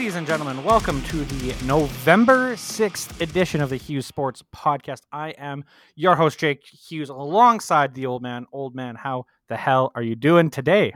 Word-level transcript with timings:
Ladies 0.00 0.16
and 0.16 0.26
gentlemen, 0.26 0.64
welcome 0.64 1.02
to 1.02 1.26
the 1.26 1.54
November 1.66 2.54
6th 2.54 3.20
edition 3.20 3.60
of 3.60 3.68
the 3.68 3.76
Hughes 3.76 4.06
Sports 4.06 4.42
Podcast. 4.50 5.02
I 5.12 5.32
am 5.32 5.62
your 5.94 6.16
host, 6.16 6.38
Jake 6.38 6.64
Hughes, 6.64 7.10
alongside 7.10 7.92
the 7.92 8.06
old 8.06 8.22
man. 8.22 8.46
Old 8.50 8.74
man, 8.74 8.94
how 8.94 9.26
the 9.48 9.58
hell 9.58 9.92
are 9.94 10.00
you 10.00 10.16
doing 10.16 10.48
today? 10.48 10.94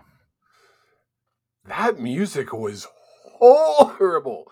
That 1.66 2.00
music 2.00 2.54
was 2.54 2.86
horrible. 3.40 4.50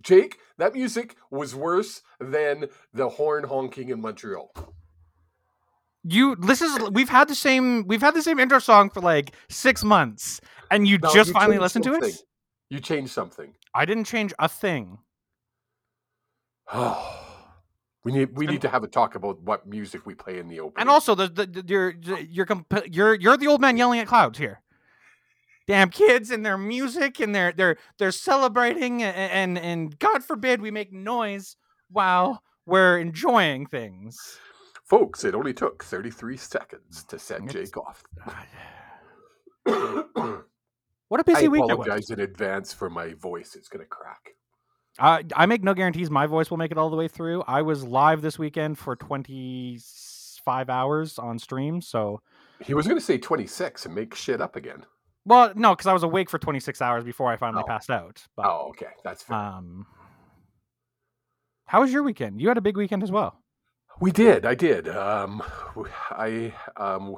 Jake, 0.00 0.38
that 0.56 0.72
music 0.72 1.16
was 1.30 1.54
worse 1.54 2.00
than 2.18 2.70
the 2.94 3.10
horn 3.10 3.44
honking 3.44 3.90
in 3.90 4.00
Montreal. 4.00 4.50
You 6.04 6.36
this 6.36 6.62
is 6.62 6.88
we've 6.88 7.10
had 7.10 7.28
the 7.28 7.34
same 7.34 7.86
we've 7.86 8.00
had 8.00 8.14
the 8.14 8.22
same 8.22 8.38
intro 8.38 8.60
song 8.60 8.88
for 8.88 9.02
like 9.02 9.34
six 9.50 9.84
months, 9.84 10.40
and 10.70 10.88
you 10.88 10.96
No, 10.96 11.12
just 11.12 11.28
you 11.28 11.34
finally 11.34 11.58
listened 11.58 11.84
to 11.84 11.96
it. 11.96 12.16
You 12.70 12.80
changed 12.80 13.12
something. 13.12 13.52
I 13.74 13.84
didn't 13.84 14.04
change 14.04 14.32
a 14.38 14.48
thing. 14.48 14.98
we 18.04 18.12
need 18.12 18.36
we 18.36 18.46
And- 18.46 18.52
need 18.52 18.62
to 18.62 18.68
have 18.68 18.82
a 18.84 18.88
talk 18.88 19.14
about 19.14 19.40
what 19.42 19.66
music 19.66 20.06
we 20.06 20.14
play 20.14 20.38
in 20.38 20.48
the 20.48 20.60
open. 20.60 20.80
And 20.80 20.88
also, 20.88 21.14
the, 21.14 21.28
the, 21.28 21.46
the 21.46 21.64
you're 21.66 21.94
you're 22.28 22.46
comp- 22.46 22.72
you're 22.90 23.14
you're 23.14 23.36
the 23.36 23.46
old 23.48 23.60
man 23.60 23.76
yelling 23.76 24.00
at 24.00 24.06
clouds 24.06 24.38
here. 24.38 24.60
Damn 25.66 25.90
kids 25.90 26.30
and 26.30 26.44
their 26.44 26.58
music 26.58 27.20
and 27.20 27.32
they're 27.34 27.52
they're 27.52 27.76
they're 27.98 28.10
celebrating 28.12 29.02
and 29.02 29.56
and, 29.56 29.58
and 29.58 29.98
God 29.98 30.24
forbid 30.24 30.60
we 30.60 30.70
make 30.70 30.92
noise 30.92 31.56
while 31.90 32.42
we're 32.66 32.98
enjoying 32.98 33.66
things. 33.66 34.38
folks, 34.84 35.22
it 35.24 35.34
only 35.36 35.52
took 35.54 35.84
33 35.84 36.36
seconds 36.36 37.04
to 37.04 37.18
set 37.18 37.42
It's- 37.44 37.52
Jake 37.52 37.76
off. 37.76 38.02
What 41.10 41.18
a 41.20 41.24
busy 41.24 41.48
week 41.48 41.64
it 41.68 41.76
was. 41.76 41.86
apologize 41.88 42.10
in 42.10 42.20
advance 42.20 42.72
for 42.72 42.88
my 42.88 43.14
voice. 43.14 43.56
It's 43.56 43.68
gonna 43.68 43.84
crack. 43.84 44.30
I 45.00 45.24
I 45.34 45.46
make 45.46 45.64
no 45.64 45.74
guarantees 45.74 46.08
my 46.08 46.26
voice 46.26 46.50
will 46.50 46.56
make 46.56 46.70
it 46.70 46.78
all 46.78 46.88
the 46.88 46.96
way 46.96 47.08
through. 47.08 47.42
I 47.48 47.62
was 47.62 47.82
live 47.82 48.22
this 48.22 48.38
weekend 48.38 48.78
for 48.78 48.94
25 48.94 50.70
hours 50.70 51.18
on 51.18 51.40
stream, 51.40 51.80
so 51.80 52.20
He 52.60 52.74
was 52.74 52.86
gonna 52.86 53.00
say 53.00 53.18
26 53.18 53.86
and 53.86 53.94
make 53.94 54.14
shit 54.14 54.40
up 54.40 54.54
again. 54.54 54.86
well, 55.24 55.52
no, 55.56 55.74
because 55.74 55.88
I 55.88 55.92
was 55.92 56.04
awake 56.04 56.30
for 56.30 56.38
26 56.38 56.80
hours 56.80 57.02
before 57.02 57.28
I 57.32 57.36
finally 57.36 57.64
Oh. 57.64 57.66
passed 57.66 57.90
out. 57.90 58.24
But 58.36 58.46
Oh, 58.46 58.68
okay, 58.68 58.92
that's 59.02 59.24
fair. 59.24 59.36
um, 59.36 59.86
how 61.66 61.80
was 61.80 61.92
your 61.92 62.04
weekend? 62.04 62.40
You 62.40 62.46
had 62.46 62.56
a 62.56 62.60
big 62.62 62.76
weekend 62.76 63.02
as 63.02 63.10
well. 63.10 63.42
We 64.00 64.12
did. 64.12 64.46
I 64.46 64.54
did. 64.54 64.88
Um, 64.88 65.42
I 66.12 66.54
um, 66.76 67.16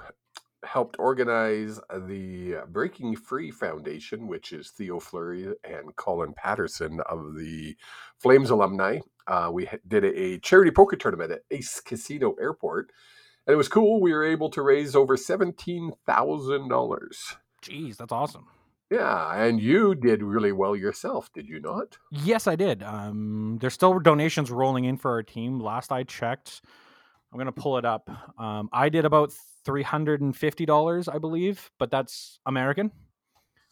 helped 0.64 0.96
organize 0.98 1.80
the 2.06 2.62
Breaking 2.68 3.16
Free 3.16 3.50
Foundation, 3.50 4.26
which 4.26 4.52
is 4.52 4.70
Theo 4.70 5.00
Fleury 5.00 5.54
and 5.64 5.94
Colin 5.96 6.32
Patterson 6.34 7.00
of 7.08 7.36
the 7.36 7.76
Flames 8.18 8.50
alumni. 8.50 8.98
Uh, 9.26 9.50
we 9.52 9.68
did 9.86 10.04
a, 10.04 10.38
charity 10.38 10.70
poker 10.70 10.96
tournament 10.96 11.32
at 11.32 11.42
Ace 11.50 11.80
Casino 11.80 12.34
Airport, 12.40 12.92
and 13.46 13.54
it 13.54 13.56
was 13.56 13.68
cool. 13.68 14.00
We 14.00 14.12
were 14.12 14.24
able 14.24 14.50
to 14.50 14.62
raise 14.62 14.94
over 14.96 15.16
seventeen 15.16 15.92
thousand 16.06 16.68
dollars. 16.68 17.36
Jeez, 17.62 17.96
that's 17.96 18.12
awesome. 18.12 18.46
Yeah, 18.90 19.42
and 19.42 19.58
you 19.58 19.94
did 19.94 20.22
really 20.22 20.52
well 20.52 20.76
yourself, 20.76 21.32
did 21.32 21.48
you 21.48 21.60
not? 21.60 21.96
Yes, 22.10 22.46
I 22.46 22.56
did. 22.56 22.82
Um, 22.82 23.56
there's 23.58 23.72
still 23.72 23.98
donations 23.98 24.50
rolling 24.50 24.84
in 24.84 24.98
for 24.98 25.12
our 25.12 25.22
team. 25.22 25.60
Last 25.60 25.90
I 25.90 26.02
checked, 26.02 26.60
I'm 27.32 27.38
gonna 27.38 27.52
pull 27.52 27.78
it 27.78 27.84
up. 27.84 28.10
Um, 28.38 28.68
I 28.72 28.88
did 28.88 29.04
about 29.04 29.32
three 29.64 29.82
hundred 29.82 30.20
and 30.20 30.36
fifty 30.36 30.66
dollars, 30.66 31.08
I 31.08 31.18
believe, 31.18 31.70
but 31.78 31.90
that's 31.90 32.38
American. 32.46 32.90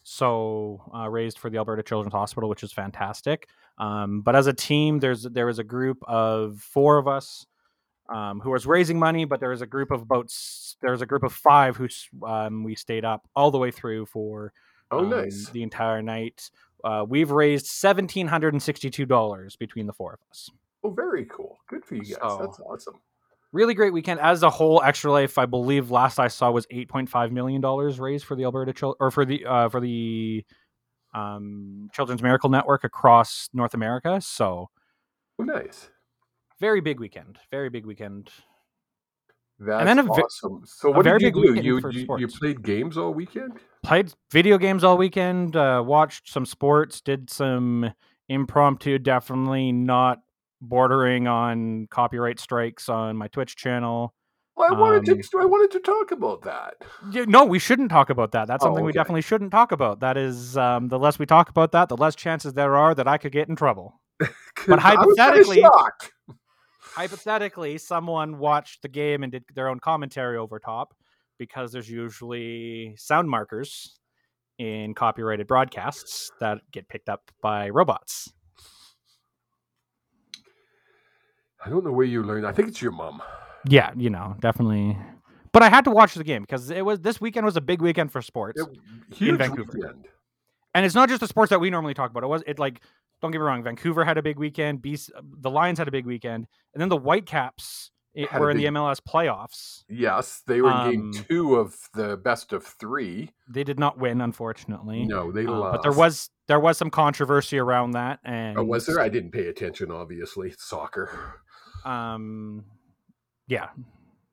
So 0.03 0.81
uh, 0.95 1.07
raised 1.09 1.37
for 1.37 1.49
the 1.49 1.57
Alberta 1.57 1.83
Children's 1.83 2.13
Hospital, 2.13 2.49
which 2.49 2.63
is 2.63 2.71
fantastic. 2.73 3.47
Um, 3.77 4.21
but 4.21 4.35
as 4.35 4.47
a 4.47 4.53
team, 4.53 4.99
there's 4.99 5.23
there 5.23 5.45
was 5.45 5.59
a 5.59 5.63
group 5.63 5.99
of 6.07 6.59
four 6.59 6.97
of 6.97 7.07
us 7.07 7.45
um, 8.09 8.39
who 8.39 8.49
was 8.49 8.65
raising 8.65 8.97
money, 8.97 9.25
but 9.25 9.39
there 9.39 9.49
was 9.49 9.61
a 9.61 9.67
group 9.67 9.91
of 9.91 10.01
about 10.01 10.31
there 10.81 10.91
was 10.91 11.01
a 11.01 11.05
group 11.05 11.23
of 11.23 11.33
five 11.33 11.77
who 11.77 11.87
um, 12.25 12.63
we 12.63 12.73
stayed 12.75 13.05
up 13.05 13.27
all 13.35 13.51
the 13.51 13.57
way 13.59 13.71
through 13.71 14.05
for 14.07 14.53
Oh, 14.93 14.99
um, 14.99 15.09
nice. 15.09 15.49
the 15.49 15.63
entire 15.63 16.01
night. 16.01 16.49
Uh, 16.83 17.05
we've 17.07 17.29
raised 17.31 17.67
seventeen 17.67 18.27
hundred 18.27 18.53
and 18.53 18.61
sixty-two 18.63 19.05
dollars 19.05 19.55
between 19.55 19.85
the 19.85 19.93
four 19.93 20.13
of 20.13 20.19
us. 20.31 20.49
Oh, 20.83 20.89
very 20.89 21.25
cool. 21.25 21.59
Good 21.69 21.85
for 21.85 21.93
you 21.95 22.01
guys. 22.01 22.17
So- 22.21 22.37
That's 22.41 22.59
awesome. 22.59 22.95
Really 23.53 23.73
great 23.73 23.91
weekend. 23.91 24.19
As 24.21 24.43
a 24.43 24.49
whole, 24.49 24.81
Extra 24.81 25.11
Life, 25.11 25.37
I 25.37 25.45
believe, 25.45 25.91
last 25.91 26.19
I 26.19 26.29
saw 26.29 26.51
was 26.51 26.65
eight 26.71 26.87
point 26.87 27.09
five 27.09 27.31
million 27.33 27.59
dollars 27.61 27.99
raised 27.99 28.25
for 28.25 28.35
the 28.35 28.45
Alberta 28.45 28.71
Chil- 28.71 28.95
or 28.99 29.11
for 29.11 29.25
the 29.25 29.45
uh, 29.45 29.67
for 29.67 29.81
the 29.81 30.45
um, 31.13 31.89
Children's 31.93 32.23
Miracle 32.23 32.49
Network 32.49 32.85
across 32.85 33.49
North 33.53 33.73
America. 33.73 34.21
So 34.21 34.69
Oh, 35.39 35.43
nice. 35.43 35.89
very 36.59 36.79
big 36.79 36.99
weekend. 36.99 37.39
Very 37.51 37.69
big 37.69 37.85
weekend. 37.85 38.29
That's 39.59 39.85
then 39.85 39.99
a 39.99 40.03
awesome. 40.05 40.61
So 40.65 40.89
what 40.91 41.03
did 41.03 41.21
you 41.21 41.31
do? 41.31 41.61
You, 41.61 41.79
you 41.79 42.17
you 42.17 42.27
played 42.27 42.63
games 42.63 42.97
all 42.97 43.13
weekend? 43.13 43.59
Played 43.83 44.13
video 44.31 44.57
games 44.57 44.83
all 44.83 44.97
weekend. 44.97 45.55
Uh, 45.55 45.83
watched 45.85 46.31
some 46.31 46.45
sports. 46.45 47.01
Did 47.01 47.29
some 47.29 47.91
impromptu. 48.29 48.97
Definitely 48.97 49.71
not 49.71 50.19
bordering 50.61 51.27
on 51.27 51.87
copyright 51.89 52.39
strikes 52.39 52.87
on 52.89 53.17
my 53.17 53.27
Twitch 53.27 53.55
channel. 53.55 54.13
Well, 54.55 54.75
I 54.75 54.77
wanted 54.77 55.09
Um, 55.09 55.21
to. 55.21 55.39
I 55.39 55.45
wanted 55.45 55.71
to 55.71 55.79
talk 55.79 56.11
about 56.11 56.41
that. 56.43 56.75
Yeah, 57.11 57.25
no, 57.27 57.45
we 57.45 57.57
shouldn't 57.57 57.89
talk 57.89 58.09
about 58.09 58.31
that. 58.33 58.47
That's 58.47 58.63
Oh, 58.63 58.67
something 58.67 58.83
we 58.83 58.89
okay. 58.91 58.97
definitely 58.99 59.21
shouldn't 59.21 59.51
talk 59.51 59.71
about. 59.71 60.01
That 60.01 60.17
is, 60.17 60.57
um, 60.57 60.89
the 60.89 60.99
less 60.99 61.17
we 61.17 61.25
talk 61.25 61.49
about 61.49 61.71
that, 61.71 61.89
the 61.89 61.97
less 61.97 62.15
chances 62.15 62.53
there 62.53 62.75
are 62.75 62.93
that 62.93 63.07
I 63.07 63.17
could 63.17 63.31
get 63.31 63.47
in 63.49 63.55
trouble. 63.55 63.99
But 64.67 64.79
I 64.83 64.95
was 64.95 65.15
kinda 65.15 65.23
hypothetically- 65.23 65.63
Hypothetically, 66.79 67.77
someone 67.77 68.37
watched 68.37 68.81
the 68.81 68.89
game 68.89 69.23
and 69.23 69.31
did 69.31 69.45
their 69.55 69.67
own 69.69 69.79
commentary 69.79 70.37
over 70.37 70.59
top 70.59 70.93
because 71.37 71.71
there's 71.71 71.89
usually 71.89 72.93
sound 72.97 73.29
markers 73.29 73.97
in 74.57 74.93
copyrighted 74.93 75.47
broadcasts 75.47 76.31
that 76.39 76.59
get 76.71 76.87
picked 76.89 77.07
up 77.09 77.31
by 77.41 77.69
robots. 77.69 78.33
I 81.65 81.69
don't 81.69 81.83
know 81.83 81.91
where 81.91 82.05
you 82.05 82.23
learned. 82.23 82.45
I 82.47 82.51
think 82.51 82.67
it's 82.69 82.81
your 82.81 82.91
mom. 82.91 83.21
Yeah, 83.67 83.91
you 83.95 84.09
know, 84.09 84.35
definitely. 84.39 84.97
But 85.53 85.63
I 85.63 85.69
had 85.69 85.83
to 85.85 85.91
watch 85.91 86.13
the 86.15 86.23
game 86.23 86.41
because 86.43 86.69
it 86.71 86.83
was 86.85 87.01
this 87.01 87.19
weekend 87.21 87.45
was 87.45 87.57
a 87.57 87.61
big 87.61 87.81
weekend 87.81 88.11
for 88.11 88.21
sports. 88.21 88.59
It, 88.61 88.67
huge 89.13 89.37
Vancouver. 89.37 89.71
weekend. 89.73 90.07
and 90.73 90.85
it's 90.85 90.95
not 90.95 91.09
just 91.09 91.19
the 91.21 91.27
sports 91.27 91.49
that 91.49 91.59
we 91.59 91.69
normally 91.69 91.93
talk 91.93 92.09
about. 92.09 92.23
It 92.23 92.27
was 92.27 92.43
it 92.47 92.57
like 92.57 92.81
don't 93.21 93.29
get 93.31 93.37
me 93.39 93.43
wrong, 93.45 93.61
Vancouver 93.63 94.03
had 94.03 94.17
a 94.17 94.23
big 94.23 94.39
weekend. 94.39 94.81
BC, 94.81 95.09
the 95.41 95.49
Lions 95.51 95.77
had 95.77 95.87
a 95.87 95.91
big 95.91 96.05
weekend, 96.07 96.47
and 96.73 96.81
then 96.81 96.89
the 96.89 96.97
Whitecaps 96.97 97.91
it, 98.15 98.31
were 98.33 98.49
in 98.49 98.57
the 98.57 98.65
MLS 98.65 98.99
playoffs. 98.99 99.83
Yes, 99.87 100.41
they 100.47 100.59
were 100.61 100.71
in 100.71 100.91
game 100.91 101.01
Um, 101.15 101.25
two 101.29 101.55
of 101.55 101.75
the 101.93 102.17
best 102.17 102.51
of 102.51 102.65
three. 102.65 103.29
They 103.47 103.63
did 103.63 103.77
not 103.77 103.99
win, 103.99 104.21
unfortunately. 104.21 105.05
No, 105.05 105.31
they 105.31 105.45
Uh, 105.45 105.51
lost. 105.51 105.73
but 105.75 105.81
there 105.83 105.97
was 105.97 106.29
there 106.47 106.59
was 106.59 106.77
some 106.77 106.89
controversy 106.89 107.59
around 107.59 107.91
that, 107.91 108.19
and 108.23 108.57
Oh, 108.57 108.63
was 108.63 108.85
there? 108.87 108.99
I 108.99 109.07
didn't 109.09 109.31
pay 109.31 109.47
attention. 109.47 109.91
Obviously, 109.91 110.49
It's 110.49 110.63
soccer. 110.63 111.41
Um, 111.85 112.65
yeah, 113.47 113.69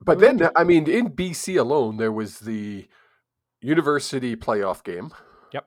But 0.01 0.21
then, 0.21 0.49
I 0.55 0.65
mean, 0.65 0.89
in 0.89 1.11
BC 1.11 1.59
alone, 1.59 1.97
there 1.97 2.13
was 2.13 2.41
the 2.41 2.87
university 3.61 4.37
playoff 4.37 4.85
game. 4.85 5.13
Yep. 5.53 5.67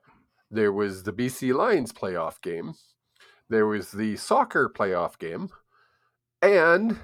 There 0.49 0.71
was 0.71 1.03
the 1.03 1.13
BC 1.13 1.53
Lions 1.53 1.91
playoff 1.91 2.41
game. 2.41 2.75
There 3.49 3.67
was 3.67 3.91
the 3.91 4.15
soccer 4.15 4.69
playoff 4.69 5.19
game. 5.19 5.49
And 6.41 6.99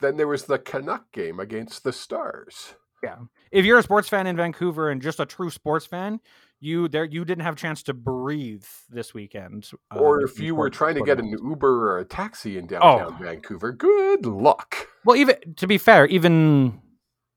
then 0.00 0.16
there 0.16 0.28
was 0.28 0.44
the 0.44 0.58
Canuck 0.58 1.10
game 1.12 1.40
against 1.40 1.84
the 1.84 1.92
Stars. 1.92 2.74
yeah. 3.02 3.16
If 3.50 3.64
you're 3.64 3.78
a 3.78 3.82
sports 3.82 4.08
fan 4.08 4.26
in 4.26 4.36
Vancouver 4.36 4.90
and 4.90 5.02
just 5.02 5.20
a 5.20 5.26
true 5.26 5.50
sports 5.50 5.86
fan, 5.86 6.20
you 6.64 6.88
there 6.88 7.04
you 7.04 7.24
didn't 7.24 7.44
have 7.44 7.54
a 7.54 7.56
chance 7.56 7.82
to 7.84 7.94
breathe 7.94 8.64
this 8.88 9.12
weekend. 9.14 9.70
or 9.94 10.22
with 10.22 10.32
if 10.32 10.40
you 10.40 10.54
were 10.54 10.70
trying 10.70 10.94
to 10.94 11.02
get 11.02 11.18
an. 11.18 11.28
Uber 11.28 11.92
or 11.92 11.98
a 11.98 12.04
taxi 12.04 12.56
in 12.58 12.66
downtown 12.66 13.22
Vancouver, 13.22 13.72
good 13.72 14.26
luck. 14.26 14.88
Well, 15.04 15.16
even 15.16 15.36
to 15.56 15.66
be 15.66 15.78
fair, 15.78 16.06
even 16.06 16.80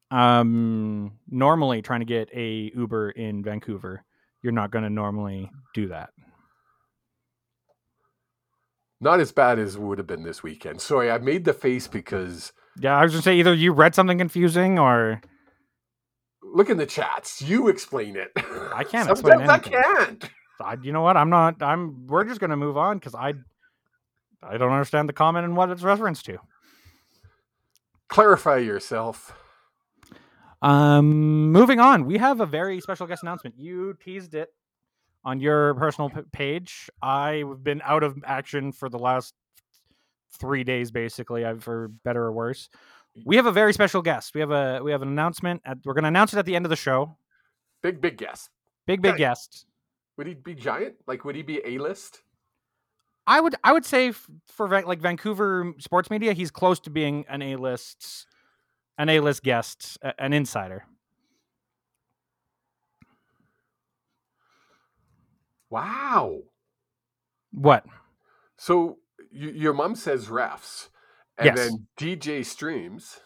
um 0.09 1.11
normally 1.29 1.81
trying 1.81 1.99
to 1.99 2.05
get 2.05 2.29
a 2.33 2.71
Uber 2.75 3.11
in 3.11 3.43
Vancouver, 3.43 4.05
you're 4.41 4.53
not 4.53 4.71
going 4.71 4.83
to 4.83 4.89
normally 4.89 5.51
do 5.73 5.87
that. 5.89 6.11
Not 8.99 9.19
as 9.19 9.31
bad 9.31 9.59
as 9.59 9.75
it 9.75 9.81
would 9.81 9.99
have 9.99 10.07
been 10.07 10.23
this 10.23 10.41
weekend. 10.41 10.81
Sorry, 10.81 11.11
I 11.11 11.17
made 11.19 11.45
the 11.45 11.53
face 11.53 11.87
because 11.87 12.51
Yeah, 12.79 12.97
I 12.97 13.03
was 13.03 13.11
going 13.11 13.21
to 13.21 13.23
say 13.23 13.35
either 13.35 13.53
you 13.53 13.71
read 13.71 13.93
something 13.93 14.17
confusing 14.17 14.79
or 14.79 15.21
look 16.53 16.69
in 16.69 16.77
the 16.77 16.85
chats. 16.85 17.41
You 17.41 17.67
explain 17.67 18.15
it. 18.15 18.31
I 18.73 18.83
can't 18.83 19.09
explain 19.09 19.39
Sometimes 19.39 19.49
I 19.49 19.59
can't. 19.59 20.29
I, 20.59 20.77
you 20.81 20.91
know 20.91 21.01
what? 21.01 21.17
I'm 21.17 21.29
not. 21.29 21.61
I'm. 21.61 22.07
We're 22.07 22.23
just 22.23 22.39
going 22.39 22.49
to 22.49 22.57
move 22.57 22.77
on 22.77 22.97
because 22.97 23.15
I, 23.15 23.33
I 24.41 24.57
don't 24.57 24.71
understand 24.71 25.07
the 25.07 25.13
comment 25.13 25.45
and 25.45 25.55
what 25.55 25.69
it's 25.69 25.83
referenced 25.83 26.25
to. 26.25 26.37
Clarify 28.09 28.57
yourself. 28.57 29.33
Um, 30.61 31.51
moving 31.51 31.79
on, 31.79 32.05
we 32.05 32.17
have 32.17 32.41
a 32.41 32.45
very 32.45 32.81
special 32.81 33.05
guest 33.05 33.21
announcement. 33.21 33.55
You 33.59 33.95
teased 34.03 34.33
it 34.33 34.49
on 35.23 35.39
your 35.39 35.75
personal 35.75 36.09
p- 36.09 36.21
page. 36.31 36.89
I've 37.01 37.63
been 37.63 37.81
out 37.83 38.01
of 38.01 38.17
action 38.25 38.71
for 38.71 38.89
the 38.89 38.97
last 38.97 39.35
three 40.39 40.63
days, 40.63 40.89
basically, 40.89 41.45
uh, 41.45 41.57
for 41.57 41.89
better 42.03 42.23
or 42.23 42.31
worse. 42.31 42.69
We 43.25 43.35
have 43.35 43.45
a 43.45 43.51
very 43.51 43.73
special 43.73 44.01
guest. 44.01 44.33
We 44.35 44.41
have 44.41 44.51
a 44.51 44.81
we 44.83 44.91
have 44.91 45.01
an 45.01 45.07
announcement. 45.07 45.61
At, 45.65 45.77
we're 45.85 45.93
going 45.93 46.03
to 46.03 46.09
announce 46.09 46.33
it 46.33 46.39
at 46.39 46.45
the 46.45 46.55
end 46.55 46.65
of 46.65 46.69
the 46.69 46.75
show. 46.75 47.17
Big 47.81 48.01
big 48.01 48.17
guest. 48.17 48.49
Big 48.85 49.01
big 49.01 49.13
Okay. 49.13 49.19
guest. 49.19 49.65
Would 50.17 50.27
he 50.27 50.33
be 50.33 50.55
giant? 50.55 50.95
Like 51.07 51.25
would 51.25 51.35
he 51.35 51.41
be 51.41 51.61
A 51.65 51.77
list? 51.77 52.21
I 53.25 53.39
would 53.41 53.55
I 53.63 53.73
would 53.73 53.85
say 53.85 54.13
for 54.47 54.67
like 54.69 54.99
Vancouver 54.99 55.73
sports 55.79 56.09
media, 56.09 56.33
he's 56.33 56.51
close 56.51 56.79
to 56.81 56.89
being 56.89 57.25
an 57.27 57.41
A 57.41 57.55
list, 57.57 58.25
an 58.97 59.09
A 59.09 59.19
list 59.19 59.43
guest, 59.43 59.97
an 60.17 60.31
insider. 60.33 60.85
Wow. 65.69 66.39
What? 67.51 67.85
So 68.57 68.99
y- 69.31 69.51
your 69.53 69.73
mom 69.73 69.95
says 69.95 70.27
refs, 70.27 70.89
and 71.37 71.45
Yes. 71.45 71.57
then 71.57 71.87
DJ 71.97 72.45
Streams 72.45 73.19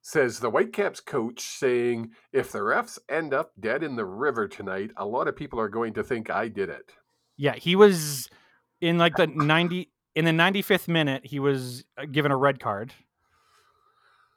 says 0.00 0.40
the 0.40 0.50
Whitecaps 0.50 1.00
coach 1.00 1.40
saying 1.40 2.10
if 2.32 2.50
the 2.50 2.58
refs 2.58 2.98
end 3.08 3.32
up 3.32 3.52
dead 3.60 3.82
in 3.84 3.94
the 3.96 4.04
river 4.04 4.48
tonight, 4.48 4.90
a 4.96 5.06
lot 5.06 5.28
of 5.28 5.36
people 5.36 5.60
are 5.60 5.68
going 5.68 5.94
to 5.94 6.02
think 6.02 6.28
I 6.30 6.48
did 6.48 6.68
it. 6.68 6.92
Yeah, 7.36 7.54
he 7.54 7.76
was 7.76 8.28
in 8.80 8.98
like 8.98 9.16
the 9.16 9.26
ninety 9.28 9.90
in 10.14 10.24
the 10.24 10.32
ninety 10.32 10.60
fifth 10.62 10.88
minute. 10.88 11.24
He 11.24 11.38
was 11.38 11.84
uh, 11.96 12.04
given 12.06 12.32
a 12.32 12.36
red 12.36 12.58
card, 12.60 12.92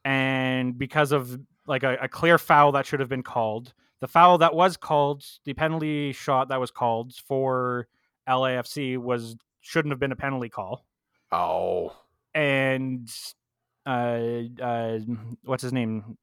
and 0.04 0.78
because 0.78 1.12
of 1.12 1.40
like 1.68 1.84
a, 1.84 1.98
a 2.02 2.08
clear 2.08 2.38
foul 2.38 2.72
that 2.74 2.86
should 2.86 3.00
have 3.00 3.10
been 3.10 3.24
called, 3.24 3.74
the 4.02 4.08
foul 4.08 4.38
that 4.38 4.54
was 4.54 4.78
called, 4.78 5.24
the 5.46 5.54
penalty 5.54 6.12
shot 6.14 6.50
that 6.50 6.60
was 6.60 6.70
called 6.72 7.14
for 7.28 7.88
LAFC 8.30 8.98
was 8.98 9.36
shouldn't 9.62 9.92
have 9.92 10.00
been 10.00 10.12
a 10.12 10.16
penalty 10.16 10.50
call. 10.50 10.86
Oh, 11.32 11.96
and 12.36 13.10
uh, 13.86 14.20
uh, 14.62 15.00
what's 15.44 15.64
his 15.64 15.74
name? 15.74 16.18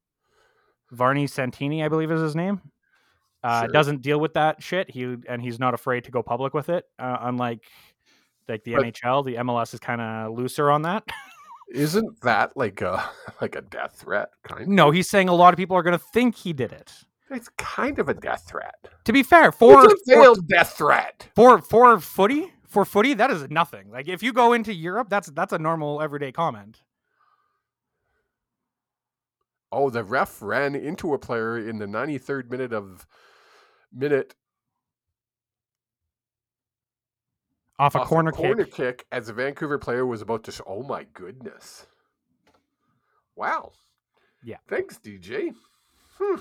Varney 0.93 1.26
Santini, 1.26 1.82
I 1.82 1.88
believe 1.88 2.11
is 2.11 2.20
his 2.20 2.37
name. 2.37 2.61
Uh, 3.43 3.62
Sure. 3.62 3.69
Doesn't 3.73 4.03
deal 4.03 4.20
with 4.20 4.35
that 4.35 4.62
shit. 4.62 4.88
He 4.91 5.17
and 5.29 5.43
he's 5.43 5.59
not 5.59 5.75
afraid 5.75 6.05
to 6.05 6.11
go 6.12 6.23
public 6.23 6.55
with 6.55 6.69
it. 6.69 6.85
Uh, 6.99 7.17
unlike 7.23 7.64
like 8.49 8.62
the 8.64 8.75
But- 8.75 8.85
NHL, 8.85 9.25
the 9.25 9.37
MLS 9.37 9.75
is 9.75 9.81
kind 9.81 10.00
of 10.00 10.37
looser 10.38 10.70
on 10.70 10.82
that. 10.82 11.03
isn't 11.75 12.20
that 12.20 12.56
like 12.56 12.82
a 12.82 13.03
like 13.41 13.56
a 13.56 13.62
death 13.62 13.97
threat? 13.97 14.29
Kind. 14.44 14.69
no, 14.69 14.91
he's 14.93 15.09
saying 15.09 15.29
a 15.29 15.35
lot 15.35 15.53
of 15.55 15.56
people 15.59 15.76
are 15.76 15.82
going 15.82 15.99
to 15.99 16.05
think 16.12 16.37
he 16.37 16.53
did 16.53 16.73
it. 16.73 16.93
It's 17.31 17.49
kind 17.56 17.99
of 17.99 18.11
a 18.11 18.14
death 18.14 18.44
threat. 18.47 18.75
To 19.06 19.12
be 19.12 19.23
fair, 19.23 19.50
for 19.53 19.85
it's 19.87 19.94
a 19.94 19.97
for, 20.14 20.23
failed 20.23 20.47
death 20.49 20.75
threat. 20.76 21.29
for 21.35 21.59
for 21.62 21.99
footy, 21.99 22.53
for 22.73 22.85
footy, 22.85 23.15
that 23.15 23.31
is 23.31 23.49
nothing. 23.51 23.91
Like 23.91 24.09
if 24.09 24.23
you 24.23 24.33
go 24.33 24.53
into 24.53 24.73
Europe, 24.73 25.09
that's 25.11 25.29
that's 25.31 25.53
a 25.53 25.59
normal 25.59 26.01
everyday 26.01 26.33
comment. 26.33 26.81
Oh, 29.71 29.91
the 29.91 30.05
ref 30.05 30.43
ran 30.43 30.75
into 30.75 31.15
a 31.15 31.19
player 31.19 31.57
in 31.59 31.79
the 31.79 31.87
93rd 31.87 32.51
minute 32.51 32.73
of 32.73 33.07
minute 33.93 34.35
Off 37.79 37.95
a 37.95 38.01
off 38.01 38.07
corner, 38.09 38.33
corner 38.33 38.65
kick. 38.65 38.75
kick 38.75 39.07
as 39.11 39.29
a 39.29 39.33
Vancouver 39.33 39.79
player 39.79 40.07
was 40.07 40.23
about 40.23 40.45
to. 40.45 40.53
Sh- 40.53 40.61
oh 40.67 40.83
my 40.83 41.05
goodness! 41.15 41.87
Wow. 43.35 43.73
Yeah. 44.45 44.59
Thanks, 44.69 44.99
DJ. 44.99 45.55
Hmm. 46.19 46.41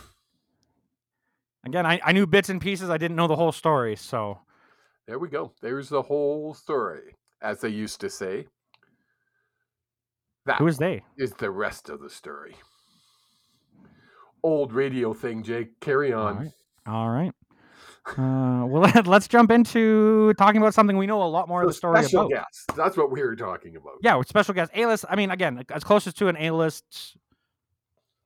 Again, 1.66 1.86
I, 1.86 2.00
I 2.04 2.12
knew 2.12 2.28
bits 2.28 2.50
and 2.50 2.62
pieces. 2.62 2.89
I 2.89 2.98
didn't 2.98 3.16
know 3.16 3.28
the 3.28 3.36
whole 3.36 3.51
story. 3.51 3.95
So 3.95 4.39
There 5.07 5.19
we 5.19 5.27
go. 5.30 5.51
There's 5.62 5.89
the 5.89 6.01
whole 6.01 6.53
story, 6.53 7.15
as 7.42 7.59
they 7.62 7.69
used 7.69 8.00
to 8.01 8.09
say. 8.09 8.48
That 10.45 10.57
who 10.57 10.68
is 10.68 10.77
they? 10.77 11.03
is 11.18 11.33
the 11.33 11.51
rest 11.51 11.89
of 11.89 12.01
the 12.01 12.09
story. 12.09 12.56
Old 14.44 14.74
radio 14.74 15.13
thing, 15.13 15.44
Jake. 15.44 15.80
Carry 15.80 16.12
on. 16.13 16.51
All 16.88 17.09
right. 17.09 17.31
All 18.07 18.19
right. 18.19 18.62
Uh, 18.63 18.65
well, 18.65 18.81
let- 18.95 19.06
let's 19.06 19.27
jump 19.27 19.51
into 19.51 20.33
talking 20.33 20.59
about 20.62 20.74
something 20.74 20.98
we 20.98 21.06
know 21.06 21.21
a 21.21 21.25
lot 21.25 21.47
more 21.47 21.62
of 21.62 21.68
the 21.68 21.74
story 21.74 22.01
special 22.01 22.21
about. 22.21 22.30
guest. 22.31 22.71
That's 22.75 22.97
what 22.97 23.12
we 23.12 23.21
were 23.21 23.36
talking 23.36 23.75
about. 23.75 23.94
Yeah, 24.01 24.15
with 24.15 24.27
special 24.27 24.56
guest 24.56 24.71
A 24.74 24.88
list. 24.88 25.06
I 25.07 25.15
mean, 25.15 25.30
again, 25.30 25.63
as 25.69 25.83
closest 25.83 26.18
to 26.18 26.27
an 26.27 26.38
A 26.38 26.50
list. 26.51 27.18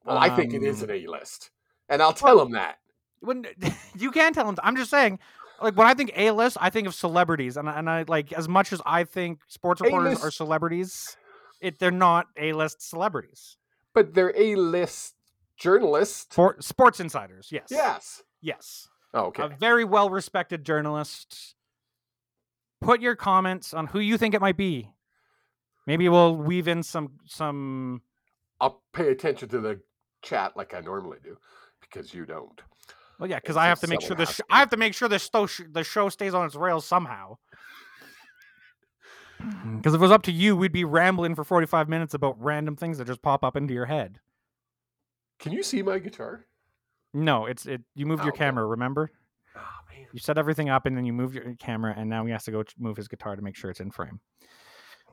Well, 0.05 0.17
I 0.17 0.29
think 0.29 0.53
it 0.53 0.63
is 0.63 0.83
Um, 0.83 0.89
an 0.91 0.95
A 0.95 1.07
list, 1.07 1.49
and 1.89 2.01
I'll 2.01 2.13
tell 2.13 2.39
him 2.41 2.51
that. 2.51 2.77
When 3.19 3.45
you 3.97 4.11
can 4.11 4.31
tell 4.33 4.45
them, 4.45 4.55
I'm 4.63 4.77
just 4.77 4.89
saying. 4.91 5.19
Like 5.61 5.75
when 5.77 5.87
I 5.87 5.93
think 5.93 6.11
A 6.15 6.31
list, 6.31 6.57
I 6.59 6.69
think 6.69 6.87
of 6.87 6.93
celebrities, 6.95 7.57
and 7.57 7.69
I- 7.69 7.79
and 7.79 7.89
I 7.89 8.03
like 8.07 8.33
as 8.33 8.47
much 8.47 8.73
as 8.73 8.81
I 8.85 9.03
think 9.05 9.39
sports 9.47 9.81
reporters 9.81 10.19
are 10.19 10.23
A-list- 10.23 10.37
celebrities, 10.37 11.17
it 11.61 11.79
they're 11.79 11.91
not 11.91 12.27
A 12.37 12.53
list 12.53 12.81
celebrities. 12.81 13.57
But 13.93 14.13
they're 14.13 14.33
A 14.35 14.55
list 14.55 15.15
journalists. 15.57 16.33
For 16.35 16.57
sports 16.61 16.99
insiders, 16.99 17.49
yes, 17.51 17.67
Yes. 17.71 18.23
yes. 18.41 18.89
Oh, 19.13 19.27
okay. 19.27 19.43
a 19.43 19.47
very 19.47 19.85
well 19.85 20.09
respected 20.09 20.65
journalist. 20.65 21.55
Put 22.81 22.99
your 23.01 23.15
comments 23.15 23.73
on 23.73 23.87
who 23.87 23.99
you 23.99 24.17
think 24.17 24.33
it 24.35 24.41
might 24.41 24.57
be. 24.57 24.91
Maybe 25.87 26.09
we'll 26.09 26.35
weave 26.35 26.67
in 26.67 26.83
some 26.83 27.19
some. 27.25 28.01
I'll 28.59 28.83
pay 28.91 29.09
attention 29.09 29.47
to 29.49 29.59
the 29.61 29.81
chat 30.21 30.57
like 30.57 30.73
I 30.73 30.81
normally 30.81 31.19
do, 31.23 31.37
because 31.79 32.13
you 32.13 32.25
don't. 32.25 32.61
Well, 33.19 33.29
yeah, 33.29 33.39
because 33.39 33.55
I 33.57 33.65
have 33.67 33.79
to 33.81 33.87
make 33.87 34.01
sure 34.01 34.09
someone 34.09 34.25
the 34.25 34.31
sh- 34.33 34.41
I 34.49 34.59
have 34.59 34.69
to 34.71 34.77
make 34.77 34.93
sure 34.93 35.07
the 35.07 35.19
sto- 35.19 35.45
sh- 35.47 35.61
the 35.71 35.83
show 35.83 36.09
stays 36.09 36.33
on 36.33 36.45
its 36.45 36.55
rails 36.55 36.85
somehow. 36.85 37.37
Mm-hmm. 39.41 39.77
Because 39.77 39.93
if 39.93 39.99
it 39.99 40.01
was 40.01 40.11
up 40.11 40.23
to 40.23 40.31
you, 40.31 40.55
we'd 40.55 40.71
be 40.71 40.83
rambling 40.85 41.35
for 41.35 41.43
forty 41.43 41.67
five 41.67 41.89
minutes 41.89 42.13
about 42.13 42.41
random 42.41 42.75
things 42.75 42.97
that 42.97 43.07
just 43.07 43.21
pop 43.21 43.43
up 43.43 43.55
into 43.55 43.73
your 43.73 43.85
head. 43.85 44.19
Can 45.39 45.51
you 45.51 45.63
see 45.63 45.81
my 45.81 45.99
guitar? 45.99 46.45
No, 47.13 47.45
it's 47.45 47.65
it. 47.65 47.81
You 47.95 48.05
moved 48.05 48.23
your 48.23 48.33
Oh, 48.33 48.37
camera. 48.37 48.65
Remember, 48.65 49.11
Oh 49.55 49.59
man. 49.93 50.07
you 50.13 50.19
set 50.19 50.37
everything 50.37 50.69
up, 50.69 50.85
and 50.85 50.97
then 50.97 51.05
you 51.05 51.13
move 51.13 51.33
your 51.33 51.53
camera, 51.59 51.93
and 51.95 52.09
now 52.09 52.25
he 52.25 52.31
has 52.31 52.43
to 52.45 52.51
go 52.51 52.63
move 52.77 52.97
his 52.97 53.07
guitar 53.07 53.35
to 53.35 53.41
make 53.41 53.55
sure 53.55 53.69
it's 53.69 53.79
in 53.79 53.91
frame. 53.91 54.19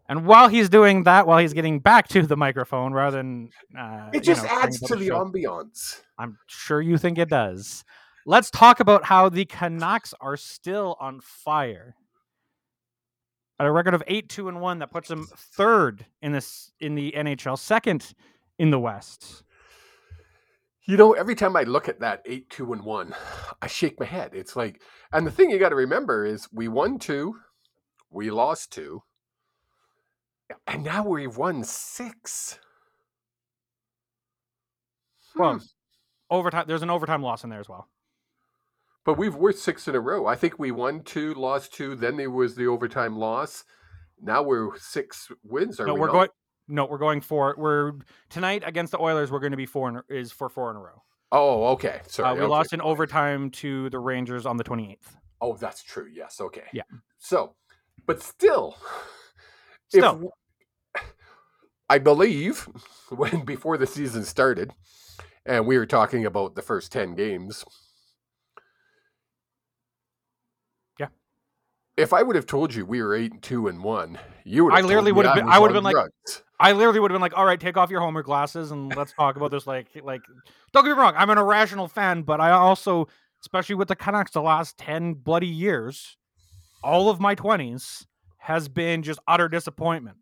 And 0.08 0.26
while 0.26 0.48
he's 0.48 0.68
doing 0.68 1.04
that, 1.04 1.26
while 1.26 1.38
he's 1.38 1.52
getting 1.52 1.78
back 1.78 2.08
to 2.08 2.22
the 2.26 2.36
microphone, 2.36 2.92
rather 2.92 3.18
than 3.18 3.50
uh, 3.78 4.10
It 4.12 4.16
you 4.16 4.20
just 4.34 4.42
know, 4.44 4.50
adds 4.50 4.80
to 4.80 4.96
the 4.96 5.06
show- 5.06 5.24
ambiance. 5.24 6.02
I'm 6.18 6.38
sure 6.46 6.80
you 6.80 6.98
think 6.98 7.18
it 7.18 7.28
does. 7.28 7.84
Let's 8.26 8.50
talk 8.50 8.80
about 8.80 9.04
how 9.04 9.28
the 9.28 9.44
Canucks 9.44 10.14
are 10.20 10.36
still 10.36 10.96
on 11.00 11.20
fire. 11.20 11.96
At 13.58 13.66
a 13.66 13.70
record 13.72 13.94
of 13.94 14.02
eight, 14.06 14.28
two, 14.28 14.48
and 14.48 14.60
one, 14.60 14.80
that 14.80 14.90
puts 14.90 15.08
them 15.08 15.26
third 15.36 16.06
in 16.20 16.32
this 16.32 16.72
in 16.80 16.94
the 16.94 17.12
NHL, 17.16 17.58
second 17.58 18.12
in 18.58 18.70
the 18.70 18.78
West. 18.80 19.44
You 20.84 20.96
know, 20.96 21.12
every 21.12 21.36
time 21.36 21.54
I 21.56 21.62
look 21.62 21.88
at 21.88 22.00
that 22.00 22.22
eight, 22.26 22.50
two, 22.50 22.72
and 22.72 22.82
one, 22.82 23.14
I 23.62 23.68
shake 23.68 24.00
my 24.00 24.06
head. 24.06 24.32
It's 24.34 24.56
like, 24.56 24.82
and 25.12 25.24
the 25.24 25.30
thing 25.30 25.48
you 25.50 25.58
got 25.60 25.68
to 25.68 25.76
remember 25.76 26.24
is 26.24 26.48
we 26.52 26.66
won 26.66 26.98
two, 26.98 27.36
we 28.10 28.30
lost 28.30 28.72
two, 28.72 29.02
and 30.66 30.84
now 30.84 31.06
we've 31.06 31.36
won 31.36 31.64
six. 31.64 32.58
Well, 35.34 35.54
Hmm. 35.54 35.64
overtime. 36.30 36.64
There's 36.66 36.82
an 36.82 36.90
overtime 36.90 37.22
loss 37.22 37.44
in 37.44 37.50
there 37.50 37.60
as 37.60 37.68
well. 37.68 37.88
But 39.04 39.18
we've 39.18 39.34
worked 39.34 39.58
six 39.58 39.88
in 39.88 39.94
a 39.94 40.00
row. 40.00 40.26
I 40.26 40.36
think 40.36 40.58
we 40.58 40.70
won 40.70 41.02
two, 41.02 41.34
lost 41.34 41.72
two. 41.74 41.96
Then 41.96 42.16
there 42.16 42.30
was 42.30 42.54
the 42.54 42.66
overtime 42.66 43.16
loss. 43.16 43.64
Now 44.20 44.42
we're 44.42 44.76
six 44.78 45.30
wins. 45.42 45.80
Are 45.80 45.86
no, 45.86 45.94
we 45.94 46.00
we're 46.00 46.06
not? 46.06 46.12
going. 46.12 46.28
No, 46.68 46.84
we're 46.86 46.98
going 46.98 47.20
for 47.20 47.54
we're 47.58 47.94
tonight 48.30 48.62
against 48.64 48.92
the 48.92 49.00
Oilers. 49.00 49.32
We're 49.32 49.40
going 49.40 49.50
to 49.50 49.56
be 49.56 49.66
four 49.66 49.88
in, 49.88 50.00
is 50.08 50.30
for 50.30 50.48
four 50.48 50.70
in 50.70 50.76
a 50.76 50.80
row. 50.80 51.02
Oh, 51.32 51.66
okay. 51.72 52.02
Sorry. 52.06 52.30
Uh, 52.30 52.34
we 52.34 52.40
okay. 52.42 52.50
lost 52.50 52.72
in 52.72 52.80
overtime 52.80 53.50
to 53.52 53.90
the 53.90 53.98
Rangers 53.98 54.46
on 54.46 54.58
the 54.58 54.64
28th. 54.64 55.16
Oh, 55.40 55.54
that's 55.56 55.82
true. 55.82 56.06
Yes. 56.12 56.40
Okay. 56.40 56.64
Yeah. 56.72 56.82
So, 57.18 57.56
but 58.06 58.22
still, 58.22 58.76
Still. 59.88 60.32
I 61.92 61.98
believe 61.98 62.70
when 63.10 63.44
before 63.44 63.76
the 63.76 63.86
season 63.86 64.24
started, 64.24 64.72
and 65.44 65.66
we 65.66 65.76
were 65.76 65.84
talking 65.84 66.24
about 66.24 66.54
the 66.54 66.62
first 66.62 66.90
ten 66.90 67.14
games. 67.14 67.66
Yeah. 70.98 71.08
If 71.98 72.14
I 72.14 72.22
would 72.22 72.34
have 72.34 72.46
told 72.46 72.74
you 72.74 72.86
we 72.86 73.02
were 73.02 73.14
eight 73.14 73.32
and 73.32 73.42
two 73.42 73.68
and 73.68 73.84
one, 73.84 74.18
you 74.42 74.64
would. 74.64 74.72
I 74.72 74.80
literally 74.80 75.12
would 75.12 75.26
have 75.26 75.34
been- 75.34 75.50
I 75.50 75.58
would 75.58 75.70
have 75.70 75.74
been 75.74 75.84
like-. 75.84 76.06
I 76.58 76.72
literally 76.72 76.98
would 76.98 77.10
have 77.10 77.14
been 77.16 77.20
like, 77.20 77.36
"All 77.36 77.44
right, 77.44 77.60
take 77.60 77.76
off 77.76 77.90
your 77.90 78.00
Homer 78.00 78.22
glasses 78.22 78.70
and 78.70 78.96
let's 78.96 79.12
talk 79.12 79.36
about 79.36 79.50
this." 79.50 79.66
Like, 79.66 79.88
like, 80.02 80.22
don't 80.72 80.84
get 80.84 80.96
me 80.96 80.98
wrong, 80.98 81.12
I'm 81.14 81.28
an 81.28 81.36
irrational 81.36 81.88
fan, 81.88 82.22
but 82.22 82.40
I 82.40 82.52
also, 82.52 83.06
especially 83.42 83.74
with 83.74 83.88
the 83.88 83.96
Canucks, 83.96 84.30
the 84.30 84.40
last 84.40 84.78
ten 84.78 85.12
bloody 85.12 85.46
years, 85.46 86.16
all 86.82 87.10
of 87.10 87.20
my 87.20 87.34
twenties 87.34 88.06
has 88.38 88.68
been 88.68 89.02
just 89.02 89.20
utter 89.28 89.50
disappointment. 89.50 90.16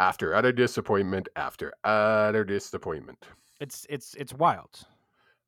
After 0.00 0.34
utter 0.34 0.50
disappointment 0.50 1.28
after 1.36 1.72
utter 1.84 2.42
disappointment. 2.42 3.26
It's 3.60 3.86
it's 3.90 4.14
it's 4.14 4.32
wild. 4.32 4.80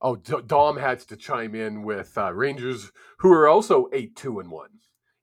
Oh, 0.03 0.17
D- 0.17 0.43
Dom 0.47 0.77
had 0.77 1.01
to 1.01 1.17
chime 1.17 1.55
in 1.55 1.83
with 1.83 2.17
uh, 2.19 2.33
Rangers, 2.35 2.93
who 3.19 3.33
are 3.33 3.49
also 3.49 3.89
eight 3.93 4.15
two 4.15 4.41
and 4.41 4.51
one. 4.51 4.69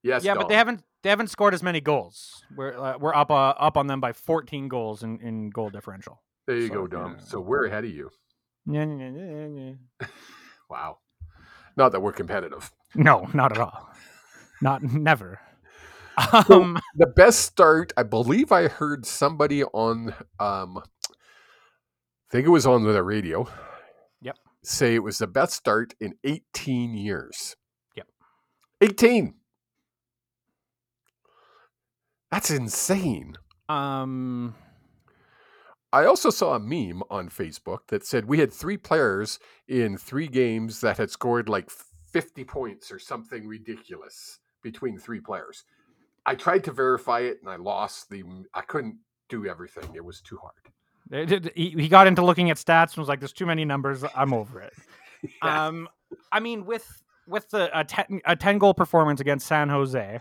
Yes, 0.01 0.23
yeah, 0.23 0.33
Dom. 0.33 0.43
but 0.43 0.49
they 0.49 0.55
haven't 0.55 0.83
they 1.03 1.09
haven't 1.09 1.27
scored 1.27 1.53
as 1.53 1.61
many 1.61 1.79
goals. 1.79 2.43
We're 2.55 2.75
uh, 2.75 2.97
we're 2.97 3.13
up 3.13 3.29
uh, 3.29 3.49
up 3.51 3.77
on 3.77 3.85
them 3.85 4.01
by 4.01 4.13
14 4.13 4.67
goals 4.67 5.03
in, 5.03 5.19
in 5.19 5.51
goal 5.51 5.69
differential. 5.69 6.23
There 6.47 6.57
you 6.57 6.67
so, 6.67 6.73
go, 6.73 6.87
Dom. 6.87 7.17
yeah. 7.19 7.25
So 7.25 7.39
we're 7.39 7.67
ahead 7.67 7.85
of 7.85 7.91
you. 7.91 8.09
Yeah, 8.65 8.85
yeah, 8.85 9.11
yeah, 9.15 9.47
yeah. 10.01 10.07
Wow. 10.69 10.99
Not 11.77 11.93
that 11.93 12.01
we're 12.01 12.11
competitive. 12.11 12.71
No, 12.93 13.27
not 13.33 13.51
at 13.51 13.57
all. 13.57 13.89
Not 14.61 14.83
never. 15.09 15.39
So- 16.47 16.61
Um, 16.61 16.79
The 16.95 17.07
best 17.07 17.41
start, 17.41 17.93
I 17.97 18.03
believe 18.03 18.51
I 18.51 18.67
heard 18.67 19.05
somebody 19.05 19.63
on 19.63 20.13
um 20.39 20.77
I 20.79 22.31
think 22.31 22.45
it 22.45 22.49
was 22.51 22.65
on 22.67 22.83
the 22.83 23.01
radio. 23.03 23.47
Yep. 24.21 24.35
Say 24.63 24.95
it 24.95 25.03
was 25.03 25.17
the 25.17 25.27
best 25.27 25.53
start 25.53 25.95
in 25.99 26.13
18 26.23 26.93
years. 26.93 27.55
Yep. 27.95 28.07
18. 28.81 29.33
That's 32.31 32.51
insane. 32.51 33.35
um, 33.67 34.55
I 35.91 36.05
also 36.05 36.29
saw 36.29 36.53
a 36.53 36.59
meme 36.59 37.01
on 37.09 37.29
Facebook 37.29 37.79
that 37.87 38.05
said 38.05 38.25
we 38.25 38.37
had 38.39 38.53
three 38.53 38.77
players 38.77 39.39
in 39.67 39.97
three 39.97 40.27
games 40.27 40.81
that 40.81 40.97
had 40.97 41.09
scored 41.09 41.49
like 41.49 41.71
50 42.13 42.43
points 42.43 42.91
or 42.91 42.99
something 42.99 43.47
ridiculous 43.47 44.37
between 44.61 44.99
three 44.99 45.19
players. 45.19 45.63
I 46.25 46.35
tried 46.35 46.63
to 46.65 46.71
verify 46.71 47.19
it 47.21 47.39
and 47.41 47.49
I 47.49 47.55
lost 47.55 48.09
the. 48.09 48.23
I 48.53 48.61
couldn't 48.61 48.97
do 49.29 49.45
everything. 49.47 49.89
It 49.95 50.03
was 50.03 50.21
too 50.21 50.37
hard. 50.37 50.53
it- 51.11 51.45
it- 51.45 51.57
he, 51.57 51.69
he 51.71 51.87
got 51.87 52.05
into 52.07 52.23
looking 52.23 52.49
at 52.51 52.57
stats 52.57 52.89
and 52.91 52.97
was 52.97 53.07
like, 53.07 53.19
"There's 53.19 53.33
too 53.33 53.45
many 53.45 53.65
numbers. 53.65 54.03
I'm 54.15 54.33
over 54.33 54.61
it." 54.61 54.73
Yeah. 55.43 55.67
Um, 55.67 55.89
I 56.31 56.39
mean, 56.39 56.65
with 56.65 56.87
with 57.27 57.49
the 57.49 57.69
a 57.77 57.83
ten, 57.83 58.21
a 58.25 58.35
10 58.37 58.57
goal 58.57 58.73
performance 58.73 59.19
against 59.19 59.47
San 59.47 59.67
Jose, 59.67 60.19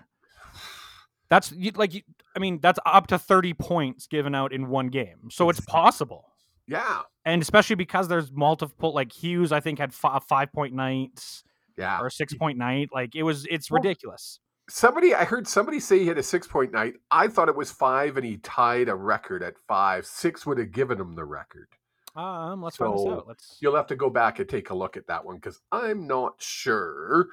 that's 1.30 1.52
you- 1.52 1.70
like, 1.72 1.94
you- 1.94 2.02
I 2.34 2.38
mean, 2.40 2.58
that's 2.60 2.78
up 2.86 3.06
to 3.08 3.18
30 3.18 3.54
points 3.54 4.06
given 4.06 4.34
out 4.34 4.52
in 4.52 4.68
one 4.68 4.88
game. 4.88 5.28
So 5.30 5.50
it's 5.50 5.60
possible. 5.60 6.24
yeah. 6.66 7.02
And 7.24 7.42
especially 7.42 7.76
because 7.76 8.08
there's 8.08 8.32
multiple, 8.32 8.92
like 8.94 9.12
Hughes, 9.12 9.52
I 9.52 9.60
think 9.60 9.78
had 9.78 9.92
fi- 9.94 10.18
five 10.28 10.50
point 10.52 10.74
nights 10.74 11.44
Yeah. 11.76 12.00
or 12.00 12.08
six 12.10 12.32
point 12.34 12.56
night. 12.58 12.88
Like 12.92 13.14
it 13.14 13.22
was, 13.22 13.46
it's 13.50 13.70
Well, 13.70 13.80
ridiculous. 13.82 14.40
Somebody, 14.68 15.14
I 15.14 15.24
heard 15.24 15.48
somebody 15.48 15.80
say 15.80 15.98
he 15.98 16.06
had 16.06 16.18
a 16.18 16.22
six 16.22 16.46
point 16.46 16.72
night. 16.72 16.94
I 17.10 17.28
thought 17.28 17.48
it 17.48 17.56
was 17.56 17.70
five 17.70 18.16
and 18.16 18.26
he 18.26 18.36
tied 18.38 18.88
a 18.88 18.94
record 18.94 19.42
at 19.42 19.58
five. 19.66 20.06
Six 20.06 20.44
would 20.44 20.58
have 20.58 20.72
given 20.72 21.00
him 21.00 21.14
the 21.14 21.24
record. 21.24 21.68
Um, 22.14 22.62
let's 22.62 22.76
find 22.76 22.92
this 22.92 23.06
out. 23.06 23.28
Let's. 23.28 23.58
You'll 23.60 23.76
have 23.76 23.86
to 23.88 23.96
go 23.96 24.10
back 24.10 24.38
and 24.38 24.48
take 24.48 24.70
a 24.70 24.74
look 24.74 24.96
at 24.96 25.06
that 25.06 25.24
one 25.24 25.36
because 25.36 25.60
I'm 25.70 26.06
not 26.06 26.34
sure. 26.38 27.28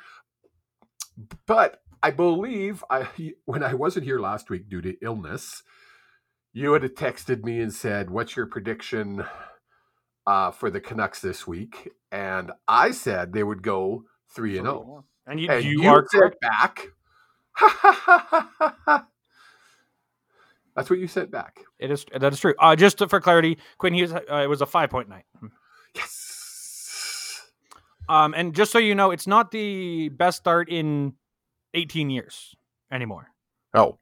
But 1.45 1.81
I 2.03 2.11
believe 2.11 2.83
I 2.89 3.07
when 3.45 3.63
I 3.63 3.73
wasn't 3.73 4.05
here 4.05 4.19
last 4.19 4.49
week 4.49 4.69
due 4.69 4.81
to 4.81 4.95
illness, 5.01 5.63
you 6.53 6.71
had 6.73 6.83
texted 6.83 7.43
me 7.43 7.59
and 7.59 7.73
said, 7.73 8.11
"What's 8.11 8.35
your 8.35 8.45
prediction 8.45 9.25
uh, 10.27 10.51
for 10.51 10.69
the 10.69 10.79
Canucks 10.79 11.19
this 11.19 11.47
week?" 11.47 11.89
And 12.11 12.51
I 12.67 12.91
said 12.91 13.33
they 13.33 13.43
would 13.43 13.63
go 13.63 14.03
three 14.29 14.57
and 14.57 14.67
zero. 14.67 15.05
And 15.25 15.39
you, 15.39 15.49
And 15.49 15.65
you, 15.65 15.81
you, 15.81 15.89
are 15.89 16.05
correct. 16.05 16.39
back. 16.41 16.89
That's 20.75 20.89
what 20.89 20.99
you 20.99 21.07
said 21.07 21.31
back. 21.31 21.59
It 21.79 21.89
is 21.89 22.05
that 22.17 22.33
is 22.33 22.39
true. 22.39 22.53
Uh, 22.59 22.75
just 22.75 22.99
for 23.09 23.21
clarity, 23.21 23.57
Quinn 23.77 23.93
Hughes, 23.93 24.11
uh, 24.13 24.21
it 24.43 24.49
was 24.49 24.61
a 24.61 24.65
five 24.65 24.89
point 24.89 25.07
night. 25.07 25.23
Yes. 25.95 27.41
Um, 28.09 28.33
and 28.35 28.53
just 28.53 28.71
so 28.71 28.77
you 28.77 28.93
know, 28.93 29.11
it's 29.11 29.25
not 29.25 29.51
the 29.51 30.09
best 30.09 30.37
start 30.37 30.69
in 30.69 31.13
18 31.73 32.09
years 32.09 32.53
anymore. 32.91 33.27
Oh, 33.73 33.97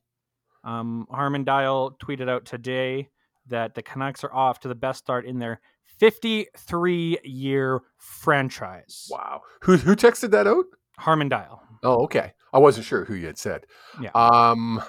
Um, 0.64 1.08
Harman 1.10 1.46
Dayal 1.46 1.98
tweeted 2.00 2.28
out 2.30 2.46
today 2.46 3.10
that 3.48 3.76
the 3.76 3.82
Canucks 3.82 4.24
are 4.24 4.34
off 4.34 4.60
to 4.62 4.68
the 4.68 4.76
best 4.76 5.00
start 5.00 5.26
in 5.26 5.40
their 5.40 5.62
53 6.00 7.20
year 7.24 7.82
franchise. 7.98 9.08
wow. 9.12 9.42
Who 9.62 9.78
who 9.78 9.96
texted 9.96 10.32
that 10.32 10.48
out? 10.48 10.66
Harman 10.98 11.30
Dayal. 11.30 11.60
Oh, 11.84 12.04
okay. 12.06 12.34
I 12.54 12.60
wasn't 12.60 12.86
sure 12.86 13.04
who 13.06 13.16
you 13.16 13.26
had 13.28 13.38
said. 13.38 13.66
Yeah. 14.02 14.12
Um 14.14 14.82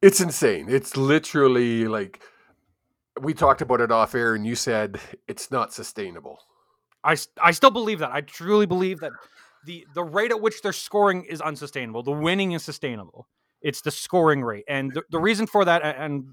it's 0.00 0.20
insane. 0.20 0.66
It's 0.68 0.96
literally 0.96 1.86
like 1.86 2.22
we 3.20 3.34
talked 3.34 3.62
about 3.62 3.80
it 3.80 3.90
off 3.90 4.14
air 4.14 4.34
and 4.34 4.46
you 4.46 4.54
said 4.54 5.00
it's 5.26 5.50
not 5.50 5.72
sustainable. 5.72 6.38
I, 7.04 7.16
I 7.42 7.50
still 7.52 7.70
believe 7.70 7.98
that. 8.00 8.10
I 8.12 8.20
truly 8.20 8.66
believe 8.66 9.00
that 9.00 9.12
the 9.64 9.86
the 9.94 10.04
rate 10.04 10.30
at 10.30 10.40
which 10.40 10.62
they're 10.62 10.72
scoring 10.72 11.24
is 11.24 11.40
unsustainable. 11.40 12.02
The 12.02 12.12
winning 12.12 12.52
is 12.52 12.62
sustainable. 12.62 13.26
It's 13.60 13.80
the 13.80 13.90
scoring 13.90 14.42
rate, 14.42 14.64
and 14.68 14.92
the, 14.94 15.02
the 15.10 15.18
reason 15.18 15.48
for 15.48 15.64
that, 15.64 15.82
and 15.82 16.24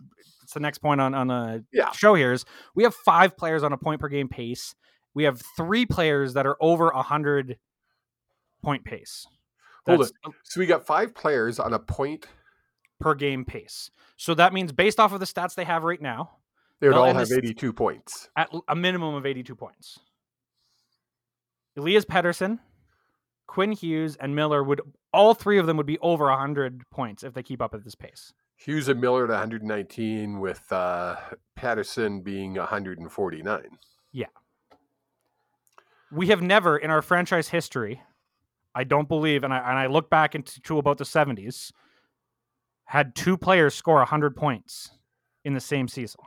it's 0.44 0.54
the 0.54 0.60
next 0.60 0.78
point 0.78 1.02
on 1.02 1.16
on 1.16 1.28
the 1.28 1.66
Yeah. 1.74 1.92
show 1.92 2.14
here 2.14 2.32
is 2.34 2.46
we 2.76 2.84
have 2.84 2.94
five 2.94 3.36
players 3.36 3.64
on 3.64 3.74
a 3.74 3.78
point 3.78 4.00
per 4.00 4.08
game 4.10 4.28
pace. 4.28 4.76
We 5.16 5.24
have 5.24 5.42
three 5.58 5.88
players 5.88 6.34
that 6.34 6.46
are 6.46 6.56
over 6.60 6.90
a 6.90 7.02
hundred 7.02 7.58
point 8.66 8.84
pace. 8.84 9.26
Hold 9.86 10.00
That's 10.00 10.12
So 10.44 10.60
we 10.60 10.66
got 10.66 10.86
five 10.86 11.14
players 11.14 11.60
on 11.60 11.72
a 11.74 11.80
per 13.00 13.14
game 13.14 13.46
pace. 13.46 13.92
So 14.18 14.34
that 14.34 14.52
means 14.54 14.72
based 14.72 15.00
off 15.00 15.14
of 15.14 15.20
the 15.20 15.26
stats 15.26 15.54
they 15.56 15.64
have 15.66 15.84
right 15.84 16.02
now, 16.02 16.38
They 16.80 16.88
would 16.88 16.98
all 16.98 17.06
have 17.14 17.30
this- 17.30 17.38
82 17.38 17.72
points. 17.74 18.30
at 18.36 18.50
a 18.68 18.76
minimum 18.76 19.14
of 19.16 19.26
82 19.26 19.56
points. 19.56 20.00
Elias 21.78 22.06
Pettersson, 22.06 22.60
Quinn 23.48 23.74
Hughes, 23.74 24.16
and 24.16 24.36
Miller 24.36 24.64
would 24.64 24.82
all 25.14 25.34
three 25.34 25.58
of 25.60 25.68
them 25.68 25.78
would 25.78 25.86
be 25.86 26.00
over 26.00 26.26
100 26.30 26.84
points 26.90 27.24
if 27.24 27.34
they 27.34 27.44
keep 27.44 27.62
up 27.62 27.74
at 27.74 27.84
this 27.84 27.96
pace. 27.96 28.34
Hughes 28.58 28.88
and 28.88 29.00
Miller 29.00 29.26
at 29.26 29.30
119 29.30 30.40
with 30.40 30.72
uh 30.72 31.18
Pettersson 31.58 32.24
being 32.24 32.56
149. 32.56 33.78
Yeah. 34.12 34.26
We 36.12 36.28
have 36.28 36.42
never 36.42 36.78
in 36.78 36.90
our 36.90 37.02
franchise 37.02 37.50
history, 37.50 38.02
I 38.76 38.84
don't 38.84 39.08
believe, 39.08 39.44
and 39.44 39.54
I 39.54 39.58
and 39.58 39.80
I 39.80 39.88
look 39.88 40.10
back 40.10 40.36
into 40.36 40.62
to 40.62 40.78
about 40.78 40.98
the 40.98 41.06
70s, 41.06 41.72
had 42.86 43.16
two 43.16 43.38
players 43.38 43.74
score 43.74 43.98
100 43.98 44.36
points 44.36 44.92
in 45.44 45.54
the 45.54 45.62
same 45.62 45.88
season. 45.88 46.20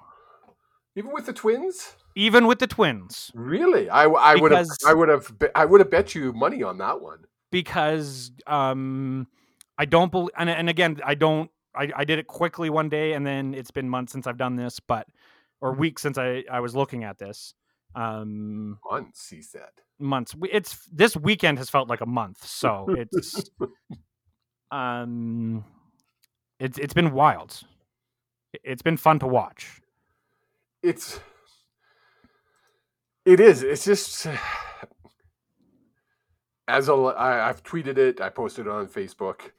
Even 0.96 1.12
with 1.12 1.26
the 1.26 1.32
Twins? 1.32 1.94
Even 2.16 2.46
with 2.46 2.58
the 2.58 2.66
Twins. 2.66 3.30
Really? 3.34 3.88
I, 3.88 4.04
I 4.04 4.34
would 4.34 4.50
have 4.50 4.66
I 4.86 4.94
would 4.94 5.08
have 5.08 5.32
I 5.54 5.64
would 5.64 5.80
have 5.80 5.90
bet 5.90 6.14
you 6.14 6.32
money 6.32 6.62
on 6.62 6.78
that 6.78 7.00
one. 7.00 7.20
because 7.52 8.32
um 8.46 9.28
I 9.76 9.84
don't 9.84 10.10
believe 10.10 10.30
and, 10.36 10.50
and 10.50 10.68
again 10.68 10.98
I 11.04 11.14
don't 11.14 11.50
I, 11.74 11.90
I 11.94 12.04
did 12.04 12.18
it 12.18 12.26
quickly 12.26 12.70
one 12.70 12.88
day 12.88 13.12
and 13.12 13.24
then 13.24 13.54
it's 13.54 13.70
been 13.70 13.88
months 13.88 14.10
since 14.12 14.26
I've 14.26 14.38
done 14.38 14.56
this 14.56 14.80
but 14.80 15.06
or 15.60 15.72
weeks 15.72 16.02
since 16.02 16.18
I 16.18 16.44
I 16.50 16.60
was 16.60 16.74
looking 16.74 17.04
at 17.04 17.18
this 17.18 17.54
um 17.94 18.78
Months, 18.90 19.28
he 19.30 19.42
said. 19.42 19.70
months 19.98 20.34
it's 20.50 20.86
this 20.92 21.16
weekend 21.16 21.58
has 21.58 21.70
felt 21.70 21.88
like 21.88 22.00
a 22.00 22.06
month 22.06 22.44
so 22.46 22.86
it's 22.90 23.50
um 24.70 25.64
it's 26.60 26.78
it's 26.78 26.94
been 26.94 27.12
wild 27.12 27.60
it's 28.62 28.82
been 28.82 28.96
fun 28.96 29.18
to 29.18 29.26
watch 29.26 29.80
It's 30.82 31.20
it 33.24 33.40
is. 33.40 33.62
It's 33.62 33.84
just 33.84 34.26
as 36.66 36.88
a 36.88 36.92
I, 36.94 37.48
I've 37.48 37.62
tweeted 37.62 37.98
it. 37.98 38.20
I 38.20 38.30
posted 38.30 38.66
it 38.66 38.70
on 38.70 38.86
Facebook. 38.86 39.50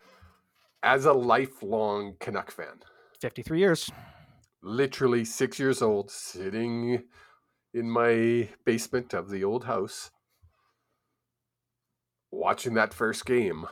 As 0.82 1.06
a 1.06 1.14
lifelong 1.14 2.16
Canuck 2.20 2.52
fan, 2.52 2.80
53 3.22 3.60
years 3.60 3.92
literally 4.62 5.26
six 5.26 5.60
years 5.60 5.82
old, 5.82 6.10
sitting 6.10 7.04
in 7.74 7.90
my 7.90 8.50
basement 8.66 9.14
of 9.14 9.30
the 9.30 9.44
old 9.44 9.66
house, 9.66 10.12
watching 12.32 12.74
that 12.76 12.94
first 12.94 13.26
game. 13.26 13.68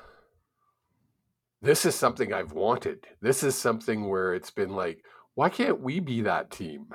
This 1.62 1.86
is 1.86 1.96
something 1.96 2.32
I've 2.34 2.52
wanted. 2.54 3.08
This 3.22 3.44
is 3.44 3.56
something 3.56 4.08
where 4.08 4.34
it's 4.34 4.52
been 4.52 4.70
like, 4.70 5.04
why 5.34 5.50
can't 5.50 5.82
we 5.82 6.00
be 6.00 6.22
that 6.22 6.52
team? 6.52 6.88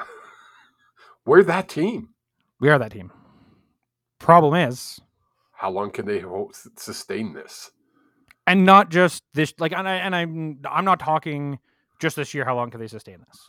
We're 1.27 1.43
that 1.45 1.69
team. 1.69 2.11
we 2.61 2.69
are 2.69 2.79
that 2.79 2.93
team 2.93 3.13
problem 4.19 4.55
is 4.55 5.01
How 5.53 5.71
long 5.71 5.91
can 5.91 6.07
they 6.07 6.23
sustain 6.77 7.33
this? 7.33 7.71
and 8.47 8.65
not 8.65 8.89
just 8.91 9.23
this 9.35 9.55
like 9.59 9.73
and, 9.73 9.89
I, 9.89 9.95
and 9.97 10.17
i'm 10.17 10.59
i'm 10.69 10.85
not 10.85 10.99
talking 10.99 11.59
just 12.01 12.17
this 12.17 12.35
year 12.35 12.45
how 12.45 12.57
long 12.57 12.71
can 12.71 12.81
they 12.81 12.89
sustain 12.89 13.19
this 13.27 13.49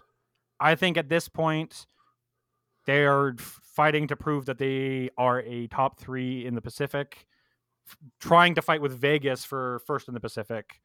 i 0.59 0.75
think 0.75 0.97
at 0.97 1.09
this 1.09 1.27
point 1.27 1.87
they 2.85 3.05
are 3.05 3.35
fighting 3.37 4.07
to 4.07 4.15
prove 4.15 4.45
that 4.45 4.57
they 4.57 5.09
are 5.17 5.39
a 5.41 5.67
top 5.67 5.99
three 5.99 6.45
in 6.45 6.53
the 6.55 6.61
pacific 6.61 7.25
f- 7.87 7.97
trying 8.19 8.55
to 8.55 8.61
fight 8.61 8.81
with 8.81 8.93
vegas 8.97 9.43
for 9.45 9.79
first 9.87 10.07
in 10.07 10.13
the 10.13 10.19
pacific 10.19 10.81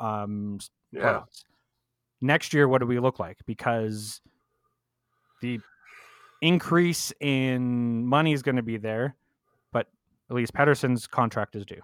um 0.00 0.58
Yeah. 0.92 1.02
playoffs. 1.02 1.44
next 2.20 2.52
year 2.52 2.68
what 2.68 2.78
do 2.80 2.86
we 2.86 2.98
look 2.98 3.18
like 3.18 3.38
because 3.46 4.20
the 5.42 5.60
increase 6.42 7.12
in 7.20 8.06
money 8.06 8.32
is 8.32 8.42
going 8.42 8.56
to 8.56 8.62
be 8.62 8.76
there, 8.76 9.16
but 9.72 9.86
at 10.30 10.36
least 10.36 10.52
Pettersson's 10.52 11.06
contract 11.06 11.56
is 11.56 11.64
due. 11.64 11.80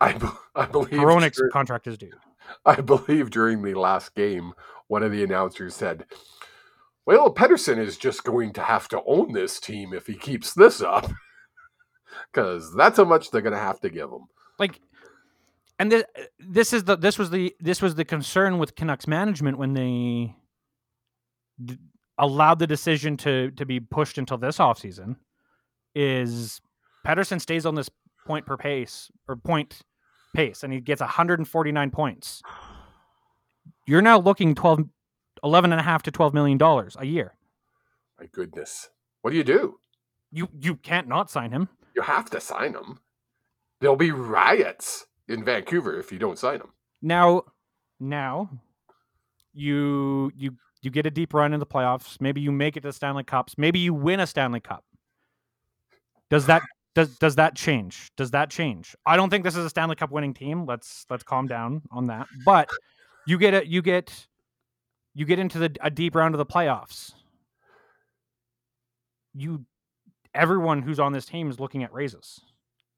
I, 0.00 0.12
be- 0.12 0.26
I 0.56 0.66
believe 0.66 0.90
dur- 0.90 1.48
contract 1.52 1.86
is 1.86 1.96
due. 1.98 2.10
I 2.66 2.80
believe 2.80 3.30
during 3.30 3.62
the 3.62 3.74
last 3.74 4.14
game, 4.14 4.52
one 4.88 5.02
of 5.02 5.12
the 5.12 5.22
announcers 5.24 5.74
said, 5.74 6.04
"Well, 7.06 7.32
Pettersson 7.34 7.78
is 7.78 7.96
just 7.96 8.24
going 8.24 8.52
to 8.54 8.62
have 8.62 8.88
to 8.88 9.02
own 9.06 9.32
this 9.32 9.60
team 9.60 9.92
if 9.92 10.06
he 10.06 10.14
keeps 10.14 10.54
this 10.54 10.80
up, 10.80 11.10
because 12.32 12.74
that's 12.74 12.96
how 12.96 13.04
much 13.04 13.30
they're 13.30 13.42
going 13.42 13.52
to 13.54 13.58
have 13.58 13.80
to 13.80 13.90
give 13.90 14.10
him." 14.10 14.26
Like, 14.58 14.80
and 15.78 15.90
this 15.90 16.04
this 16.38 16.72
is 16.72 16.84
the 16.84 16.96
this 16.96 17.18
was 17.18 17.30
the 17.30 17.54
this 17.60 17.82
was 17.82 17.94
the 17.94 18.04
concern 18.04 18.58
with 18.58 18.74
Canucks 18.74 19.06
management 19.06 19.58
when 19.58 19.74
they 19.74 20.34
d- 21.64 21.78
allowed 22.18 22.58
the 22.58 22.66
decision 22.66 23.16
to 23.18 23.50
to 23.52 23.66
be 23.66 23.80
pushed 23.80 24.18
until 24.18 24.38
this 24.38 24.58
offseason 24.58 25.16
is 25.94 26.60
Pettersson 27.06 27.40
stays 27.40 27.66
on 27.66 27.74
this 27.74 27.90
point 28.26 28.46
per 28.46 28.56
pace 28.56 29.10
or 29.28 29.36
point 29.36 29.82
pace 30.34 30.62
and 30.62 30.72
he 30.72 30.80
gets 30.80 31.00
149 31.00 31.90
points. 31.90 32.42
You're 33.86 34.02
now 34.02 34.18
looking 34.18 34.54
12 34.54 34.84
11 35.44 35.72
and 35.72 35.80
a 35.80 35.84
half 35.84 36.02
to 36.04 36.10
12 36.10 36.34
million 36.34 36.58
dollars 36.58 36.96
a 36.98 37.06
year. 37.06 37.34
My 38.18 38.26
goodness, 38.26 38.88
what 39.22 39.30
do 39.30 39.36
you 39.36 39.44
do? 39.44 39.78
You 40.32 40.48
you 40.60 40.76
can't 40.76 41.06
not 41.06 41.30
sign 41.30 41.52
him. 41.52 41.68
You 41.94 42.02
have 42.02 42.30
to 42.30 42.40
sign 42.40 42.74
him. 42.74 42.98
There'll 43.80 43.96
be 43.96 44.10
riots 44.10 45.06
in 45.28 45.44
Vancouver 45.44 45.98
if 45.98 46.10
you 46.10 46.18
don't 46.18 46.38
sign 46.38 46.60
him. 46.60 46.72
Now, 47.02 47.44
now, 48.00 48.50
you 49.52 50.32
you 50.34 50.56
you 50.82 50.90
get 50.90 51.06
a 51.06 51.10
deep 51.10 51.34
run 51.34 51.52
in 51.52 51.60
the 51.60 51.66
playoffs. 51.66 52.20
Maybe 52.20 52.40
you 52.40 52.50
make 52.50 52.76
it 52.76 52.80
to 52.80 52.88
the 52.88 52.92
Stanley 52.92 53.24
Cups. 53.24 53.54
Maybe 53.56 53.78
you 53.78 53.94
win 53.94 54.20
a 54.20 54.26
Stanley 54.26 54.60
Cup. 54.60 54.84
Does 56.30 56.46
that 56.46 56.62
does 56.94 57.16
does 57.18 57.36
that 57.36 57.54
change? 57.54 58.10
Does 58.16 58.30
that 58.30 58.50
change? 58.50 58.96
I 59.06 59.16
don't 59.16 59.30
think 59.30 59.44
this 59.44 59.56
is 59.56 59.64
a 59.64 59.70
Stanley 59.70 59.96
Cup 59.96 60.10
winning 60.10 60.34
team. 60.34 60.66
Let's 60.66 61.06
let's 61.10 61.22
calm 61.22 61.46
down 61.46 61.82
on 61.90 62.06
that. 62.06 62.26
But 62.44 62.68
you 63.26 63.38
get 63.38 63.54
a 63.54 63.66
you 63.66 63.82
get 63.82 64.26
you 65.14 65.24
get 65.24 65.38
into 65.38 65.58
the 65.58 65.76
a 65.80 65.90
deep 65.90 66.14
round 66.14 66.34
of 66.34 66.38
the 66.38 66.46
playoffs. 66.46 67.12
You 69.34 69.64
everyone 70.34 70.82
who's 70.82 71.00
on 71.00 71.12
this 71.12 71.26
team 71.26 71.50
is 71.50 71.60
looking 71.60 71.82
at 71.84 71.92
raises. 71.92 72.40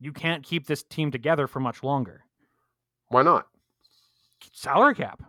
You 0.01 0.13
can't 0.13 0.43
keep 0.43 0.67
this 0.67 0.83
team 0.83 1.11
together 1.11 1.47
for 1.47 1.61
much 1.61 1.83
longer 1.83 2.25
Why 3.09 3.23
not? 3.23 3.47
salary 4.53 4.95
cap. 4.95 5.23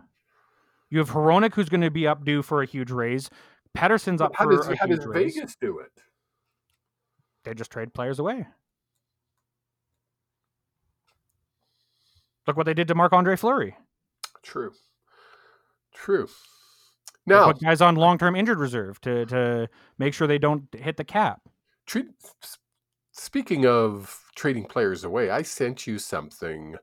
You 0.89 0.99
have 0.99 1.09
Hronek, 1.09 1.53
who's 1.53 1.69
going 1.69 1.81
to 1.81 1.91
be 1.91 2.07
up 2.07 2.23
due 2.23 2.41
for 2.41 2.61
a 2.61 2.65
huge 2.65 2.91
raise. 2.91 3.29
Pettersson's 3.77 4.21
up 4.21 4.33
how 4.35 4.45
for 4.45 4.55
does, 4.55 4.67
a 4.67 4.75
how 4.75 4.87
huge 4.87 4.99
does 4.99 5.05
raise. 5.05 5.35
Vegas 5.35 5.55
do 5.59 5.79
it? 5.79 5.91
They 7.43 7.53
just 7.53 7.71
trade 7.71 7.93
players 7.93 8.19
away. 8.19 8.47
Look 12.45 12.55
what 12.55 12.65
they 12.65 12.73
did 12.73 12.87
to 12.87 12.95
Marc 12.95 13.11
Andre 13.13 13.35
Fleury. 13.35 13.75
True. 14.43 14.71
True. 15.93 16.29
Now, 17.27 17.51
put 17.51 17.61
guys 17.61 17.81
on 17.81 17.95
long 17.95 18.17
term 18.17 18.35
injured 18.35 18.59
reserve 18.59 18.99
to 19.01 19.25
to 19.27 19.69
make 19.97 20.13
sure 20.13 20.27
they 20.27 20.37
don't 20.37 20.63
hit 20.73 20.97
the 20.97 21.03
cap. 21.03 21.41
treat, 21.85 22.07
speaking 23.11 23.65
of 23.65 24.23
trading 24.35 24.65
players 24.65 25.03
away, 25.03 25.29
I 25.29 25.41
sent 25.41 25.85
you 25.85 25.99
something. 25.99 26.75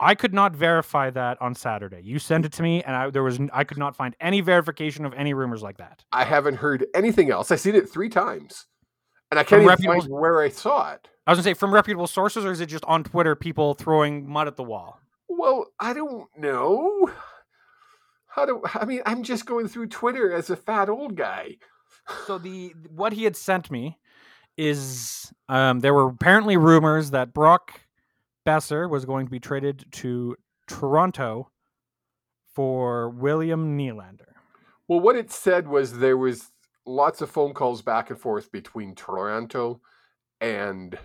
I 0.00 0.16
could 0.16 0.34
not 0.34 0.56
verify 0.56 1.10
that 1.10 1.40
on 1.40 1.54
Saturday. 1.54 2.00
You 2.02 2.18
sent 2.18 2.44
it 2.44 2.52
to 2.54 2.62
me, 2.62 2.82
and 2.82 2.96
I 2.96 3.10
there 3.10 3.22
was 3.22 3.38
I 3.52 3.62
could 3.62 3.78
not 3.78 3.94
find 3.94 4.16
any 4.20 4.40
verification 4.40 5.04
of 5.04 5.14
any 5.14 5.32
rumors 5.32 5.62
like 5.62 5.78
that. 5.78 6.04
I 6.12 6.24
haven't 6.24 6.56
heard 6.56 6.84
anything 6.94 7.30
else. 7.30 7.52
I 7.52 7.56
seen 7.56 7.76
it 7.76 7.88
three 7.88 8.08
times, 8.08 8.66
and 9.30 9.38
I 9.38 9.44
can't 9.44 9.62
From 9.62 9.72
even 9.72 10.00
find 10.00 10.10
where 10.10 10.42
I 10.42 10.48
saw 10.48 10.92
it. 10.92 11.08
I 11.24 11.30
was 11.30 11.38
gonna 11.38 11.44
say 11.44 11.54
from 11.54 11.72
reputable 11.72 12.08
sources, 12.08 12.44
or 12.44 12.50
is 12.50 12.60
it 12.60 12.66
just 12.66 12.84
on 12.86 13.04
Twitter 13.04 13.36
people 13.36 13.74
throwing 13.74 14.28
mud 14.28 14.48
at 14.48 14.56
the 14.56 14.64
wall? 14.64 14.98
Well, 15.28 15.66
I 15.78 15.92
don't 15.92 16.26
know. 16.36 17.10
How 18.34 18.46
do 18.46 18.62
I 18.74 18.84
mean? 18.84 19.02
I'm 19.04 19.22
just 19.22 19.46
going 19.46 19.68
through 19.68 19.88
Twitter 19.88 20.32
as 20.32 20.48
a 20.50 20.56
fat 20.56 20.88
old 20.88 21.16
guy. 21.16 21.56
so 22.26 22.38
the 22.38 22.74
what 22.88 23.12
he 23.12 23.24
had 23.24 23.36
sent 23.36 23.70
me 23.70 23.98
is 24.56 25.32
um, 25.48 25.80
there 25.80 25.94
were 25.94 26.08
apparently 26.08 26.56
rumors 26.56 27.10
that 27.10 27.32
Brock 27.32 27.80
Boeser 28.46 28.88
was 28.88 29.04
going 29.04 29.26
to 29.26 29.30
be 29.30 29.40
traded 29.40 29.84
to 29.92 30.36
Toronto 30.66 31.50
for 32.54 33.10
William 33.10 33.78
Nylander. 33.78 34.32
Well, 34.88 35.00
what 35.00 35.16
it 35.16 35.30
said 35.30 35.68
was 35.68 35.98
there 35.98 36.16
was 36.16 36.50
lots 36.86 37.20
of 37.20 37.30
phone 37.30 37.54
calls 37.54 37.82
back 37.82 38.10
and 38.10 38.18
forth 38.18 38.50
between 38.50 38.94
Toronto 38.94 39.80
and 40.40 40.98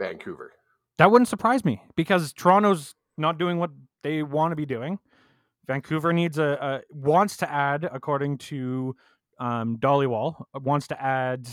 Vancouver. 0.00 0.52
That 0.98 1.10
wouldn't 1.10 1.28
surprise 1.28 1.64
me 1.64 1.82
because 1.96 2.32
Toronto's 2.32 2.94
not 3.16 3.38
doing 3.38 3.58
what 3.58 3.70
they 4.02 4.22
want 4.22 4.52
to 4.52 4.56
be 4.56 4.66
doing. 4.66 4.98
Vancouver 5.66 6.12
needs 6.12 6.38
a, 6.38 6.58
a 6.60 6.80
wants 6.94 7.36
to 7.38 7.50
add, 7.50 7.88
according 7.90 8.38
to 8.38 8.94
um, 9.38 9.78
Dhaliwal, 9.78 10.44
uh, 10.54 10.60
wants 10.60 10.86
to 10.88 11.02
add 11.02 11.48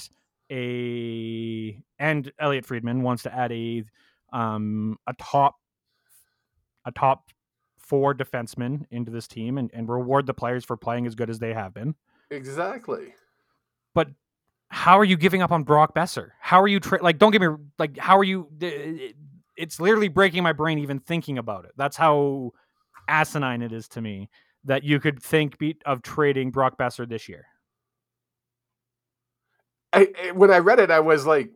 a 0.52 1.82
and 1.98 2.32
Elliotte 2.40 2.66
Friedman 2.66 3.04
wants 3.04 3.24
to 3.24 3.34
add 3.34 3.52
a 3.52 3.84
um, 4.34 4.98
a 5.08 5.14
top 5.14 5.56
a 6.86 6.92
top 6.92 7.30
four 7.78 8.14
defenseman 8.14 8.86
into 8.92 9.12
this 9.12 9.28
team 9.28 9.58
and, 9.58 9.70
and 9.74 9.90
reward 9.90 10.26
the 10.26 10.34
players 10.34 10.64
for 10.64 10.78
playing 10.78 11.06
as 11.06 11.16
good 11.16 11.30
as 11.30 11.40
they 11.40 11.54
have 11.54 11.74
been. 11.74 11.96
Exactly. 12.30 13.14
But 13.94 14.10
how 14.70 14.98
are 14.98 15.04
you 15.04 15.18
giving 15.18 15.42
up 15.42 15.52
on 15.52 15.64
Brock 15.64 15.94
Boeser? 15.94 16.30
How 16.40 16.62
are 16.62 16.68
you 16.68 16.80
tra- 16.80 17.04
like? 17.04 17.18
Don't 17.18 17.32
get 17.32 17.42
me 17.42 17.50
like. 17.78 17.98
How 17.98 18.18
are 18.18 18.24
you? 18.24 18.48
It's 19.58 19.80
literally 19.80 20.08
breaking 20.08 20.44
my 20.44 20.54
brain 20.54 20.80
even 20.80 21.00
thinking 21.00 21.38
about 21.38 21.66
it. 21.66 21.72
That's 21.76 21.98
how 21.98 22.54
asinine 23.12 23.62
it 23.62 23.72
is 23.74 23.88
to 23.90 24.02
me 24.02 24.30
that 24.64 24.84
you 24.84 25.00
could 25.00 25.22
think 25.22 25.58
of 25.86 26.02
trading 26.02 26.52
Brock 26.52 26.78
Boeser 26.78 27.08
this 27.08 27.28
year. 27.28 27.46
I, 29.94 30.32
when 30.34 30.52
I 30.52 30.60
read 30.60 30.80
it, 30.80 30.90
I 30.90 31.02
was 31.02 31.26
like, 31.26 31.52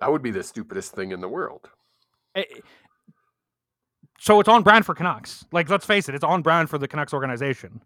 that 0.00 0.10
would 0.10 0.22
be 0.22 0.30
the 0.30 0.42
stupidest 0.42 0.92
thing 0.92 1.12
in 1.12 1.20
the 1.20 1.28
world. 1.28 1.70
So 4.18 4.40
it's 4.40 4.48
on 4.48 4.62
brand 4.62 4.84
for 4.84 4.94
Canucks. 4.94 5.44
Like, 5.52 5.70
let's 5.70 5.86
face 5.86 6.08
it, 6.08 6.14
it's 6.14 6.24
on 6.24 6.42
brand 6.42 6.68
for 6.68 6.78
the 6.78 6.88
Canucks 6.88 7.14
organization. 7.14 7.82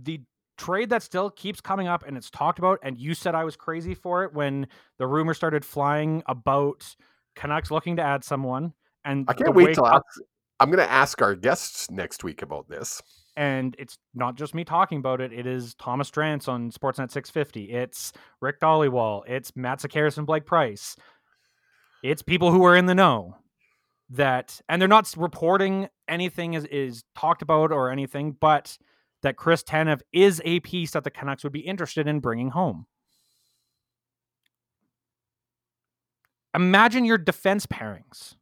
The 0.00 0.20
trade 0.56 0.90
that 0.90 1.02
still 1.02 1.30
keeps 1.30 1.60
coming 1.60 1.88
up 1.88 2.04
and 2.06 2.16
it's 2.16 2.30
talked 2.30 2.58
about, 2.58 2.78
and 2.82 2.96
you 2.98 3.14
said 3.14 3.34
I 3.34 3.44
was 3.44 3.56
crazy 3.56 3.94
for 3.94 4.24
it 4.24 4.32
when 4.32 4.68
the 4.98 5.06
rumor 5.06 5.34
started 5.34 5.64
flying 5.64 6.22
about 6.26 6.94
Canucks 7.34 7.70
looking 7.70 7.96
to 7.96 8.02
add 8.02 8.22
someone. 8.22 8.74
And 9.04 9.24
I 9.28 9.32
can't 9.32 9.54
wait 9.54 9.74
till 9.74 9.84
I, 9.84 10.00
I'm 10.60 10.70
going 10.70 10.84
to 10.84 10.90
ask 10.90 11.22
our 11.22 11.34
guests 11.34 11.90
next 11.90 12.24
week 12.24 12.42
about 12.42 12.68
this. 12.68 13.00
and 13.36 13.76
it's 13.78 13.96
not 14.14 14.34
just 14.36 14.52
me 14.52 14.64
talking 14.64 14.98
about 14.98 15.20
it. 15.20 15.32
It 15.32 15.46
is 15.46 15.74
Thomas 15.76 16.10
Drance 16.10 16.48
on 16.48 16.72
Sportsnet 16.72 17.12
650. 17.12 17.70
It's 17.70 18.12
Rick 18.40 18.58
Dhaliwal. 18.60 19.22
It's 19.28 19.54
Matt 19.54 19.78
Sekeres 19.78 20.18
and 20.18 20.26
Blake 20.26 20.44
Price. 20.44 20.96
It's 22.02 22.20
people 22.20 22.50
who 22.50 22.64
are 22.64 22.74
in 22.74 22.86
the 22.86 22.96
know 22.96 23.36
that, 24.10 24.60
and 24.68 24.82
they're 24.82 24.88
not 24.88 25.14
reporting 25.16 25.88
anything 26.08 26.54
is, 26.54 26.64
is 26.64 27.04
talked 27.14 27.42
about 27.42 27.70
or 27.70 27.90
anything, 27.92 28.36
but 28.40 28.76
that 29.22 29.36
Chris 29.36 29.62
Tanev 29.62 30.00
is 30.12 30.42
a 30.44 30.58
piece 30.60 30.92
that 30.92 31.04
the 31.04 31.10
Canucks 31.10 31.44
would 31.44 31.52
be 31.52 31.60
interested 31.60 32.08
in 32.08 32.18
bringing 32.18 32.50
home. 32.50 32.86
Imagine 36.54 37.04
your 37.04 37.18
defense 37.18 37.66
pairings 37.66 38.34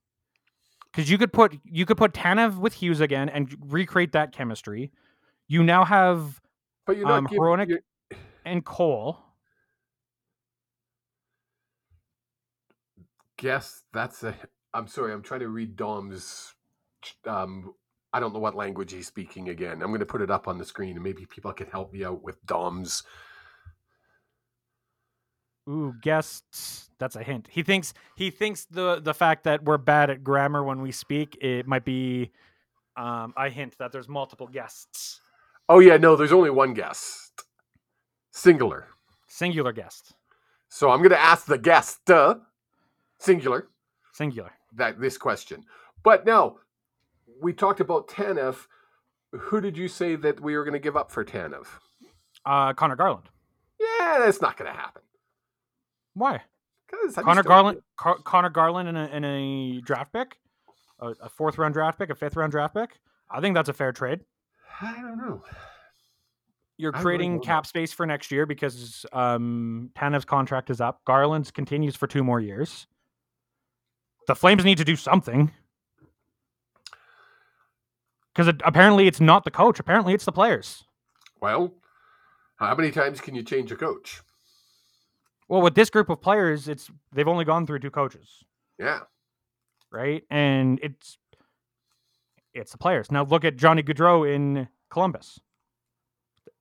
because 0.96 1.10
you 1.10 1.18
could 1.18 1.32
put 1.32 1.58
you 1.64 1.84
could 1.84 1.98
put 1.98 2.14
Tanev 2.14 2.56
with 2.56 2.72
Hughes 2.74 3.00
again 3.00 3.28
and 3.28 3.54
recreate 3.66 4.12
that 4.12 4.32
chemistry. 4.32 4.90
You 5.46 5.62
now 5.62 5.84
have 5.84 6.40
But 6.86 6.96
you're 6.96 7.06
not 7.06 7.18
Um, 7.18 7.24
giving, 7.26 7.68
you're- 7.68 8.18
and 8.46 8.64
Cole. 8.64 9.18
guess 13.36 13.82
that's 13.92 14.22
a. 14.24 14.34
I'm 14.72 14.86
sorry. 14.88 15.12
I'm 15.12 15.22
trying 15.22 15.40
to 15.40 15.48
read 15.48 15.76
Dom's. 15.76 16.54
Um, 17.26 17.74
I 18.12 18.20
don't 18.20 18.32
know 18.32 18.38
what 18.40 18.54
language 18.54 18.92
he's 18.92 19.06
speaking 19.06 19.50
again. 19.50 19.82
I'm 19.82 19.88
going 19.88 20.00
to 20.00 20.06
put 20.06 20.22
it 20.22 20.30
up 20.30 20.48
on 20.48 20.56
the 20.56 20.64
screen, 20.64 20.94
and 20.94 21.02
maybe 21.04 21.26
people 21.26 21.52
can 21.52 21.66
help 21.66 21.92
me 21.92 22.04
out 22.04 22.22
with 22.22 22.44
Dom's. 22.46 23.02
Ooh, 25.68 25.94
guests. 26.00 26.90
That's 26.98 27.16
a 27.16 27.22
hint. 27.22 27.48
He 27.50 27.62
thinks 27.62 27.92
he 28.16 28.30
thinks 28.30 28.64
the 28.66 29.00
the 29.00 29.12
fact 29.14 29.44
that 29.44 29.64
we're 29.64 29.78
bad 29.78 30.10
at 30.10 30.22
grammar 30.24 30.62
when 30.64 30.80
we 30.80 30.92
speak 30.92 31.36
it 31.42 31.66
might 31.66 31.84
be 31.84 32.30
um, 32.96 33.34
a 33.36 33.50
hint 33.50 33.76
that 33.78 33.92
there's 33.92 34.08
multiple 34.08 34.46
guests, 34.46 35.20
Oh 35.68 35.80
yeah, 35.80 35.96
no. 35.98 36.16
There's 36.16 36.32
only 36.32 36.48
one 36.50 36.72
guest, 36.72 37.42
singular. 38.30 38.86
singular 39.26 39.72
guest, 39.72 40.14
So 40.70 40.90
I'm 40.90 40.98
going 41.00 41.10
to 41.10 41.20
ask 41.20 41.44
the 41.46 41.58
guest, 41.58 42.08
uh, 42.10 42.36
singular, 43.18 43.68
singular. 44.14 44.52
that 44.76 44.98
this 45.00 45.18
question. 45.18 45.64
But 46.02 46.24
now, 46.24 46.56
we 47.42 47.52
talked 47.52 47.80
about 47.80 48.08
Tanev. 48.08 48.66
Who 49.32 49.60
did 49.60 49.76
you 49.76 49.88
say 49.88 50.16
that 50.16 50.40
we 50.40 50.56
were 50.56 50.64
going 50.64 50.72
to 50.72 50.78
give 50.78 50.96
up 50.96 51.10
for 51.10 51.24
Tanev? 51.24 51.66
Uh, 52.46 52.72
Conor 52.72 52.96
Garland. 52.96 53.28
Yeah, 53.78 54.20
that's 54.20 54.40
not 54.40 54.56
going 54.56 54.70
to 54.72 54.78
happen. 54.78 55.02
Why? 56.16 56.40
Because 56.90 57.14
Conor 57.14 57.42
Garland, 57.42 57.82
Car- 57.98 58.18
Conor 58.24 58.48
Garland 58.48 58.88
in 58.88 58.96
a, 58.96 59.06
in 59.08 59.24
a 59.24 59.80
draft 59.82 60.14
pick, 60.14 60.38
a, 60.98 61.08
a 61.20 61.28
fourth 61.28 61.58
round 61.58 61.74
draft 61.74 61.98
pick, 61.98 62.08
a 62.08 62.14
fifth 62.14 62.36
round 62.36 62.52
draft 62.52 62.74
pick. 62.74 62.98
I 63.30 63.40
think 63.40 63.54
that's 63.54 63.68
a 63.68 63.74
fair 63.74 63.92
trade. 63.92 64.20
I 64.80 64.94
don't 64.94 65.18
know. 65.18 65.42
You're 66.78 66.94
I 66.94 66.98
really 66.98 67.18
creating 67.18 67.40
cap 67.40 67.66
space 67.66 67.92
for 67.92 68.06
next 68.06 68.30
year 68.30 68.46
because 68.46 69.04
um, 69.12 69.90
Tanev's 69.94 70.24
contract 70.24 70.70
is 70.70 70.80
up. 70.80 71.04
Garland's 71.04 71.50
continues 71.50 71.96
for 71.96 72.06
two 72.06 72.24
more 72.24 72.40
years. 72.40 72.86
The 74.26 74.34
Flames 74.34 74.64
need 74.64 74.78
to 74.78 74.84
do 74.84 74.96
something 74.96 75.52
because 78.34 78.48
it, 78.48 78.62
apparently 78.64 79.06
it's 79.06 79.20
not 79.20 79.44
the 79.44 79.50
coach. 79.50 79.78
Apparently 79.78 80.14
it's 80.14 80.24
the 80.24 80.32
players. 80.32 80.84
Well, 81.40 81.74
how 82.56 82.74
many 82.74 82.90
times 82.90 83.20
can 83.20 83.34
you 83.34 83.42
change 83.42 83.70
a 83.70 83.76
coach? 83.76 84.22
Well, 85.48 85.62
with 85.62 85.74
this 85.74 85.90
group 85.90 86.10
of 86.10 86.20
players, 86.20 86.68
it's 86.68 86.90
they've 87.12 87.28
only 87.28 87.44
gone 87.44 87.66
through 87.66 87.78
two 87.80 87.90
coaches. 87.90 88.42
Yeah. 88.78 89.00
right? 89.92 90.22
And 90.30 90.78
it's 90.82 91.18
it's 92.52 92.72
the 92.72 92.78
players. 92.78 93.10
Now 93.12 93.24
look 93.24 93.44
at 93.44 93.56
Johnny 93.56 93.82
Gaudreau 93.82 94.32
in 94.34 94.68
Columbus. 94.90 95.38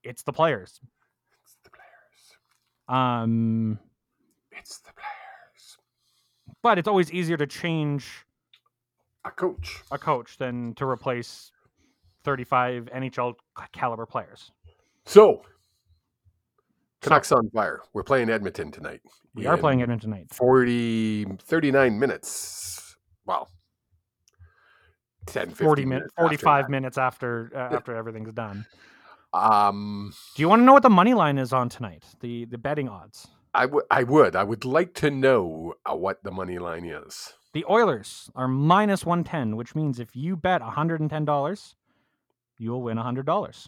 It's 0.04 0.24
the 0.24 0.34
players. 0.34 0.80
It's 1.44 1.58
the 1.64 1.70
players. 1.72 3.00
Um, 3.00 3.80
It's 4.52 4.78
the 4.80 4.92
players. 4.94 5.78
but 6.62 6.78
it's 6.78 6.88
always 6.88 7.12
easier 7.12 7.38
to 7.38 7.48
change 7.48 8.26
A 9.26 9.32
coach. 9.32 9.82
a 9.92 9.98
coach 9.98 10.38
than 10.38 10.74
to 10.76 10.86
replace 10.86 11.52
35 12.24 12.90
NHL 12.94 13.34
caliber 13.74 14.06
players. 14.06 14.52
So, 15.06 15.42
Canucks 17.02 17.32
on 17.32 17.50
fire. 17.52 17.82
We're 17.94 18.04
playing 18.04 18.30
Edmonton 18.30 18.72
tonight. 18.72 19.02
We 19.36 19.46
are 19.46 19.58
playing 19.58 19.82
Edmonton 19.82 20.12
tonight. 20.12 20.28
40, 20.34 21.26
39 21.40 22.00
minutes. 22.00 22.96
Well, 23.26 23.50
10, 25.28 25.50
15 25.50 25.66
40 25.66 25.86
minutes, 25.86 25.92
minutes. 25.92 26.14
after 26.18 26.24
45 26.24 26.70
minutes 26.70 26.98
after 26.98 27.52
uh, 27.56 27.76
after 27.76 27.96
everything's 27.96 28.34
done. 28.34 28.66
Um, 29.34 30.14
Do 30.36 30.42
you 30.42 30.48
want 30.50 30.62
to 30.62 30.64
know 30.64 30.74
what 30.74 30.84
the 30.84 30.90
money 30.90 31.14
line 31.14 31.38
is 31.38 31.52
on 31.52 31.70
tonight? 31.70 32.04
The 32.22 32.46
the 32.46 32.58
betting 32.58 32.88
odds. 32.88 33.28
I 33.54 33.66
would. 33.66 33.84
I 33.92 34.04
would. 34.04 34.36
I 34.36 34.44
would 34.44 34.66
like 34.66 34.94
to 34.96 35.10
know 35.12 35.76
uh, 35.90 35.96
what 35.96 36.24
the 36.24 36.32
money 36.32 36.58
line 36.58 36.86
is. 36.86 37.34
The 37.54 37.66
Oilers 37.70 38.30
are 38.36 38.50
minus 38.50 39.06
110, 39.06 39.56
which 39.56 39.76
means 39.76 39.98
if 40.00 40.14
you 40.14 40.36
bet 40.36 40.62
$110, 40.62 41.76
you'll 42.58 42.82
win 42.82 42.98
$100. 42.98 43.68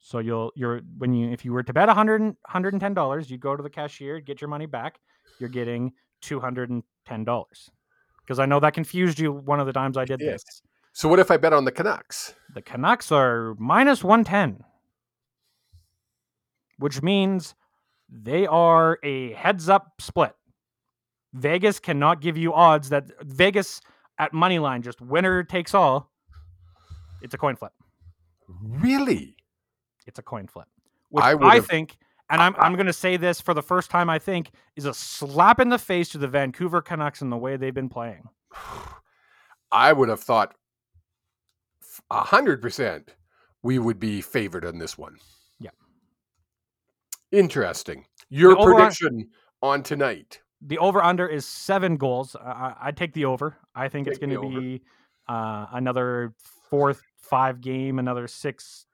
So 0.00 0.18
you'll 0.20 0.52
you're 0.54 0.80
when 0.98 1.12
you 1.12 1.30
if 1.30 1.44
you 1.44 1.52
were 1.52 1.62
to 1.62 1.72
bet 1.72 1.88
100 1.88 2.36
$110, 2.50 3.30
you 3.30 3.38
go 3.38 3.56
to 3.56 3.62
the 3.62 3.70
cashier, 3.70 4.20
get 4.20 4.40
your 4.40 4.48
money 4.48 4.66
back, 4.66 4.98
you're 5.38 5.48
getting 5.48 5.92
$210. 6.22 6.82
Because 8.24 8.38
I 8.38 8.46
know 8.46 8.60
that 8.60 8.74
confused 8.74 9.18
you 9.18 9.32
one 9.32 9.60
of 9.60 9.66
the 9.66 9.72
times 9.72 9.96
I 9.96 10.04
did 10.04 10.20
this. 10.20 10.44
So, 10.92 11.08
what 11.08 11.18
if 11.18 11.30
I 11.30 11.36
bet 11.36 11.52
on 11.52 11.64
the 11.64 11.72
Canucks? 11.72 12.34
The 12.54 12.62
Canucks 12.62 13.12
are 13.12 13.54
minus 13.58 14.02
110, 14.02 14.64
which 16.78 17.02
means 17.02 17.54
they 18.08 18.46
are 18.46 18.98
a 19.02 19.32
heads 19.32 19.68
up 19.68 19.92
split. 20.00 20.34
Vegas 21.34 21.78
cannot 21.78 22.20
give 22.20 22.36
you 22.36 22.52
odds 22.52 22.88
that 22.88 23.04
Vegas 23.22 23.80
at 24.18 24.32
money 24.32 24.58
line 24.58 24.82
just 24.82 25.00
winner 25.00 25.44
takes 25.44 25.74
all. 25.74 26.10
It's 27.22 27.34
a 27.34 27.38
coin 27.38 27.56
flip. 27.56 27.72
Really? 28.48 29.36
It's 30.08 30.18
a 30.18 30.22
coin 30.22 30.46
flip. 30.46 30.66
Which 31.10 31.22
I 31.22 31.34
I, 31.40 31.60
think, 31.60 31.96
and 32.30 32.42
I'm, 32.42 32.54
I'm 32.58 32.74
going 32.74 32.86
to 32.86 32.92
say 32.92 33.16
this 33.16 33.40
for 33.40 33.54
the 33.54 33.62
first 33.62 33.90
time, 33.90 34.10
I 34.10 34.18
think, 34.18 34.50
is 34.74 34.86
a 34.86 34.94
slap 34.94 35.60
in 35.60 35.68
the 35.68 35.78
face 35.78 36.08
to 36.10 36.18
the 36.18 36.26
Vancouver 36.26 36.82
Canucks 36.82 37.22
and 37.22 37.30
the 37.30 37.36
way 37.36 37.56
they've 37.56 37.74
been 37.74 37.88
playing. 37.88 38.24
I 39.72 39.92
would 39.92 40.08
have 40.08 40.20
thought 40.20 40.54
a 42.10 42.22
hundred 42.22 42.62
percent 42.62 43.14
we 43.62 43.78
would 43.78 44.00
be 44.00 44.22
favored 44.22 44.64
on 44.64 44.78
this 44.78 44.96
one. 44.96 45.18
Yeah. 45.60 45.70
Interesting. 47.30 48.06
Your 48.30 48.58
over- 48.58 48.74
prediction 48.74 49.28
on 49.62 49.82
tonight. 49.82 50.40
the 50.62 50.78
over 50.78 51.02
under 51.02 51.26
is 51.26 51.44
seven 51.44 51.96
goals. 51.96 52.34
I, 52.36 52.92
take 52.94 53.12
the 53.12 53.26
over. 53.26 53.56
I 53.74 53.88
think 53.88 54.06
it's 54.06 54.18
going 54.18 54.30
to 54.30 54.60
be 54.60 54.82
uh, 55.28 55.66
another 55.72 56.34
fourth 56.70 57.02
five 57.18 57.60
game, 57.60 57.98
another 57.98 58.26
six 58.26 58.86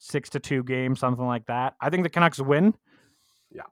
six 0.00 0.30
to 0.30 0.40
two 0.40 0.64
game, 0.64 0.96
something 0.96 1.24
like 1.24 1.46
that. 1.46 1.76
I 1.80 1.90
think 1.90 2.02
the 2.02 2.10
Canucks 2.10 2.40
win. 2.40 2.74
Yeah. 3.52 3.62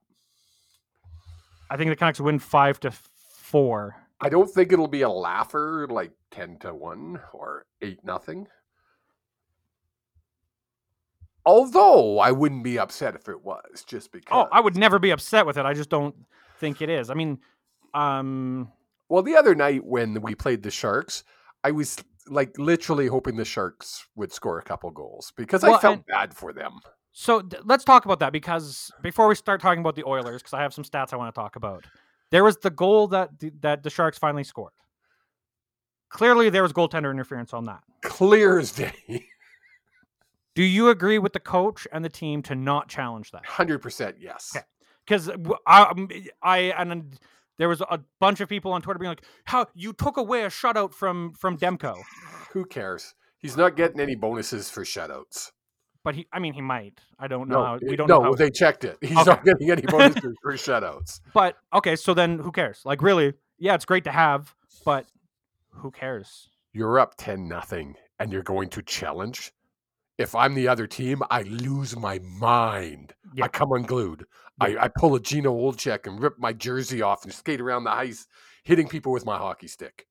I 1.71 1.77
think 1.77 1.91
the 1.91 1.97
Canucks 1.97 2.21
win 2.21 2.39
five 2.39 2.79
to 2.81 2.93
four. 2.93 3.97
I 4.21 4.29
don't 4.29 4.49
think 4.49 4.73
it'll 4.73 4.87
be 4.89 5.03
a 5.03 5.09
laugher 5.09 5.89
like 5.89 6.13
ten 6.31 6.59
to 6.59 6.75
one 6.75 7.19
or 7.33 7.65
eight 7.83 8.05
nothing. 8.05 8.47
Although 11.47 12.19
I 12.19 12.31
wouldn't 12.31 12.63
be 12.63 12.79
upset 12.79 13.15
if 13.15 13.29
it 13.29 13.43
was, 13.43 13.83
just 13.87 14.13
because. 14.13 14.47
Oh, 14.47 14.49
I 14.53 14.61
would 14.61 14.77
never 14.77 14.99
be 14.99 15.11
upset 15.11 15.47
with 15.47 15.57
it. 15.57 15.65
I 15.65 15.73
just 15.73 15.89
don't 15.89 16.15
think 16.59 16.83
it 16.83 16.91
is. 16.91 17.09
I 17.09 17.15
mean, 17.15 17.39
um, 17.95 18.71
Well, 19.09 19.23
the 19.23 19.37
other 19.37 19.55
night 19.55 19.85
when 19.85 20.21
we 20.21 20.35
played 20.35 20.63
the 20.63 20.71
Sharks, 20.71 21.25
I 21.65 21.71
was 21.71 21.97
like 22.31 22.59
literally 22.59 23.07
hoping 23.07 23.37
the 23.37 23.45
Sharks 23.45 24.07
would 24.15 24.33
score 24.33 24.59
a 24.59 24.63
couple 24.63 24.91
goals 24.91 25.33
because 25.37 25.65
I 25.65 25.79
felt 25.79 25.97
and- 25.97 26.07
bad 26.07 26.35
for 26.35 26.53
them. 26.53 26.81
So 27.13 27.43
d- 27.43 27.57
let's 27.65 27.83
talk 27.85 28.05
about 28.05 28.21
that 28.21 28.33
because 28.33 28.93
before 29.03 29.27
we 29.27 29.35
start 29.35 29.61
talking 29.61 29.81
about 29.81 29.97
the 29.97 30.05
Oilers, 30.05 30.41
because 30.41 30.53
I 30.55 30.63
have 30.63 30.73
some 30.73 30.85
stats 30.85 31.13
I 31.13 31.17
want 31.17 31.35
to 31.35 31.41
talk 31.41 31.57
about. 31.57 31.85
There 32.31 32.45
was 32.45 32.59
the 32.59 32.71
goal 32.71 33.09
that 33.09 33.39
the, 33.41 33.51
that 33.61 33.83
the 33.83 33.91
Sharks 33.91 34.19
finally 34.19 34.45
scored. 34.45 34.73
Clearly, 36.11 36.49
there 36.49 36.63
was 36.63 36.73
goaltender 36.73 37.11
interference 37.11 37.53
on 37.53 37.65
that. 37.65 37.81
Clear 38.03 38.59
as 38.59 38.73
day. 38.73 38.93
Do 40.55 40.63
you 40.63 40.89
agree 40.89 41.19
with 41.19 41.33
the 41.33 41.41
coach 41.41 41.87
and 41.93 42.05
the 42.05 42.09
team 42.09 42.43
to 42.43 42.55
not 42.55 42.89
challenge 42.89 43.31
that? 43.31 43.47
Hundred 43.47 43.79
percent, 43.81 44.17
yes. 44.21 44.53
Okay. 44.57 44.65
Because 45.07 45.31
I, 45.67 45.83
um, 45.85 46.09
I 46.43 46.59
and 46.77 47.19
there 47.59 47.69
was 47.69 47.81
a 47.83 48.01
bunch 48.21 48.41
of 48.41 48.49
people 48.49 48.73
on 48.73 48.83
Twitter 48.83 48.99
being 48.99 49.11
like, 49.11 49.25
"How 49.45 49.67
you 49.75 49.93
took 49.93 50.17
away 50.17 50.43
a 50.45 50.49
shutout 50.49 50.93
from 50.95 51.33
from 51.35 51.59
Demko?" 51.59 51.97
Who 52.53 52.65
cares? 52.65 53.15
He's 53.39 53.57
not 53.57 53.77
getting 53.77 54.01
any 54.01 54.15
bonuses 54.17 54.71
for 54.71 54.83
shutouts. 54.85 55.53
But 56.05 56.15
he, 56.15 56.27
I 56.33 56.39
mean, 56.39 56.55
he 56.55 56.61
might. 56.63 57.01
I 57.19 57.29
don't 57.29 57.49
know. 57.49 57.59
No, 57.59 57.65
how, 57.65 57.79
we 57.83 57.97
don't 57.97 58.09
no, 58.09 58.19
know. 58.19 58.23
How, 58.25 58.35
they 58.35 58.51
checked 58.51 58.85
it. 58.85 58.97
He's 59.01 59.17
Okay. 59.17 59.25
not 59.31 59.45
getting 59.45 59.71
any 59.71 59.83
bonuses 59.89 60.35
for 60.43 60.53
shutouts. 60.55 61.21
but 61.35 61.57
okay, 61.75 61.97
so 61.97 62.15
then 62.15 62.39
who 62.39 62.51
cares? 62.51 62.81
Like, 62.85 63.03
really? 63.03 63.35
Yeah, 63.59 63.75
it's 63.75 63.85
great 63.85 64.05
to 64.05 64.13
have, 64.13 64.55
but 64.85 65.07
who 65.71 65.91
cares? 65.91 66.49
You're 66.73 66.99
up 66.99 67.15
ten 67.17 67.49
nothing, 67.49 67.97
and 68.19 68.33
you're 68.33 68.43
going 68.43 68.69
to 68.71 68.83
challenge. 68.83 69.53
If 70.19 70.35
I'm 70.35 70.55
the 70.55 70.67
other 70.67 70.89
team, 70.89 71.23
I 71.31 71.43
lose 71.43 71.97
my 71.97 72.19
mind. 72.19 73.15
Yeah. 73.35 73.45
I 73.45 73.49
come 73.49 73.71
unglued. 73.73 74.25
I, 74.61 74.77
I 74.77 74.89
pull 74.89 75.15
a 75.15 75.21
Gino 75.21 75.55
Odjick 75.55 76.09
and 76.09 76.21
rip 76.21 76.39
my 76.39 76.53
jersey 76.53 77.03
off 77.03 77.23
and 77.25 77.33
skate 77.33 77.61
around 77.61 77.85
the 77.85 77.93
ice, 77.93 78.27
hitting 78.65 78.89
people 78.89 79.13
with 79.13 79.25
my 79.25 79.39
hockey 79.39 79.69
stick. 79.69 80.07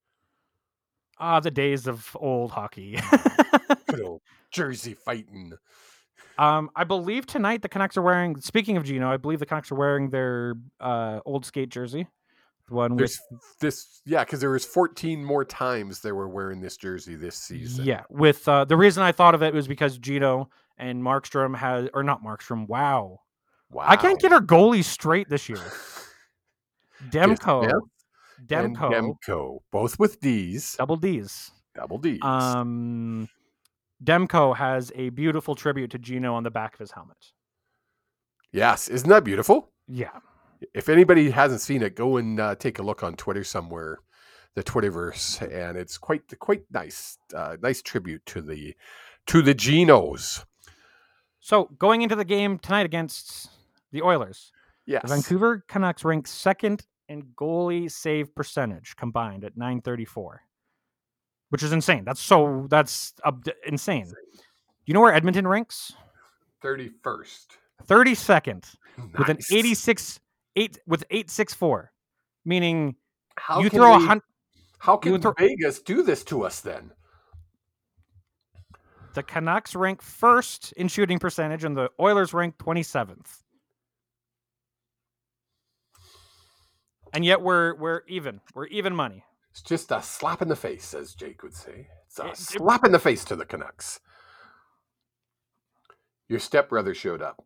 Ah, 1.20 1.40
the 1.42 1.52
days 1.52 1.88
of 1.88 2.16
old 2.20 2.52
hockey. 2.52 2.98
Good 3.88 4.02
old 4.06 4.22
jersey 4.52 4.94
fighting. 4.94 5.52
um, 6.38 6.70
I 6.76 6.86
believe 6.86 7.26
tonight 7.26 7.62
the 7.62 7.70
Canucks 7.70 7.98
are 7.98 8.02
wearing. 8.02 8.40
Speaking 8.40 8.78
of 8.78 8.86
Gino, 8.86 9.12
I 9.12 9.18
believe 9.18 9.40
the 9.40 9.46
Canucks 9.46 9.72
are 9.72 9.76
wearing 9.76 10.10
their 10.10 10.56
uh, 10.80 11.20
old 11.26 11.46
skate 11.46 11.70
jersey, 11.70 12.08
one 12.70 12.96
with 12.96 13.18
this, 13.60 14.02
yeah, 14.06 14.24
because 14.24 14.40
there 14.40 14.50
was 14.50 14.66
14 14.66 15.24
more 15.24 15.46
times 15.46 16.02
they 16.02 16.12
were 16.12 16.28
wearing 16.28 16.62
this 16.62 16.78
jersey 16.78 17.16
this 17.16 17.36
season. 17.36 17.86
Yeah, 17.86 18.04
with 18.10 18.48
uh, 18.48 18.66
the 18.66 18.78
reason 18.78 19.04
I 19.04 19.12
thought 19.12 19.36
of 19.36 19.44
it 19.44 19.54
was 19.54 19.68
because 19.68 19.98
Gino 19.98 20.50
and 20.78 21.02
Markstrom 21.02 21.56
has, 21.58 21.90
or 21.94 22.04
not 22.04 22.24
Markstrom. 22.24 22.68
Wow, 22.68 23.22
wow. 23.70 23.86
I 23.88 23.96
can't 23.96 24.20
get 24.20 24.34
our 24.34 24.42
goalies 24.42 24.86
straight 24.86 25.30
this 25.30 25.50
year. 25.50 25.58
Demko, 27.10 27.72
Demko, 28.46 28.92
Demko, 29.26 29.60
both 29.72 30.00
with 30.00 30.20
D's, 30.20 30.76
double 30.78 30.98
D's. 30.98 31.52
double 31.76 31.98
D's. 31.98 32.20
Um, 32.22 33.30
Demko 34.04 34.56
has 34.56 34.92
a 34.96 35.10
beautiful 35.10 35.56
tribute 35.56 35.92
to 35.92 35.98
Gino 36.00 36.34
on 36.34 36.44
the 36.44 36.52
back 36.52 36.74
of 36.74 36.80
his 36.80 36.92
helmet. 36.92 37.18
yes, 38.52 38.88
isn't 38.90 39.10
that 39.10 39.24
beautiful? 39.24 39.72
Yeah, 39.88 40.10
If 40.74 40.90
anybody 40.90 41.30
hasn't 41.30 41.62
seen 41.62 41.82
it, 41.84 41.96
go 41.96 42.18
and 42.18 42.40
uh, 42.40 42.56
take 42.56 42.80
a 42.80 42.84
look 42.84 43.04
on 43.04 43.16
Twitter 43.16 43.44
somewhere, 43.44 44.00
the 44.56 44.64
Twitterverse, 44.64 45.42
and 45.42 45.78
it's 45.78 45.98
quite 45.98 46.22
quite 46.40 46.64
nice, 46.72 47.18
uh, 47.36 47.58
nice 47.62 47.82
tribute 47.82 48.26
to 48.28 48.42
the 48.42 48.76
to 49.28 49.42
the 49.42 49.54
Genos. 49.54 50.44
So 51.40 51.66
going 51.78 52.02
into 52.02 52.16
the 52.16 52.26
game 52.26 52.58
tonight 52.60 52.86
against 52.86 53.50
the 53.92 54.02
Oilers, 54.02 54.52
Yes, 54.86 55.04
the 55.04 55.10
Vancouver 55.10 55.64
Canucks 55.68 56.04
rank 56.04 56.28
second 56.28 56.86
in 57.10 57.24
goalie 57.36 57.90
save 57.92 58.34
percentage 58.36 58.96
combined 58.96 59.44
at 59.46 59.56
934, 59.56 60.42
which 61.50 61.64
is 61.64 61.72
insane. 61.72 62.04
That's 62.04 62.20
so 62.22 62.68
that's 62.70 63.14
up, 63.24 63.46
insane. 63.66 64.12
You 64.86 64.94
know 64.94 65.02
where 65.02 65.14
Edmonton 65.14 65.48
ranks? 65.48 65.94
thirty 66.62 66.90
first. 67.04 67.58
32nd 67.86 68.66
with 69.18 69.30
an 69.30 69.38
86 69.52 70.20
eight 70.58 70.80
with 70.88 71.04
864, 71.10 71.94
meaning 72.44 72.96
How 73.38 73.62
you 73.62 73.70
throw 73.70 73.96
a 73.96 74.00
they- 74.00 74.06
hun- 74.06 74.22
How 74.80 74.98
can 74.98 75.22
throw- 75.22 75.34
Vegas 75.38 75.80
do 75.82 76.04
this 76.04 76.24
to 76.26 76.44
us 76.44 76.60
then? 76.60 76.92
the 79.14 79.24
Canucks 79.24 79.74
rank 79.76 80.02
first 80.04 80.74
in 80.74 80.88
shooting 80.88 81.18
percentage 81.18 81.64
and 81.64 81.76
the 81.76 81.90
Oilers 82.00 82.34
rank 82.36 82.56
27th. 82.60 83.42
And 87.14 87.26
yet 87.26 87.42
we're 87.42 87.74
we're 87.76 88.02
even. 88.08 88.42
We're 88.54 88.68
even 88.68 88.96
money. 88.96 89.24
It's 89.52 89.62
just 89.64 89.92
a 89.92 90.04
slap 90.04 90.42
in 90.44 90.50
the 90.50 90.56
face, 90.56 90.94
as 90.94 91.16
Jake 91.16 91.42
would 91.42 91.56
say. 91.56 91.88
It's 92.06 92.20
a 92.20 92.26
It- 92.28 92.32
it- 92.34 92.38
slap 92.38 92.84
in 92.84 92.92
the 92.92 93.00
face 93.00 93.26
to 93.26 93.36
the 93.36 93.46
Canucks. 93.46 94.00
Your 96.28 96.40
stepbrother 96.40 96.94
showed 96.94 97.22
up. 97.22 97.42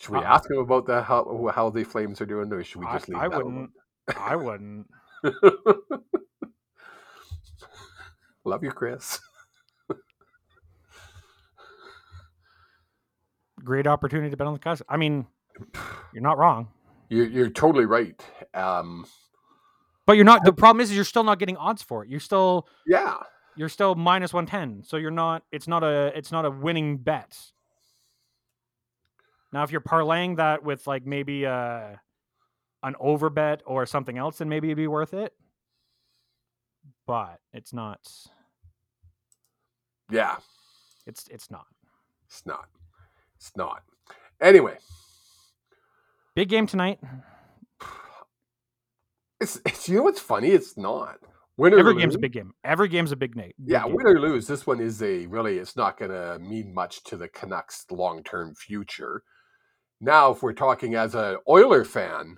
Should 0.00 0.12
we 0.12 0.18
Uh-uh. 0.18 0.24
ask 0.24 0.50
him 0.50 0.56
about 0.58 0.86
the 0.86 1.02
how 1.02 1.50
how 1.54 1.68
the 1.70 1.84
Flames 1.84 2.20
are 2.22 2.26
doing, 2.26 2.50
or 2.52 2.64
should 2.64 2.80
we 2.80 2.86
I- 2.86 2.92
just 2.94 3.08
leave 3.08 3.18
I 3.18 3.28
wouldn't. 3.28 3.70
I 4.18 4.34
wouldn't. 4.34 4.86
Love 8.44 8.64
you, 8.64 8.70
Chris. 8.70 9.20
Great 13.62 13.86
opportunity 13.86 14.30
to 14.30 14.36
bet 14.36 14.46
on 14.46 14.54
the 14.54 14.58
Canucks. 14.58 14.80
I 14.88 14.96
mean, 14.96 15.26
you're 16.14 16.22
not 16.22 16.38
wrong. 16.38 16.68
You're, 17.10 17.26
you're 17.26 17.50
totally 17.50 17.84
right. 17.84 18.18
Um, 18.54 19.04
But 20.06 20.14
you're 20.16 20.24
not 20.24 20.44
the 20.44 20.52
problem 20.54 20.80
is, 20.80 20.88
is 20.90 20.96
you're 20.96 21.04
still 21.04 21.24
not 21.24 21.38
getting 21.38 21.58
odds 21.58 21.82
for 21.82 22.02
it. 22.04 22.08
You're 22.08 22.20
still 22.20 22.66
yeah, 22.86 23.16
you're 23.56 23.68
still 23.68 23.94
minus 23.94 24.32
110. 24.32 24.84
So 24.84 24.96
you're 24.96 25.10
not 25.10 25.42
it's 25.52 25.68
not 25.68 25.84
a 25.84 26.10
it's 26.16 26.32
not 26.32 26.46
a 26.46 26.50
winning 26.50 26.96
bet. 26.96 27.36
Now 29.52 29.62
if 29.62 29.72
you're 29.72 29.80
parlaying 29.80 30.36
that 30.36 30.62
with 30.62 30.86
like 30.86 31.06
maybe 31.06 31.46
uh 31.46 31.96
an 32.82 32.94
over 32.98 33.28
bet 33.28 33.62
or 33.66 33.84
something 33.84 34.16
else 34.16 34.38
then 34.38 34.48
maybe 34.48 34.68
it'd 34.68 34.76
be 34.76 34.86
worth 34.86 35.14
it. 35.14 35.34
But 37.06 37.40
it's 37.52 37.72
not 37.72 38.00
yeah. 40.10 40.36
it's 41.06 41.26
it's 41.28 41.50
not. 41.50 41.66
It's 42.26 42.44
not. 42.46 42.66
It's 43.36 43.52
not. 43.56 43.82
Anyway, 44.40 44.76
Big 46.34 46.48
game 46.48 46.66
tonight. 46.66 46.98
it's, 49.40 49.60
it's 49.66 49.88
you 49.88 49.96
know 49.96 50.02
what's 50.02 50.20
funny? 50.20 50.48
It's 50.48 50.76
not. 50.76 51.18
Win 51.56 51.74
or 51.74 51.78
Every 51.80 51.96
game's 51.96 52.14
a 52.14 52.18
big 52.18 52.32
game. 52.32 52.54
Every 52.64 52.88
game's 52.88 53.12
a 53.12 53.16
big 53.16 53.36
night. 53.36 53.54
Yeah, 53.62 53.84
win 53.84 54.06
or 54.06 54.18
lose, 54.18 54.46
this 54.46 54.66
one 54.66 54.80
is 54.80 55.02
a 55.02 55.26
really. 55.26 55.58
It's 55.58 55.76
not 55.76 55.98
going 55.98 56.12
to 56.12 56.38
mean 56.38 56.72
much 56.72 57.04
to 57.04 57.16
the 57.16 57.28
Canucks' 57.28 57.84
long-term 57.90 58.54
future. 58.54 59.22
Now, 60.00 60.32
if 60.32 60.42
we're 60.42 60.52
talking 60.52 60.94
as 60.94 61.14
an 61.14 61.36
Oiler 61.48 61.84
fan, 61.84 62.36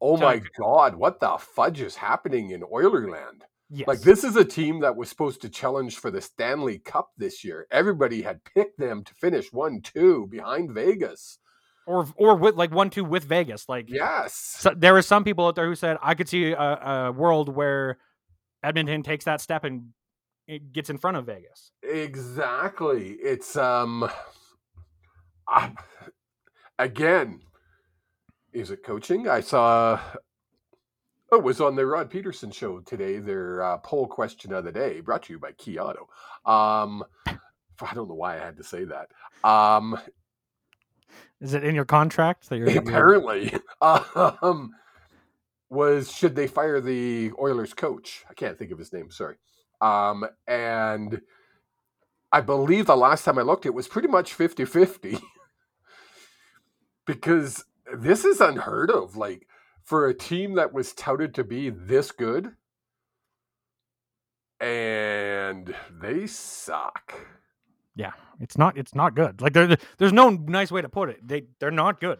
oh 0.00 0.16
my. 0.16 0.40
God, 0.58 0.96
what 0.96 1.20
the 1.20 1.36
fudge 1.38 1.80
is 1.80 1.96
happening 1.96 2.50
in 2.50 2.62
Oilerland? 2.62 3.42
Yes. 3.68 3.88
Like 3.88 4.00
this 4.00 4.22
is 4.24 4.36
a 4.36 4.44
team 4.44 4.80
that 4.80 4.94
was 4.96 5.08
supposed 5.08 5.42
to 5.42 5.48
challenge 5.48 5.96
for 5.98 6.10
the 6.10 6.20
Stanley 6.20 6.78
Cup 6.78 7.10
this 7.18 7.42
year. 7.44 7.66
Everybody 7.70 8.22
had 8.22 8.44
picked 8.44 8.78
them 8.78 9.02
to 9.04 9.14
finish 9.14 9.52
one-two 9.52 10.28
behind 10.28 10.70
Vegas. 10.72 11.38
or 11.86 12.06
or 12.16 12.36
with 12.36 12.54
like 12.54 12.70
one 12.70 12.90
two 12.90 13.04
with 13.04 13.24
Vegas. 13.24 13.68
Like 13.68 13.90
Yes, 13.90 14.34
so 14.34 14.72
there 14.76 14.92
were 14.92 15.02
some 15.02 15.24
people 15.24 15.46
out 15.48 15.56
there 15.56 15.66
who 15.66 15.74
said 15.74 15.96
I 16.00 16.14
could 16.14 16.28
see 16.28 16.52
a, 16.52 16.56
a 16.58 17.12
world 17.12 17.48
where 17.54 17.98
Edmonton 18.62 19.02
takes 19.02 19.24
that 19.24 19.40
step 19.40 19.64
and 19.64 19.88
it 20.46 20.72
gets 20.72 20.88
in 20.88 20.96
front 20.96 21.16
of 21.16 21.26
Vegas. 21.26 21.72
Exactly. 21.82 23.10
It's 23.20 23.56
um 23.56 24.08
I- 25.48 25.72
again, 26.78 27.40
is 28.52 28.70
it 28.70 28.82
coaching? 28.84 29.28
I 29.28 29.40
saw 29.40 30.00
oh, 31.32 31.38
it 31.38 31.44
was 31.44 31.60
on 31.60 31.76
the 31.76 31.86
Rod 31.86 32.10
Pedersen 32.10 32.50
show 32.50 32.80
today, 32.80 33.18
their 33.18 33.62
uh, 33.62 33.78
poll 33.78 34.06
question 34.06 34.52
of 34.52 34.64
the 34.64 34.72
day, 34.72 35.00
brought 35.00 35.24
to 35.24 35.32
you 35.32 35.38
by 35.38 35.52
Key 35.52 35.78
Auto. 35.78 36.08
Um 36.44 37.04
I 37.82 37.92
don't 37.92 38.08
know 38.08 38.14
why 38.14 38.36
I 38.36 38.44
had 38.44 38.56
to 38.56 38.64
say 38.64 38.84
that. 38.84 39.08
Um 39.48 39.98
Is 41.40 41.54
it 41.54 41.64
in 41.64 41.74
your 41.74 41.84
contract 41.84 42.48
that 42.48 42.58
you're, 42.58 42.78
apparently 42.78 43.52
um 43.80 44.72
was 45.68 46.12
should 46.12 46.36
they 46.36 46.46
fire 46.46 46.80
the 46.80 47.32
Oilers 47.38 47.74
coach? 47.74 48.24
I 48.30 48.34
can't 48.34 48.58
think 48.58 48.70
of 48.70 48.78
his 48.78 48.92
name, 48.92 49.10
sorry. 49.10 49.36
Um 49.80 50.26
and 50.46 51.20
I 52.32 52.40
believe 52.40 52.86
the 52.86 52.96
last 52.96 53.24
time 53.24 53.38
I 53.38 53.42
looked 53.42 53.66
it 53.66 53.74
was 53.74 53.88
pretty 53.88 54.08
much 54.08 54.36
50-50. 54.36 55.20
because 57.06 57.64
this 57.96 58.24
is 58.24 58.40
unheard 58.40 58.90
of 58.90 59.16
like 59.16 59.46
for 59.84 60.08
a 60.08 60.14
team 60.14 60.54
that 60.56 60.72
was 60.72 60.92
touted 60.92 61.34
to 61.34 61.44
be 61.44 61.70
this 61.70 62.12
good 62.12 62.52
and 64.60 65.74
they 66.00 66.26
suck. 66.26 67.14
yeah, 67.94 68.12
it's 68.40 68.58
not 68.58 68.76
it's 68.76 68.94
not 68.94 69.14
good. 69.14 69.40
Like 69.40 69.54
there 69.54 69.76
there's 69.98 70.12
no 70.12 70.30
nice 70.30 70.70
way 70.70 70.82
to 70.82 70.88
put 70.88 71.08
it. 71.10 71.26
They 71.26 71.44
they're 71.60 71.70
not 71.70 72.00
good. 72.00 72.18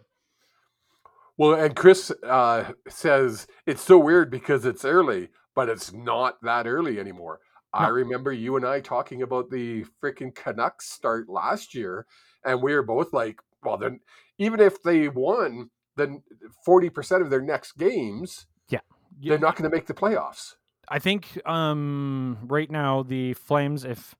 Well, 1.39 1.55
and 1.55 1.77
Chris 1.77 2.11
uh, 2.27 2.73
says 2.89 3.47
it's 3.67 3.83
so 3.83 3.99
weird 3.99 4.31
because 4.31 4.65
it's 4.65 4.85
early, 4.85 5.29
but 5.55 5.69
it's 5.69 5.93
not 5.93 6.37
that 6.43 6.67
early 6.67 6.99
anymore. 6.99 7.41
I 7.75 7.89
remember 7.89 8.33
you 8.33 8.57
and 8.57 8.65
I 8.67 8.81
talking 8.81 9.21
about 9.21 9.51
the 9.51 9.85
freaking 10.03 10.35
Canucks 10.35 10.91
start 10.91 11.29
last 11.29 11.75
year, 11.75 12.07
and 12.43 12.63
we 12.63 12.73
were 12.73 12.83
both 12.83 13.13
like, 13.13 13.41
well, 13.67 13.77
then 13.77 14.01
even 14.39 14.61
if 14.61 14.83
they 14.83 15.09
won, 15.09 15.71
then 15.97 16.23
40% 16.67 17.23
of 17.23 17.31
their 17.31 17.43
next 17.43 17.77
games, 17.77 18.47
yeah, 18.69 18.81
they're 19.21 19.39
not 19.39 19.57
going 19.57 19.69
to 19.69 19.75
make 19.75 19.87
the 19.87 19.95
playoffs. 19.95 20.55
I 20.89 21.01
think 21.01 21.45
um 21.47 22.39
right 22.43 22.71
now 22.71 23.03
the 23.03 23.35
Flames, 23.35 23.85
if 23.85 24.15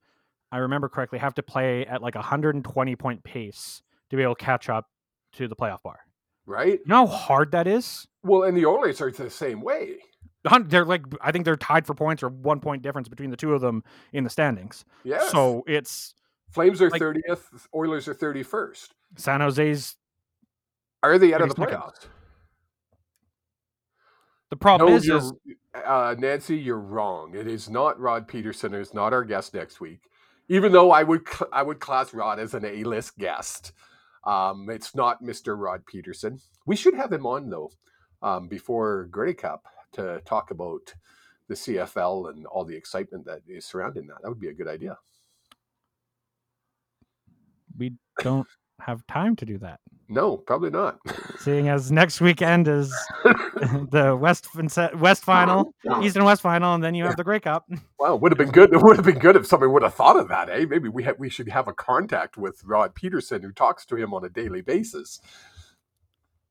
I 0.51 0.57
remember 0.57 0.89
correctly, 0.89 1.19
have 1.19 1.35
to 1.35 1.43
play 1.43 1.85
at 1.85 2.01
like 2.01 2.15
a 2.15 2.19
120 2.19 2.95
point 2.95 3.23
pace 3.23 3.81
to 4.09 4.17
be 4.17 4.23
able 4.23 4.35
to 4.35 4.43
catch 4.43 4.69
up 4.69 4.85
to 5.33 5.47
the 5.47 5.55
playoff 5.55 5.81
bar. 5.83 5.99
Right? 6.45 6.79
You 6.79 6.85
know 6.87 7.07
how 7.07 7.15
hard 7.15 7.51
that 7.51 7.67
is? 7.67 8.07
Well, 8.23 8.43
and 8.43 8.57
the 8.57 8.65
Oilers 8.65 9.01
are 9.01 9.11
the 9.11 9.29
same 9.29 9.61
way. 9.61 9.97
They're 10.65 10.85
like 10.85 11.03
I 11.21 11.31
think 11.31 11.45
they're 11.45 11.55
tied 11.55 11.85
for 11.85 11.93
points 11.93 12.23
or 12.23 12.29
one 12.29 12.59
point 12.59 12.81
difference 12.81 13.07
between 13.07 13.31
the 13.31 13.37
two 13.37 13.53
of 13.53 13.61
them 13.61 13.83
in 14.13 14.23
the 14.23 14.29
standings. 14.29 14.85
Yeah. 15.03 15.27
So 15.27 15.63
it's 15.67 16.13
Flames 16.51 16.81
are 16.81 16.89
like- 16.89 17.01
30th, 17.01 17.67
Oilers 17.75 18.07
are 18.07 18.15
31st. 18.15 18.89
San 19.15 19.41
Jose's. 19.41 19.95
Are 21.03 21.17
they 21.17 21.33
out 21.33 21.41
of 21.41 21.49
the 21.49 21.55
playoffs? 21.55 22.07
The 24.49 24.55
problem 24.55 24.89
No, 24.91 24.95
is, 24.95 25.07
is 25.09 25.33
uh, 25.85 26.15
Nancy, 26.17 26.57
you're 26.57 26.79
wrong. 26.79 27.35
It 27.35 27.47
is 27.47 27.69
not 27.69 27.99
Rod 27.99 28.27
Pedersen. 28.27 28.73
It's 28.73 28.93
not 28.93 29.13
our 29.13 29.23
guest 29.23 29.53
next 29.53 29.81
week. 29.81 29.99
Even 30.49 30.71
though 30.71 30.91
I 30.91 31.03
would 31.03 31.27
cl- 31.27 31.49
I 31.51 31.61
would 31.61 31.79
class 31.79 32.13
Rod 32.13 32.39
as 32.39 32.53
an 32.53 32.63
A-list 32.65 33.17
guest. 33.17 33.73
Um, 34.25 34.69
it's 34.69 34.95
not 34.95 35.21
Mr. 35.21 35.57
Rod 35.59 35.83
Pedersen. 35.85 36.39
We 36.65 36.75
should 36.77 36.93
have 36.93 37.11
him 37.11 37.25
on 37.25 37.49
though 37.49 37.71
um, 38.21 38.47
before 38.47 39.05
Grey 39.11 39.33
Cup 39.33 39.65
to 39.93 40.21
talk 40.25 40.51
about 40.51 40.93
the 41.49 41.55
CFL 41.55 42.29
and 42.29 42.45
all 42.45 42.63
the 42.65 42.75
excitement 42.75 43.25
that 43.25 43.41
is 43.47 43.65
surrounding 43.65 44.07
that. 44.07 44.17
That 44.23 44.29
would 44.29 44.39
be 44.39 44.49
a 44.49 44.53
good 44.53 44.67
idea. 44.67 44.97
We 47.77 47.93
don't 48.21 48.47
have 48.79 49.05
time 49.07 49.35
to 49.37 49.45
do 49.45 49.57
that. 49.59 49.79
No, 50.09 50.37
probably 50.37 50.69
not. 50.69 50.99
Seeing 51.39 51.67
as 51.67 51.91
next 51.91 52.21
weekend 52.21 52.67
is 52.67 52.89
the 53.23 54.17
West 54.19 54.47
West 54.95 55.23
final, 55.23 55.73
East 56.01 56.15
and 56.15 56.23
West 56.23 56.41
final, 56.41 56.73
and 56.75 56.83
then 56.83 56.95
you 56.95 57.03
have 57.03 57.17
the 57.17 57.23
Grey 57.23 57.39
Cup. 57.39 57.65
Wow, 57.99 58.15
would 58.15 58.31
have 58.31 58.37
been 58.37 58.51
good. 58.51 58.71
It 58.71 58.81
would 58.81 58.95
have 58.95 59.05
been 59.05 59.17
good 59.17 59.35
if 59.35 59.47
somebody 59.47 59.71
would 59.71 59.81
have 59.81 59.95
thought 59.95 60.17
of 60.17 60.29
that, 60.29 60.49
eh? 60.49 60.65
Maybe 60.69 60.87
we 60.87 61.03
have 61.03 61.17
we 61.17 61.29
should 61.29 61.49
have 61.49 61.67
a 61.67 61.73
contact 61.73 62.37
with 62.37 62.63
Rod 62.63 62.93
Pedersen 62.95 63.41
who 63.41 63.51
talks 63.51 63.85
to 63.87 63.95
him 63.95 64.13
on 64.13 64.23
a 64.23 64.29
daily 64.29 64.61
basis. 64.61 65.19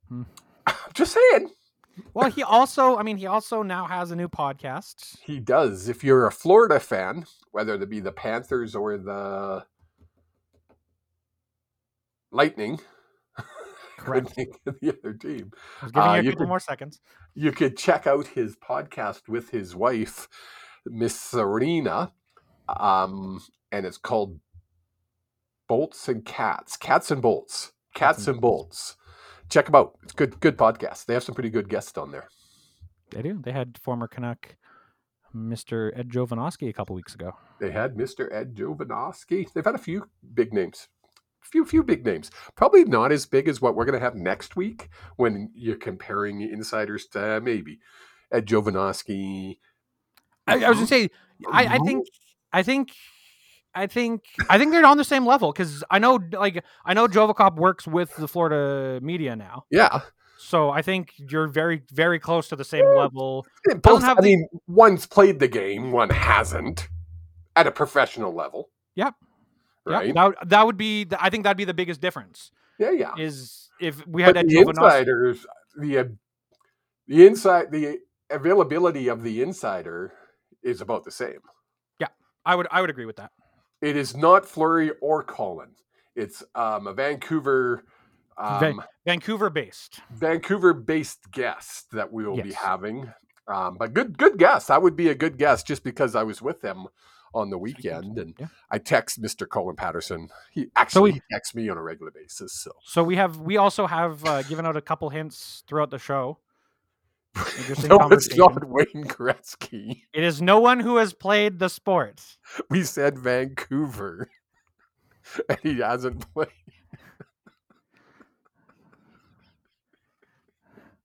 Hmm. 0.09 0.23
Just 0.93 1.15
saying. 1.15 1.51
Well, 2.13 2.31
he 2.31 2.43
also, 2.43 2.97
I 2.97 3.05
mean, 3.05 3.17
he 3.17 3.27
also 3.27 3.63
now 3.63 3.87
has 3.87 4.11
a 4.11 4.17
new 4.17 4.29
podcast. 4.29 5.17
He 5.23 5.41
does. 5.41 5.89
If 5.89 6.05
you're 6.05 6.27
a 6.27 6.33
Florida 6.33 6.79
fan, 6.79 7.25
whether 7.53 7.75
it 7.75 7.89
be 7.89 8.01
the 8.01 8.13
Panthers 8.13 8.75
or 8.75 8.99
the 8.99 9.65
Lightning, 12.31 12.79
Correct. 13.99 14.35
the 14.65 14.99
other 14.99 15.15
team. 15.15 15.51
I 15.81 15.85
was 15.85 15.93
giving 15.93 16.09
Uh, 16.09 16.15
you 16.15 16.21
a 16.21 16.25
couple 16.33 16.39
could- 16.39 16.49
more 16.49 16.61
seconds. 16.61 17.01
You 17.35 17.53
could 17.53 17.77
check 17.77 18.07
out 18.07 18.27
his 18.29 18.57
podcast 18.57 19.29
with 19.29 19.51
his 19.51 19.75
wife, 19.77 20.29
Miss 20.87 21.19
Serena, 21.21 22.13
um, 22.69 23.41
and 23.73 23.85
it's 23.87 23.99
called 23.99 24.41
Bolts 25.69 26.09
and 26.09 26.25
Cats, 26.25 26.77
Cats 26.77 27.11
and 27.11 27.21
Bolts, 27.21 27.73
Cats 27.95 28.27
and 28.29 28.41
Bolts. 28.41 28.97
Check 29.49 29.67
them 29.67 29.75
out. 29.75 29.97
It's 30.03 30.13
good, 30.13 30.39
good 30.41 30.57
podcast. 30.57 31.05
They 31.07 31.15
have 31.15 31.23
some 31.25 31.35
pretty 31.35 31.51
good 31.51 31.69
guests 31.69 31.97
on 31.99 32.11
there. 32.11 32.29
They 33.11 33.23
do. 33.23 33.41
They 33.43 33.53
had 33.53 33.79
former 33.83 34.09
Canuck, 34.09 34.57
Mr. 35.35 35.97
Ed 35.97 36.09
Jovanovski, 36.11 36.69
a 36.69 36.73
couple 36.73 36.97
weeks 36.97 37.15
ago. 37.15 37.33
They 37.61 37.71
had 37.71 37.95
Mr. 37.97 38.33
Ed 38.33 38.55
Jovanovski. 38.57 39.53
They've 39.53 39.65
had 39.65 39.75
a 39.75 39.79
few 39.79 40.09
big 40.35 40.53
names. 40.53 40.89
Few 41.51 41.65
few 41.65 41.83
big 41.83 42.05
names. 42.05 42.31
Probably 42.57 42.85
not 42.85 43.13
as 43.13 43.25
big 43.27 43.49
as 43.49 43.61
what 43.61 43.75
we're 43.75 43.85
going 43.85 43.99
to 43.99 44.05
have 44.05 44.15
next 44.17 44.57
week 44.57 44.89
when 45.17 45.51
you're 45.55 45.77
comparing 45.77 46.41
insiders 46.43 47.07
to 47.09 47.37
uh, 47.37 47.41
maybe 47.41 47.79
Ed 48.33 48.47
Jovanovski. 48.47 49.59
I, 50.47 50.65
I 50.65 50.69
was 50.69 50.79
gonna 50.79 50.87
say, 50.87 51.09
I, 51.51 51.67
I 51.75 51.79
think, 51.79 52.07
I 52.53 52.63
think, 52.63 52.91
I 53.75 53.87
think, 53.89 54.23
I 54.49 54.59
think 54.59 54.71
they're 54.73 54.87
on 54.87 54.97
the 54.97 55.05
same 55.05 55.27
level 55.27 55.53
because 55.53 55.83
I 55.91 55.99
know, 55.99 56.21
like, 56.33 56.65
I 56.85 56.95
know 56.95 57.09
Jovocop 57.09 57.57
works 57.57 57.87
with 57.87 58.15
the 58.17 58.29
Florida 58.29 59.01
media 59.05 59.35
now, 59.35 59.65
Yeah, 59.71 60.01
so 60.39 60.71
I 60.71 60.83
think 60.83 61.13
you're 61.17 61.49
very, 61.49 61.83
very 61.93 62.21
close 62.21 62.49
to 62.49 62.57
the 62.57 62.65
same 62.65 62.85
Yeah. 62.85 62.91
level. 63.03 63.45
both. 63.83 64.03
have 64.03 64.19
I 64.19 64.21
the- 64.21 64.37
mean, 64.37 64.49
one's 64.69 65.05
played 65.07 65.41
the 65.41 65.49
game, 65.49 65.91
one 65.91 66.11
hasn't 66.11 66.89
at 67.57 67.67
a 67.67 67.73
professional 67.73 68.33
level. 68.33 68.71
Yep. 68.95 69.15
Right. 69.87 70.09
Yeah, 70.09 70.13
that, 70.15 70.25
would- 70.27 70.51
that 70.51 70.67
would 70.67 70.77
be. 70.77 71.05
The, 71.05 71.23
I 71.23 71.31
think 71.31 71.45
that'd 71.45 71.57
be 71.57 71.65
the 71.65 71.75
biggest 71.75 72.01
difference. 72.01 72.51
Yeah, 72.79 72.91
yeah. 72.91 73.13
Is 73.19 73.71
if 73.81 74.07
we 74.07 74.23
had 74.23 74.35
But 74.35 74.49
the 74.49 74.59
insiders, 74.59 75.47
the 75.79 75.99
uh, 75.99 76.05
the 77.07 77.27
inside, 77.27 77.71
the 77.71 77.99
availability 78.31 79.09
of 79.09 79.23
the 79.23 79.43
insider 79.43 80.13
is 80.63 80.81
about 80.81 81.05
the 81.05 81.11
same. 81.11 81.39
Yeah, 82.01 82.09
I 82.45 82.55
would, 82.57 82.67
I 82.71 82.81
would 82.81 82.91
agree 82.91 83.07
with 83.07 83.17
that. 83.17 83.31
It 83.81 83.97
is 83.97 84.17
not 84.17 84.45
Flurry 84.47 84.91
or 85.01 85.23
Colin. 85.23 85.71
It's 86.17 86.43
um, 86.55 86.87
a 86.87 86.93
Vancouver, 86.95 87.85
um, 88.39 88.61
Van- 88.61 88.79
Vancouver 89.05 89.51
based. 89.51 90.01
Vancouver-based 90.11 91.31
guest 91.31 91.87
that 91.93 92.13
we 92.13 92.27
will 92.27 92.43
be 92.43 92.53
having. 92.53 93.13
Um, 93.47 93.77
but 93.79 93.95
good, 93.95 94.19
good 94.19 94.39
guess. 94.39 94.67
That 94.67 94.83
would 94.83 94.97
be 94.97 95.09
a 95.09 95.15
good 95.15 95.39
guess, 95.39 95.63
just 95.63 95.85
because 95.85 96.17
I 96.17 96.25
was 96.25 96.43
with 96.43 96.63
them 96.63 96.87
on 97.37 97.51
the 97.51 97.59
weekend, 97.59 98.19
and 98.19 98.35
Yeah. 98.39 98.49
I 98.71 98.79
text 98.79 99.21
Mr. 99.21 99.49
Colin 99.49 99.77
Patterson. 99.77 100.29
He 100.51 100.69
actually 100.75 101.11
we- 101.11 101.13
he 101.15 101.23
texts 101.31 101.55
me 101.55 101.69
on 101.69 101.77
a 101.77 101.83
regular 101.83 102.11
basis. 102.11 102.53
So 102.53 102.73
So 102.85 103.05
we 103.05 103.17
have, 103.17 103.37
we 103.39 103.57
also 103.57 103.87
have 103.87 104.25
uh, 104.25 104.43
given 104.43 104.65
out 104.67 104.77
a 104.77 104.81
couple 104.81 105.11
hints 105.11 105.63
throughout 105.69 105.91
the 105.91 105.99
show. 105.99 106.39
Interesting 107.37 107.89
no, 107.91 107.97
it's 108.11 108.29
conversation. 108.29 108.39
not 108.39 108.65
Wayne 108.69 109.05
Gretzky. 109.05 110.03
It 110.15 110.25
is 110.25 110.41
no 110.41 110.59
one 110.59 110.81
who 110.81 110.97
has 110.97 111.13
played 111.13 111.59
the 111.59 111.69
sport. 111.69 112.23
We 112.71 112.83
said 112.83 113.19
Vancouver, 113.19 114.31
and 115.51 115.59
he 115.63 115.79
hasn't 115.81 116.33
played. 116.33 116.49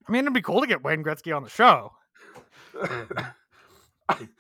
I 0.08 0.12
mean, 0.12 0.22
it'd 0.22 0.34
be 0.34 0.42
cool 0.42 0.62
to 0.62 0.68
get 0.68 0.84
Wayne 0.84 1.04
Gretzky 1.04 1.36
on 1.36 1.44
the 1.44 1.50
show. 1.50 1.92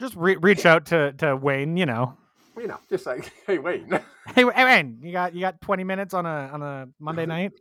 Just 0.00 0.14
re- 0.16 0.36
reach 0.36 0.64
out 0.66 0.86
to, 0.86 1.12
to 1.14 1.36
Wayne. 1.36 1.76
You 1.76 1.86
know, 1.86 2.16
you 2.58 2.68
know, 2.68 2.78
just 2.88 3.06
like, 3.06 3.32
hey 3.46 3.58
Wayne, 3.58 3.88
hey, 4.34 4.44
hey, 4.44 4.44
Wayne, 4.44 4.98
you 5.02 5.12
got 5.12 5.34
you 5.34 5.40
got 5.40 5.60
twenty 5.60 5.84
minutes 5.84 6.14
on 6.14 6.26
a 6.26 6.50
on 6.52 6.62
a 6.62 6.88
Monday 6.98 7.26
night. 7.26 7.52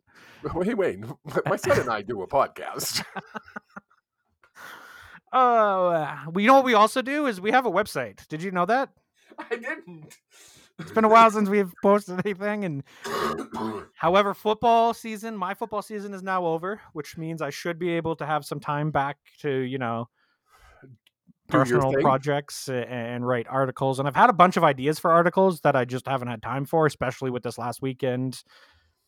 hey 0.64 0.74
Wayne, 0.74 1.12
my 1.46 1.56
son 1.56 1.80
and 1.80 1.90
I 1.90 2.02
do 2.02 2.22
a 2.22 2.28
podcast. 2.28 3.04
Oh, 5.34 5.88
uh, 5.88 6.18
well, 6.28 6.42
you 6.42 6.48
know 6.48 6.54
what 6.56 6.66
we 6.66 6.74
also 6.74 7.02
do 7.02 7.26
is 7.28 7.42
we 7.42 7.52
have 7.52 7.66
a 7.66 7.72
website. 7.72 8.26
Did 8.28 8.42
you 8.42 8.52
know 8.52 8.66
that? 8.66 8.90
I 9.38 9.56
didn't. 9.56 10.16
It's 10.80 10.92
been 10.92 11.04
a 11.04 11.10
while 11.10 11.30
since 11.32 11.50
we've 11.50 11.74
posted 11.84 12.22
anything, 12.26 12.64
and 12.64 12.84
however, 13.96 14.34
football 14.34 14.94
season, 14.94 15.36
my 15.36 15.54
football 15.54 15.82
season 15.82 16.14
is 16.14 16.24
now 16.24 16.46
over, 16.46 16.80
which 16.94 17.18
means 17.18 17.42
I 17.42 17.50
should 17.50 17.78
be 17.78 17.90
able 17.90 18.16
to 18.16 18.26
have 18.26 18.46
some 18.46 18.60
time 18.60 18.92
back 18.92 19.18
to 19.40 19.50
you 19.50 19.80
know 19.80 20.08
personal 21.48 21.94
projects 21.94 22.70
and 22.70 23.26
write 23.26 23.48
articles. 23.50 24.00
And 24.00 24.08
I've 24.08 24.16
had 24.16 24.30
a 24.30 24.34
bunch 24.34 24.58
of 24.58 24.64
ideas 24.64 25.00
for 25.00 25.12
articles 25.12 25.62
that 25.62 25.76
I 25.76 25.86
just 25.86 26.08
haven't 26.08 26.28
had 26.28 26.42
time 26.42 26.66
for, 26.66 26.86
especially 26.86 27.30
with 27.30 27.44
this 27.44 27.58
last 27.58 27.82
weekend 27.82 28.44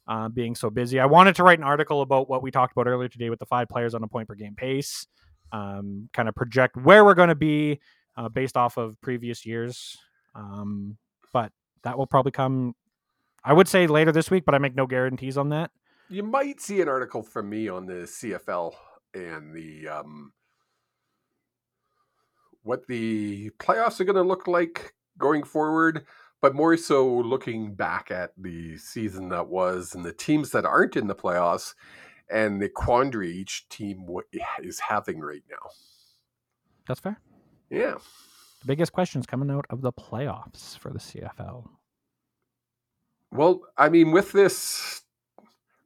uh, 0.07 0.27
being 0.27 0.55
so 0.55 0.69
busy. 0.69 0.99
I 0.99 1.05
wanted 1.05 1.35
to 1.35 1.43
write 1.43 1.59
an 1.59 1.63
article 1.63 2.01
about 2.01 2.29
what 2.29 2.41
we 2.41 2.51
talked 2.51 2.71
about 2.71 2.87
earlier 2.87 3.07
today 3.07 3.29
with 3.29 3.39
the 3.39 3.45
five 3.45 3.69
players 3.69 3.93
on 3.93 4.03
a 4.03 4.07
point 4.07 4.27
per 4.27 4.35
game 4.35 4.55
pace, 4.55 5.07
um, 5.51 6.09
kind 6.13 6.27
of 6.27 6.35
project 6.35 6.75
where 6.77 7.05
we're 7.05 7.13
going 7.13 7.29
to 7.29 7.35
be 7.35 7.79
uh, 8.17 8.27
based 8.27 8.57
off 8.57 8.77
of 8.77 8.99
previous 9.01 9.45
years. 9.45 9.97
Um, 10.33 10.97
but 11.31 11.51
that 11.83 11.97
will 11.97 12.07
probably 12.07 12.31
come, 12.31 12.75
I 13.43 13.53
would 13.53 13.67
say 13.67 13.85
later 13.87 14.11
this 14.11 14.31
week, 14.31 14.45
but 14.45 14.55
I 14.55 14.57
make 14.57 14.75
no 14.75 14.87
guarantees 14.87 15.37
on 15.37 15.49
that. 15.49 15.71
You 16.09 16.23
might 16.23 16.59
see 16.59 16.81
an 16.81 16.89
article 16.89 17.21
from 17.21 17.49
me 17.49 17.69
on 17.69 17.85
the 17.85 18.05
CFL 18.05 18.73
and 19.13 19.53
the 19.53 19.87
um, 19.87 20.33
what 22.69 22.85
the 22.85 23.49
playoffs 23.57 23.99
are 23.99 24.03
going 24.03 24.15
to 24.15 24.21
look 24.21 24.47
like 24.47 24.93
going 25.17 25.41
forward, 25.41 26.05
but 26.39 26.53
more 26.53 26.77
so 26.77 27.07
looking 27.17 27.73
back 27.73 28.11
at 28.11 28.31
the 28.37 28.77
season 28.77 29.29
that 29.29 29.47
was 29.47 29.95
and 29.95 30.05
the 30.05 30.13
teams 30.13 30.51
that 30.51 30.65
aren't 30.65 30.95
in 30.95 31.07
the 31.07 31.15
playoffs 31.15 31.73
and 32.29 32.61
the 32.61 32.69
quandary 32.69 33.31
each 33.31 33.67
team 33.69 34.05
is 34.61 34.79
having 34.79 35.19
right 35.19 35.41
now. 35.49 35.71
That's 36.87 36.99
fair. 36.99 37.19
Yeah. 37.71 37.95
The 38.61 38.67
biggest 38.67 38.93
questions 38.93 39.25
coming 39.25 39.49
out 39.49 39.65
of 39.71 39.81
the 39.81 39.91
playoffs 39.91 40.77
for 40.77 40.93
the 40.93 40.99
CFL. 40.99 41.67
Well, 43.31 43.61
I 43.79 43.89
mean, 43.89 44.11
with 44.11 44.31
this 44.31 45.01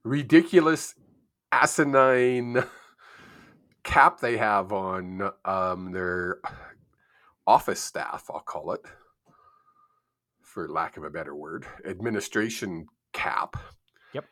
ridiculous, 0.04 0.96
asinine 1.54 2.62
cap 3.84 4.20
they 4.20 4.38
have 4.38 4.72
on 4.72 5.32
um, 5.46 5.92
their 5.92 6.40
office 7.46 7.82
staff, 7.82 8.26
I'll 8.34 8.40
call 8.40 8.72
it, 8.74 8.82
for 10.42 10.68
lack 10.70 10.98
of 10.98 11.04
a 11.04 11.10
better 11.10 11.36
word, 11.36 11.66
administration 11.86 12.88
cap. 13.12 13.58
Yep. 14.14 14.26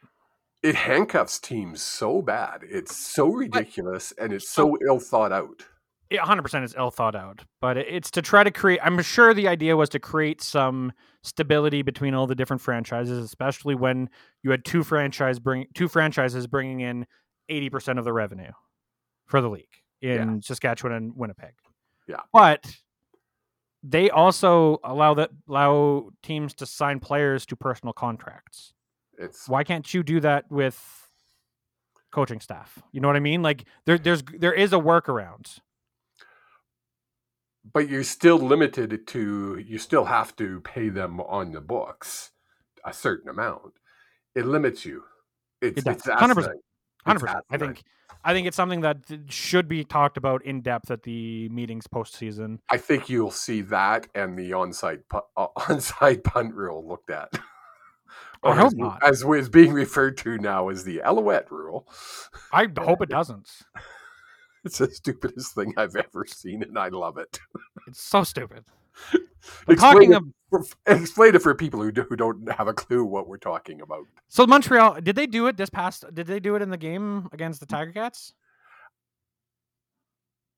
It 0.64 0.76
handcuffs 0.76 1.40
teams 1.40 1.82
so 1.82 2.22
bad. 2.22 2.62
It's 2.64 2.96
so 2.96 3.28
ridiculous 3.30 4.14
and 4.18 4.32
it's 4.32 4.48
so 4.50 4.78
ill 4.86 5.00
thought 5.00 5.32
out. 5.32 5.66
it 6.10 6.20
100% 6.20 6.64
is 6.64 6.76
ill 6.78 6.92
thought 6.92 7.16
out 7.16 7.44
but 7.62 7.78
it's 7.78 8.12
to 8.12 8.22
try 8.22 8.44
to 8.44 8.52
create 8.52 8.80
i'm 8.84 9.02
sure 9.02 9.34
the 9.34 9.48
idea 9.48 9.78
was 9.78 9.88
to 9.90 10.00
create 10.00 10.42
some 10.42 10.92
stability 11.24 11.82
between 11.82 12.14
all 12.14 12.28
the 12.28 12.36
different 12.36 12.62
franchises 12.62 13.18
especially 13.18 13.76
when 13.76 14.10
you 14.44 14.52
had 14.52 14.66
two 14.66 14.84
franchise 14.84 15.40
bring 15.40 15.66
two 15.74 15.88
franchises 15.88 16.48
bringing 16.48 16.82
in 16.82 17.06
80% 17.50 17.98
of 17.98 18.04
the 18.06 18.14
revenue 18.14 18.52
for 19.32 19.42
the 19.42 19.50
league 19.50 19.66
in 20.02 20.42
saskatchewan 20.42 20.94
and 20.96 21.16
winnipeg 21.16 21.54
Yeah. 22.08 22.18
but 22.34 22.66
they 23.84 24.10
also 24.10 24.80
allow 24.84 25.14
that 25.16 25.32
allow 25.50 26.10
teams 26.22 26.54
to 26.56 26.66
sign 26.66 27.00
players 27.00 27.46
to 27.48 27.56
personal 27.56 27.94
contracts 27.94 28.74
It's 29.18 29.48
why 29.48 29.64
can't 29.64 29.92
you 29.94 30.04
do 30.04 30.20
that 30.20 30.46
with 30.52 30.78
coaching 32.12 32.40
staff 32.42 32.78
you 32.92 33.00
know 33.00 33.08
what 33.08 33.16
i 33.16 33.22
mean 33.22 33.42
like 33.42 33.64
there, 33.86 33.98
there's 33.98 34.22
there 34.38 34.54
is 34.54 34.74
a 34.74 34.78
workaround 34.78 35.60
but 37.74 37.88
you're 37.90 38.04
still 38.04 38.38
limited 38.38 39.06
to 39.08 39.64
you 39.66 39.78
still 39.78 40.06
have 40.06 40.36
to 40.36 40.60
pay 40.62 40.90
them 40.90 41.22
on 41.22 41.52
the 41.52 41.62
books 41.62 42.32
a 42.84 42.92
certain 42.92 43.30
amount 43.30 43.74
it 44.36 44.46
limits 44.46 44.84
you 44.86 45.04
it's, 45.62 45.78
It 45.78 45.86
does. 45.86 45.96
it's 45.98 46.08
100%. 46.08 46.14
asinine. 46.32 46.46
Hundred 47.06 47.16
It's 47.16 47.22
percent. 47.24 47.46
I 47.52 47.58
think 47.58 47.84
I 48.24 48.34
think 48.34 48.48
it's 48.48 48.56
something 48.58 48.82
that 48.82 48.98
should 49.28 49.68
be 49.68 49.84
talked 49.84 50.18
about 50.18 50.44
in 50.46 50.62
depth 50.62 50.92
at 50.92 51.04
the 51.04 51.50
meetings 51.50 51.88
postseason. 51.88 52.60
i 52.70 52.78
think 52.78 53.10
you'll 53.10 53.32
see 53.32 53.62
that 53.62 54.08
and 54.16 54.38
the 54.38 54.52
onside 54.52 55.02
pu- 55.10 55.22
uh, 55.38 55.48
onside 55.58 56.24
punt 56.24 56.54
rule 56.54 56.88
looked 56.88 57.10
at 57.10 57.30
I 58.44 58.56
hope 58.56 58.68
as, 58.68 58.74
not. 58.76 59.04
as 59.04 59.24
was 59.26 59.50
being 59.50 59.72
referred 59.72 60.18
to 60.20 60.38
now 60.38 60.70
as 60.70 60.84
the 60.84 61.02
alouette 61.02 61.52
rule 61.52 61.88
I 62.52 62.68
hope 62.80 63.02
it 63.02 63.10
doesn't. 63.10 63.50
it's 64.66 64.78
the 64.80 64.90
stupidest 64.92 65.54
thing 65.56 65.74
i've 65.78 65.96
ever 65.96 66.26
seen 66.28 66.64
and 66.64 66.78
i 66.78 66.90
love 66.90 67.18
it 67.18 67.40
It's 67.88 68.02
so 68.02 68.24
stupid. 68.24 68.64
Talking 69.78 70.14
it, 70.14 70.18
of 70.18 70.24
for, 70.50 70.64
explain 70.86 71.36
it 71.36 71.42
for 71.42 71.56
people 71.56 71.82
who, 71.82 71.92
do, 71.92 72.04
who 72.04 72.16
don't 72.16 72.52
have 72.52 72.68
a 72.68 72.74
clue 72.74 73.04
what 73.04 73.28
we're 73.28 73.38
talking 73.38 73.82
about 73.82 74.06
so 74.28 74.46
Montreal, 74.46 75.00
did 75.02 75.16
they 75.16 75.28
do 75.28 75.48
it 75.48 75.58
this 75.58 75.70
past? 75.70 76.04
Did 76.14 76.28
they 76.28 76.40
do 76.40 76.56
it 76.56 76.62
in 76.62 76.70
the 76.70 76.78
game 76.78 77.30
against 77.32 77.60
the 77.60 77.66
Tiger 77.66 77.92
Cats? 77.92 78.34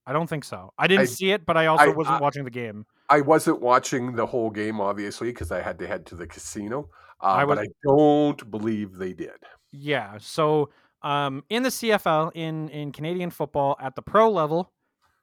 I 0.05 0.13
don't 0.13 0.27
think 0.27 0.43
so. 0.43 0.73
I 0.77 0.87
didn't 0.87 1.03
I- 1.03 1.05
see 1.05 1.31
it, 1.31 1.45
but 1.45 1.57
I 1.57 1.67
also 1.67 1.85
I- 1.85 1.87
wasn't 1.89 2.17
I- 2.17 2.19
watching 2.19 2.43
the 2.43 2.51
game. 2.51 2.85
I 3.09 3.21
wasn't 3.21 3.61
watching 3.61 4.15
the 4.15 4.25
whole 4.25 4.49
game, 4.49 4.81
obviously, 4.81 5.27
because 5.27 5.51
I 5.51 5.61
had 5.61 5.77
to 5.79 5.87
head 5.87 6.05
to 6.07 6.15
the 6.15 6.25
casino. 6.25 6.89
Uh, 7.21 7.27
I 7.27 7.45
but 7.45 7.59
I 7.59 7.67
don't 7.83 8.49
believe 8.49 8.95
they 8.95 9.13
did. 9.13 9.31
Yeah. 9.71 10.17
So 10.19 10.69
um, 11.03 11.43
in 11.49 11.63
the 11.63 11.69
CFL, 11.69 12.31
in 12.33 12.69
in 12.69 12.91
Canadian 12.91 13.29
football, 13.29 13.77
at 13.79 13.95
the 13.95 14.01
pro 14.01 14.31
level, 14.31 14.71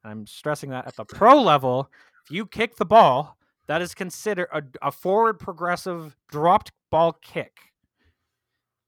I'm 0.05 0.27
stressing 0.27 0.71
that 0.71 0.87
at 0.87 0.97
the 0.97 1.05
pro 1.05 1.41
level, 1.43 1.91
you 2.31 2.47
kick 2.47 2.77
the 2.77 2.85
ball, 2.85 3.37
that 3.67 3.81
is 3.83 3.95
considered 3.95 4.49
a, 4.53 4.63
a 4.83 4.91
forward 4.91 5.39
progressive 5.39 6.17
dropped 6.29 6.73
ball 6.91 7.13
kick. 7.13 7.59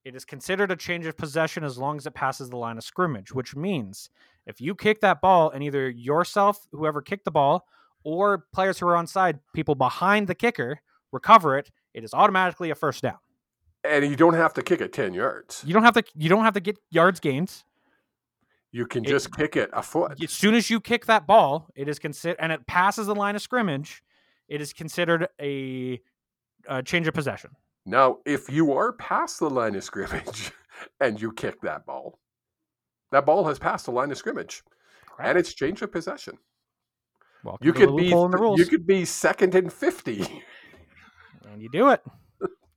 It 0.05 0.17
is 0.17 0.25
considered 0.25 0.73
a 0.73 0.77
change 0.77 1.07
of 1.07 1.17
possession 1.17 1.63
as 1.63 1.79
long 1.79 1.97
as 1.97 2.07
it 2.07 2.15
passes 2.15 2.51
the 2.51 2.57
line 2.57 2.77
of 2.77 2.83
scrimmage, 2.85 3.33
which 3.33 3.55
means 3.55 4.11
if 4.47 4.61
you 4.61 4.75
kick 4.75 5.01
that 5.01 5.21
ball 5.21 5.51
and 5.51 5.63
either 5.63 5.89
yourself, 5.89 6.67
whoever 6.73 7.01
kicked 7.01 7.25
the 7.25 7.31
ball, 7.31 7.67
or 8.03 8.47
players 8.53 8.81
who 8.81 8.89
are 8.89 8.97
on 8.97 9.07
side, 9.07 9.39
people 9.55 9.77
behind 9.77 10.27
the 10.27 10.35
kicker, 10.35 10.81
recover 11.13 11.57
it, 11.57 11.71
it 11.95 12.03
is 12.03 12.13
automatically 12.13 12.71
a 12.71 12.75
first 12.75 13.03
down. 13.03 13.19
and 13.85 14.05
you 14.05 14.17
don't 14.17 14.35
have 14.35 14.53
to 14.55 14.63
kick 14.63 14.81
it 14.81 14.93
10 14.93 15.15
yards. 15.15 15.63
You 15.65 15.73
don't 15.73 15.85
have 15.85 15.95
to 15.95 16.05
you 16.17 16.29
don't 16.29 16.45
have 16.45 16.55
to 16.55 16.61
get 16.61 16.79
yards 16.91 17.21
gains. 17.21 17.65
You 18.73 18.87
can 18.87 19.05
It- 19.05 19.09
just 19.09 19.35
kick 19.37 19.55
it 19.57 19.71
a 19.73 19.83
foot. 19.83 20.23
As 20.23 20.31
soon 20.33 20.55
as 20.55 20.71
you 20.71 20.81
kick 20.81 21.07
that 21.07 21.27
ball, 21.27 21.69
it 21.75 21.89
is 21.89 21.99
considered 21.99 22.37
and 22.41 22.51
it 22.51 22.67
passes 22.67 23.07
the 23.07 23.15
line 23.15 23.37
of 23.37 23.43
scrimmage, 23.43 24.03
it 24.49 24.61
is 24.61 24.73
considered 24.73 25.29
a, 25.41 26.01
a 26.67 26.83
change 26.83 27.07
of 27.07 27.15
possession. 27.15 27.51
Now, 27.85 28.19
if 28.25 28.49
you 28.51 28.73
are 28.73 28.93
past 28.93 29.39
the 29.41 29.51
line 29.51 29.75
of 29.75 29.85
scrimmage 29.85 30.53
and 31.01 31.21
you 31.21 31.33
kick 31.33 31.61
that 31.63 31.85
ball, 31.85 32.19
that 33.11 33.27
ball 33.27 33.45
has 33.47 33.59
passed 33.59 33.85
the 33.87 33.93
line 33.93 34.11
of 34.11 34.17
scrimmage 34.17 34.63
and 35.19 35.37
it's 35.37 35.53
change 35.53 35.83
of 35.83 35.93
possession. 35.93 36.39
Welcome 37.45 37.67
You 37.67 37.73
could 37.73 37.95
be 37.97 38.05
loophole 38.05 38.25
in 38.27 38.31
the 38.31 38.39
rules. 38.39 38.59
you 38.61 38.67
could 38.67 38.87
be 38.87 39.05
second 39.05 39.55
and 39.55 39.71
50. 39.73 40.43
and 41.51 41.61
you 41.61 41.69
do 41.69 41.91
it. 41.91 42.03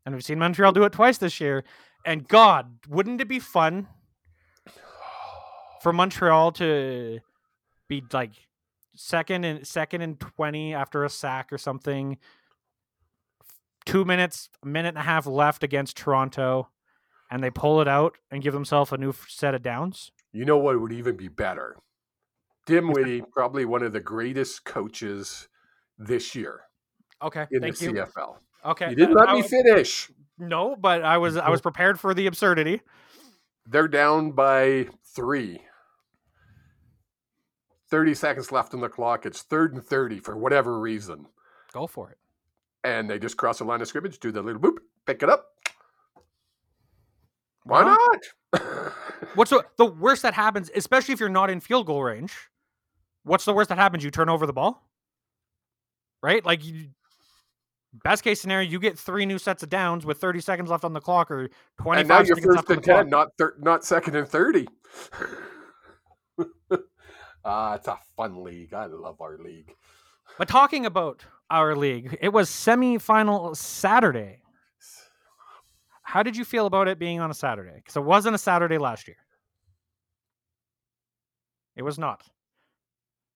and 0.06 0.14
we've 0.14 0.26
seen 0.26 0.40
Montreal 0.40 0.74
do 0.74 0.84
it 0.84 0.92
twice 0.92 1.18
this 1.20 1.40
year. 1.40 1.64
And 2.04 2.28
God, 2.28 2.80
wouldn't 2.90 3.22
it 3.22 3.28
be 3.28 3.40
fun 3.40 3.88
for 5.86 5.94
Montreal 5.94 6.52
to 6.54 7.20
be 7.88 8.04
like 8.12 8.32
second 8.96 9.44
and 9.44 9.68
second 9.68 10.02
and 10.02 10.20
twenty 10.20 10.74
after 10.74 11.04
a 11.04 11.10
sack 11.12 11.54
or 11.54 11.60
something? 11.60 12.18
Two 13.86 14.04
minutes, 14.04 14.50
a 14.64 14.68
minute 14.68 14.90
and 14.90 14.98
a 14.98 15.02
half 15.02 15.28
left 15.28 15.64
against 15.64 15.96
Toronto, 15.96 16.70
and 17.30 17.44
they 17.44 17.52
pull 17.52 17.82
it 17.82 17.88
out 17.88 18.18
and 18.32 18.42
give 18.42 18.52
themselves 18.52 18.92
a 18.94 18.98
new 18.98 19.14
set 19.28 19.54
of 19.54 19.62
downs. 19.62 20.12
You 20.34 20.44
know 20.44 20.58
what 20.58 20.82
would 20.82 20.92
even 20.92 21.16
be 21.18 21.28
better? 21.28 21.78
Dinwiddie, 22.66 23.22
probably 23.32 23.64
one 23.66 23.84
of 23.84 23.94
the 23.94 24.00
greatest 24.00 24.66
coaches 24.66 25.48
this 26.00 26.34
year 26.34 26.62
Okay, 27.22 27.46
in 27.52 27.62
the 27.62 27.68
you. 27.68 27.74
CFL. 27.94 28.38
Okay, 28.66 28.90
You 28.90 28.96
didn't 28.96 29.14
let 29.14 29.30
I 29.30 29.36
me 29.36 29.44
finish. 29.44 30.10
No, 30.40 30.76
but 30.76 31.04
I 31.04 31.20
was 31.20 31.38
I 31.38 31.52
was 31.52 31.62
prepared 31.70 32.00
for 32.00 32.16
the 32.16 32.26
absurdity. 32.26 32.82
They're 33.68 33.88
down 33.88 34.32
by 34.32 34.88
three. 35.16 35.62
30 37.90 38.14
seconds 38.14 38.52
left 38.52 38.74
on 38.74 38.82
the 38.82 38.90
clock. 38.90 39.26
It's 39.26 39.42
third 39.42 39.74
and 39.74 39.84
30 39.84 40.20
for 40.20 40.38
whatever 40.38 40.80
reason. 40.80 41.28
Go 41.72 41.88
for 41.88 42.10
it. 42.12 42.18
And 42.84 43.10
they 43.10 43.20
just 43.20 43.38
cross 43.38 43.60
the 43.60 43.64
line 43.64 43.82
of 43.82 43.88
scrimmage, 43.88 44.20
do 44.20 44.32
the 44.32 44.42
little 44.42 44.62
boop, 44.62 44.78
pick 45.06 45.24
it 45.24 45.30
up. 45.30 45.48
Why 47.64 47.84
Well, 47.84 47.98
not? 48.54 48.94
What's 49.36 49.50
the, 49.50 49.66
the 49.78 49.86
worst 49.86 50.22
that 50.22 50.34
happens, 50.34 50.70
especially 50.76 51.14
if 51.14 51.20
you're 51.20 51.30
not 51.30 51.50
in 51.50 51.60
field 51.60 51.88
goal 51.88 52.04
range? 52.04 52.34
What's 53.24 53.46
the 53.46 53.54
worst 53.54 53.70
that 53.70 53.80
happens? 53.80 54.04
You 54.04 54.12
turn 54.12 54.30
over 54.30 54.46
the 54.46 54.54
ball, 54.54 54.88
right? 56.22 56.46
Like, 56.46 56.64
you, 56.64 56.90
best 58.04 58.24
case 58.24 58.40
scenario, 58.40 58.70
you 58.70 58.80
get 58.80 59.00
three 59.00 59.26
new 59.26 59.40
sets 59.40 59.64
of 59.64 59.70
downs 59.70 60.06
with 60.06 60.20
30 60.20 60.42
seconds 60.42 60.70
left 60.70 60.84
on 60.84 60.94
the 60.94 61.02
clock, 61.02 61.32
or 61.32 61.50
25 61.82 62.00
and 62.00 62.08
now 62.08 62.18
you're 62.18 62.36
seconds 62.36 62.46
first 62.46 62.56
left 62.56 62.70
and 62.70 62.78
the 62.78 62.84
clock. 62.84 63.02
10, 63.02 63.10
not, 63.10 63.30
thir- 63.38 63.56
not 63.60 63.84
second 63.84 64.16
and 64.16 64.28
30. 64.28 64.68
Ah, 67.46 67.76
it's 67.76 67.88
a 67.88 67.98
fun 68.18 68.44
league. 68.44 68.74
I 68.74 68.88
love 68.88 69.22
our 69.22 69.38
league. 69.38 69.74
But 70.40 70.48
talking 70.48 70.86
about 70.86 71.24
our 71.50 71.76
league, 71.76 72.18
it 72.20 72.30
was 72.30 72.50
semi-final 72.50 73.54
Saturday. 73.56 74.42
How 76.02 76.24
did 76.24 76.36
you 76.36 76.44
feel 76.46 76.66
about 76.66 76.88
it 76.88 76.98
being 77.00 77.20
on 77.20 77.30
a 77.30 77.34
Saturday? 77.36 77.76
Because 77.76 77.96
it 77.96 78.04
wasn't 78.04 78.34
a 78.36 78.40
Saturday 78.40 78.78
last 78.80 79.08
year. 79.08 79.18
It 81.76 81.84
was 81.84 82.00
not. 82.00 82.24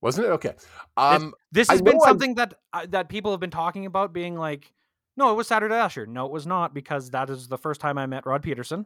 Wasn't 0.02 0.26
it? 0.26 0.30
Okay. 0.32 0.54
Um, 0.96 1.34
This 1.52 1.70
I 1.70 1.74
has 1.74 1.82
been 1.82 1.98
know 1.98 2.04
I'm- 2.04 2.10
something 2.12 2.36
that 2.36 2.54
uh, 2.74 2.86
that 2.90 3.10
people 3.10 3.32
have 3.32 3.40
been 3.40 3.50
talking 3.52 3.86
about, 3.86 4.14
being 4.14 4.36
like, 4.38 4.72
"No, 5.18 5.32
it 5.32 5.36
was 5.36 5.48
Saturday 5.48 5.74
last 5.76 5.98
year." 5.98 6.06
No, 6.06 6.26
it 6.26 6.32
was 6.32 6.48
not, 6.48 6.74
because 6.74 7.12
that 7.12 7.30
is 7.30 7.48
the 7.50 7.58
first 7.58 7.82
time 7.82 7.98
I 7.98 8.06
met 8.06 8.26
Rod 8.26 8.42
Pedersen, 8.42 8.86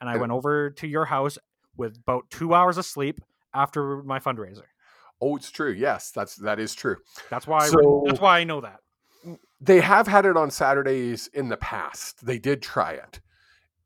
and 0.00 0.10
I 0.10 0.14
And- 0.14 0.20
went 0.20 0.32
over 0.32 0.70
to 0.70 0.86
your 0.88 1.04
house 1.04 1.38
with 1.76 1.98
about 1.98 2.28
two 2.30 2.52
hours 2.52 2.78
of 2.78 2.84
sleep 2.84 3.20
after 3.54 4.02
my 4.02 4.18
fundraiser. 4.18 4.64
oh, 5.20 5.36
it's 5.36 5.50
true. 5.50 5.72
Yes, 5.72 6.10
that's 6.12 6.36
that 6.36 6.58
is 6.58 6.74
true. 6.74 6.96
That's 7.30 7.46
why. 7.46 7.58
I, 7.58 7.68
So- 7.68 8.04
that's 8.06 8.20
why 8.20 8.38
I 8.38 8.44
know 8.44 8.60
that. 8.60 8.80
they 9.60 9.80
have 9.80 10.06
had 10.06 10.24
it 10.24 10.36
on 10.36 10.50
Saturdays 10.50 11.28
in 11.34 11.48
the 11.48 11.56
past. 11.58 12.24
They 12.24 12.38
did 12.38 12.62
try 12.62 12.92
it 12.92 13.20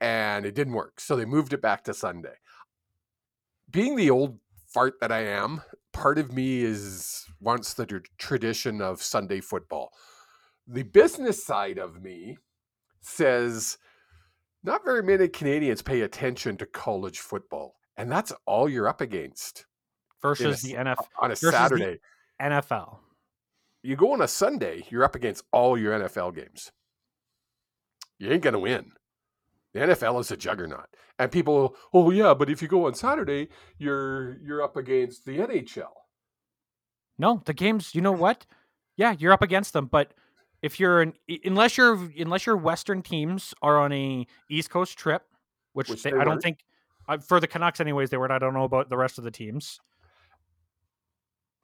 and 0.01 0.47
it 0.47 0.55
didn't 0.55 0.75
work. 0.75 1.01
So 1.01 1.17
they 1.17 1.25
moved 1.25 1.53
it 1.53 1.61
back 1.63 1.83
to 1.85 1.95
Sunday. 1.95 2.35
Being 3.71 3.97
the 3.97 4.11
old 4.11 4.39
fart 4.73 4.95
that 5.01 5.11
I 5.11 5.23
am, 5.25 5.63
part 5.93 6.19
of 6.19 6.33
me 6.33 6.61
is 6.63 7.25
wants 7.41 7.75
the 7.75 7.87
tr- 7.87 7.99
tradition 8.19 8.81
of 8.81 9.03
Sunday 9.03 9.41
football. 9.41 9.91
The 10.69 10.83
business 10.85 11.45
side 11.45 11.79
of 11.79 12.01
me 12.03 12.39
says 13.01 13.77
not 14.63 14.85
very 14.85 15.03
many 15.03 15.29
Canadians 15.29 15.83
pay 15.83 16.03
attention 16.03 16.57
to 16.59 16.67
college 16.67 17.19
football. 17.19 17.75
And 17.97 18.11
that's 18.11 18.33
all 18.47 18.69
you're 18.69 18.89
up 18.89 19.01
against 19.01 19.67
Versus 20.23 20.57
s- 20.57 20.63
the 20.63 20.75
NFL 20.75 21.07
on 21.21 21.31
a 21.31 21.37
Saturday. 21.37 21.99
NFL. 22.43 22.99
you 23.83 23.95
go 23.97 24.13
on 24.13 24.23
a 24.23 24.29
Sunday, 24.29 24.85
you're 24.91 25.05
up 25.05 25.15
against 25.15 25.45
all 25.53 25.79
your 25.79 25.93
NFL 25.99 26.35
games. 26.35 26.73
You 28.19 28.31
ain't 28.31 28.43
gonna 28.43 28.59
win. 28.59 28.93
The 29.73 29.81
NFL 29.81 30.21
is 30.21 30.31
a 30.31 30.37
juggernaut, 30.37 30.87
and 31.19 31.31
people, 31.33 31.77
oh 31.93 32.11
yeah, 32.11 32.33
but 32.33 32.49
if 32.49 32.63
you 32.63 32.69
go 32.69 32.87
on 32.87 32.95
Saturday, 32.95 33.49
you're 33.77 34.39
you're 34.41 34.63
up 34.63 34.77
against 34.77 35.25
the 35.25 35.39
NHL. 35.39 35.91
No, 37.19 37.43
the 37.45 37.53
games. 37.55 37.95
You 37.95 38.01
know 38.01 38.13
what? 38.13 38.47
Yeah, 38.97 39.15
you're 39.19 39.33
up 39.33 39.43
against 39.43 39.73
them, 39.73 39.87
but 39.87 40.15
if 40.63 40.79
you're 40.79 41.03
an 41.03 41.15
unless 41.45 41.77
you're 41.77 42.09
unless 42.19 42.47
your 42.47 42.57
Western 42.57 43.03
teams 43.03 43.53
are 43.63 43.79
on 43.79 43.93
a 43.93 44.27
East 44.49 44.71
Coast 44.71 44.97
trip, 44.97 45.23
which, 45.73 45.89
Which 45.91 46.03
they, 46.05 46.13
they 46.13 46.19
I 46.19 46.25
don't 46.25 46.41
think 46.41 46.61
for 47.27 47.41
the 47.41 47.47
Canucks, 47.47 47.81
anyways, 47.81 48.11
they 48.11 48.17
were. 48.17 48.31
I 48.31 48.39
don't 48.39 48.55
know 48.55 48.65
about 48.65 48.89
the 48.89 48.97
rest 48.97 49.19
of 49.19 49.25
the 49.25 49.31
teams. 49.31 49.81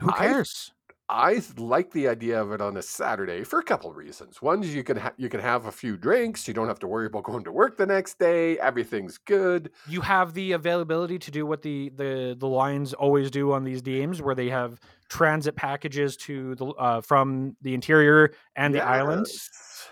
Who 0.00 0.10
I- 0.10 0.16
cares? 0.18 0.72
I 1.12 1.42
like 1.56 1.90
the 1.90 2.06
idea 2.06 2.40
of 2.40 2.52
it 2.52 2.60
on 2.60 2.76
a 2.76 2.82
Saturday 2.82 3.42
for 3.42 3.58
a 3.58 3.64
couple 3.64 3.90
of 3.90 3.96
reasons. 3.96 4.40
One 4.40 4.62
is 4.62 4.72
you 4.72 4.84
can 4.84 4.96
ha- 4.96 5.12
you 5.16 5.28
can 5.28 5.40
have 5.40 5.66
a 5.66 5.72
few 5.72 5.96
drinks. 5.96 6.46
You 6.46 6.54
don't 6.54 6.68
have 6.68 6.78
to 6.78 6.86
worry 6.86 7.06
about 7.06 7.24
going 7.24 7.42
to 7.42 7.50
work 7.50 7.76
the 7.76 7.84
next 7.84 8.20
day. 8.20 8.56
Everything's 8.60 9.18
good. 9.18 9.72
you 9.88 10.02
have 10.02 10.34
the 10.34 10.52
availability 10.52 11.18
to 11.18 11.32
do 11.32 11.44
what 11.46 11.62
the 11.62 11.88
the 11.96 12.36
the 12.38 12.46
Lions 12.46 12.94
always 12.94 13.28
do 13.28 13.50
on 13.52 13.64
these 13.64 13.82
games, 13.82 14.22
where 14.22 14.36
they 14.36 14.48
have 14.50 14.78
transit 15.08 15.56
packages 15.56 16.16
to 16.18 16.54
the 16.54 16.66
uh, 16.66 17.00
from 17.00 17.56
the 17.60 17.74
interior 17.74 18.32
and 18.54 18.72
the 18.72 18.80
islands. 18.80 19.30
Yes. 19.32 19.88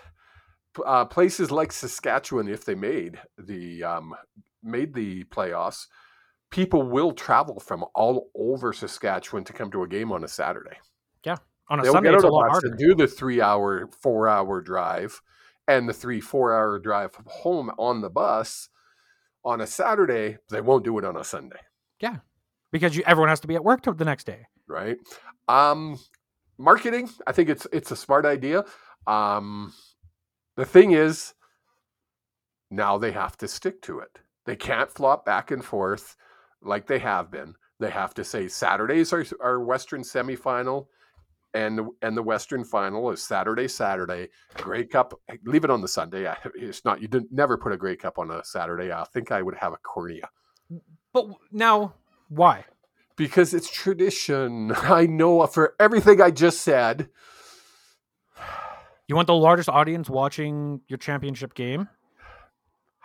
Uh, 0.85 1.03
places 1.03 1.51
like 1.51 1.73
Saskatchewan, 1.73 2.47
if 2.47 2.63
they 2.63 2.75
made 2.75 3.19
the 3.37 3.83
um, 3.83 4.15
made 4.63 4.93
the 4.93 5.23
playoffs, 5.25 5.87
people 6.49 6.83
will 6.83 7.11
travel 7.11 7.59
from 7.59 7.85
all 7.95 8.29
over 8.35 8.73
Saskatchewan 8.73 9.43
to 9.45 9.53
come 9.53 9.71
to 9.71 9.83
a 9.83 9.87
game 9.87 10.11
on 10.11 10.23
a 10.23 10.27
Saturday. 10.27 10.77
Yeah, 11.23 11.37
on 11.69 11.79
a 11.79 11.83
They'll 11.83 11.93
Sunday, 11.93 12.09
get 12.09 12.15
it's 12.15 12.23
out 12.25 12.29
a 12.29 12.31
a 12.31 12.33
lot 12.33 12.49
harder. 12.51 12.67
and 12.67 12.77
do 12.77 12.95
the 12.95 13.07
three 13.07 13.41
hour, 13.41 13.87
four 14.01 14.27
hour 14.27 14.61
drive, 14.61 15.21
and 15.67 15.87
the 15.87 15.93
three 15.93 16.21
four 16.21 16.53
hour 16.53 16.79
drive 16.79 17.15
home 17.27 17.71
on 17.77 18.01
the 18.01 18.09
bus 18.09 18.69
on 19.45 19.61
a 19.61 19.67
Saturday. 19.67 20.37
They 20.49 20.61
won't 20.61 20.83
do 20.83 20.97
it 20.97 21.05
on 21.05 21.15
a 21.17 21.23
Sunday. 21.23 21.59
Yeah, 22.01 22.17
because 22.71 22.95
you, 22.95 23.03
everyone 23.05 23.29
has 23.29 23.39
to 23.41 23.47
be 23.47 23.55
at 23.55 23.63
work 23.63 23.83
the 23.83 24.05
next 24.05 24.25
day. 24.25 24.45
right? 24.67 24.97
Um, 25.47 25.97
marketing, 26.57 27.09
I 27.27 27.31
think 27.31 27.49
it's 27.49 27.67
it's 27.71 27.91
a 27.91 27.95
smart 27.95 28.25
idea. 28.25 28.63
Um, 29.07 29.73
the 30.55 30.65
thing 30.65 30.91
is, 30.91 31.33
now 32.69 32.97
they 32.97 33.11
have 33.11 33.37
to 33.37 33.47
stick 33.47 33.81
to 33.83 33.99
it. 33.99 34.19
They 34.49 34.55
can't 34.55 34.89
flop 34.89 35.25
back 35.27 35.51
and 35.51 35.63
forth 35.63 36.15
like 36.63 36.87
they 36.87 36.97
have 36.97 37.29
been. 37.29 37.53
They 37.79 37.91
have 37.91 38.15
to 38.15 38.23
say 38.23 38.47
Saturdays 38.47 39.13
are 39.13 39.23
our 39.39 39.59
Western 39.63 40.01
semifinal, 40.01 40.87
and 41.53 41.77
the, 41.77 41.89
and 42.01 42.17
the 42.17 42.23
Western 42.23 42.63
final 42.63 43.11
is 43.11 43.21
Saturday. 43.21 43.67
Saturday 43.67 44.29
Grey 44.55 44.85
Cup. 44.85 45.13
Leave 45.45 45.65
it 45.65 45.69
on 45.69 45.81
the 45.81 45.87
Sunday. 45.87 46.27
I- 46.27 46.35
It's 46.55 46.83
not. 46.83 46.99
You 46.99 47.07
didn't 47.07 47.31
never 47.31 47.57
put 47.59 47.73
a 47.73 47.77
Grey 47.77 47.95
Cup 47.95 48.17
on 48.17 48.31
a 48.31 48.43
Saturday. 48.43 48.91
I 48.91 49.03
think 49.13 49.31
I 49.31 49.43
would 49.43 49.53
have 49.53 49.73
a 49.73 49.77
cornea 49.77 50.27
But 51.13 51.27
now, 51.51 51.93
why? 52.29 52.65
because 53.15 53.53
it's 53.53 53.69
tradition. 53.69 54.71
I 54.75 55.05
know 55.05 55.45
for 55.45 55.75
everything 55.79 56.21
I 56.23 56.31
just 56.31 56.61
said. 56.61 57.09
You 59.07 59.15
want 59.15 59.27
the 59.27 59.33
largest 59.35 59.69
audience 59.69 60.07
watching 60.09 60.81
your 60.87 60.97
championship 60.97 61.53
game? 61.55 61.87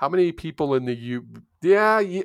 How 0.04 0.10
many 0.10 0.32
people 0.32 0.74
in 0.74 0.84
the 0.84 0.94
U? 0.94 1.26
Yeah, 1.62 1.98
yeah, 1.98 2.24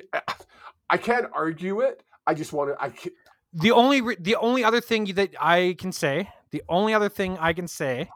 I 0.90 0.98
can't 0.98 1.24
argue 1.32 1.80
it. 1.80 2.02
I 2.26 2.34
just 2.34 2.52
want 2.52 2.68
to. 2.68 2.76
I 2.78 2.90
ca- 2.90 3.16
The 3.54 3.70
only 3.70 4.02
the 4.20 4.36
only 4.36 4.62
other 4.62 4.82
thing 4.82 5.06
that 5.14 5.30
I 5.40 5.76
can 5.78 5.90
say, 5.90 6.28
the 6.50 6.62
only 6.68 6.92
other 6.92 7.08
thing 7.08 7.38
I 7.38 7.54
can 7.54 7.66
say 7.66 8.10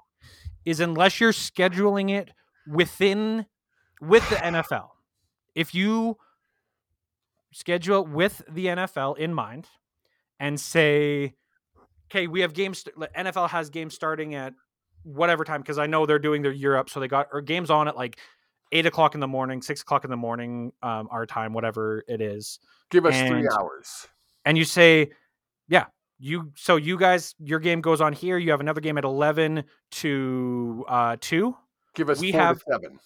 is 0.66 0.80
unless 0.80 1.18
you're 1.18 1.32
scheduling 1.32 2.10
it 2.10 2.32
within 2.68 3.46
with 4.02 4.28
the 4.28 4.36
NFL. 4.36 4.90
If 5.54 5.74
you 5.74 6.18
schedule 7.54 8.04
with 8.04 8.42
the 8.46 8.66
NFL 8.66 9.16
in 9.16 9.32
mind 9.32 9.66
and 10.38 10.60
say 10.60 11.36
okay, 12.10 12.26
we 12.26 12.42
have 12.42 12.52
games 12.52 12.84
NFL 13.16 13.48
has 13.48 13.70
games 13.70 13.94
starting 13.94 14.34
at 14.34 14.52
whatever 15.04 15.42
time 15.42 15.62
because 15.62 15.78
I 15.78 15.86
know 15.86 16.04
they're 16.04 16.18
doing 16.18 16.42
their 16.42 16.52
year 16.52 16.76
up 16.76 16.90
so 16.90 17.00
they 17.00 17.08
got 17.08 17.28
or 17.32 17.40
games 17.40 17.70
on 17.70 17.88
at 17.88 17.96
like 17.96 18.18
eight 18.72 18.86
o'clock 18.86 19.14
in 19.14 19.20
the 19.20 19.28
morning, 19.28 19.62
six 19.62 19.82
o'clock 19.82 20.04
in 20.04 20.10
the 20.10 20.16
morning, 20.16 20.72
um, 20.82 21.08
our 21.10 21.26
time, 21.26 21.52
whatever 21.52 22.04
it 22.08 22.20
is, 22.20 22.58
Give 22.90 23.06
us 23.06 23.16
three 23.28 23.48
hours. 23.48 24.06
and 24.44 24.56
you 24.58 24.64
say, 24.64 25.10
yeah, 25.68 25.86
you 26.18 26.52
so 26.56 26.76
you 26.76 26.98
guys, 26.98 27.34
your 27.38 27.58
game 27.60 27.80
goes 27.80 28.00
on 28.00 28.12
here. 28.12 28.38
You 28.38 28.50
have 28.50 28.60
another 28.60 28.80
game 28.80 28.98
at 28.98 29.04
eleven 29.04 29.64
to 29.92 30.84
uh, 30.88 31.16
two 31.20 31.56
Give 31.94 32.08
us 32.10 32.20
we 32.20 32.32
have- 32.32 32.58
to 32.60 32.64
seven. 32.70 32.98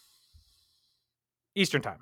Eastern 1.55 1.83
time. 1.83 1.99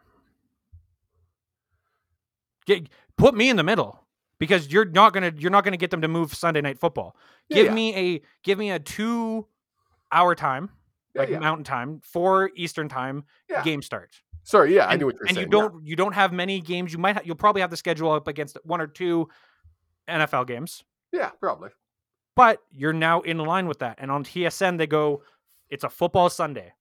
Get, 2.66 2.88
put 3.16 3.34
me 3.34 3.48
in 3.48 3.56
the 3.56 3.62
middle 3.62 4.04
because 4.38 4.70
you're 4.72 4.84
not 4.84 5.12
gonna 5.12 5.32
you're 5.36 5.50
not 5.52 5.64
gonna 5.64 5.76
get 5.76 5.90
them 5.90 6.02
to 6.02 6.08
move 6.08 6.34
Sunday 6.34 6.60
night 6.60 6.78
football. 6.78 7.16
Yeah, 7.48 7.56
give 7.56 7.66
yeah. 7.66 7.72
me 7.74 7.94
a 7.94 8.22
give 8.42 8.58
me 8.58 8.70
a 8.72 8.78
two 8.78 9.46
hour 10.12 10.34
time 10.34 10.70
Yeah, 11.16 11.20
like 11.22 11.30
yeah. 11.30 11.38
mountain 11.40 11.64
time 11.64 12.00
for 12.04 12.50
eastern 12.54 12.88
time 12.88 13.24
Yeah. 13.50 13.62
game 13.64 13.82
start 13.82 14.12
Sorry, 14.44 14.76
yeah, 14.76 14.86
I 14.86 14.92
and, 14.92 15.00
knew 15.00 15.06
what 15.06 15.16
you're 15.16 15.26
and 15.26 15.34
saying. 15.34 15.46
you 15.48 15.50
don't 15.50 15.84
you 15.84 15.96
don't 15.96 16.12
have 16.14 16.32
many 16.32 16.60
games 16.60 16.92
you 16.92 16.98
might 17.00 17.16
ha- 17.16 17.22
you'll 17.24 17.34
probably 17.34 17.62
have 17.62 17.70
the 17.70 17.76
schedule 17.76 18.12
up 18.12 18.28
against 18.28 18.56
one 18.64 18.80
or 18.80 18.86
two 18.86 19.28
nfl 20.08 20.46
games 20.46 20.84
Yeah, 21.12 21.30
probably. 21.40 21.70
but 22.36 22.62
you're 22.70 22.92
now 22.92 23.22
in 23.22 23.38
line 23.38 23.66
with 23.66 23.80
that 23.80 23.96
and 23.98 24.10
on 24.10 24.22
tsn 24.24 24.78
they 24.78 24.86
go 24.86 25.22
it's 25.68 25.82
a 25.84 25.90
football 25.90 26.30
sunday 26.30 26.72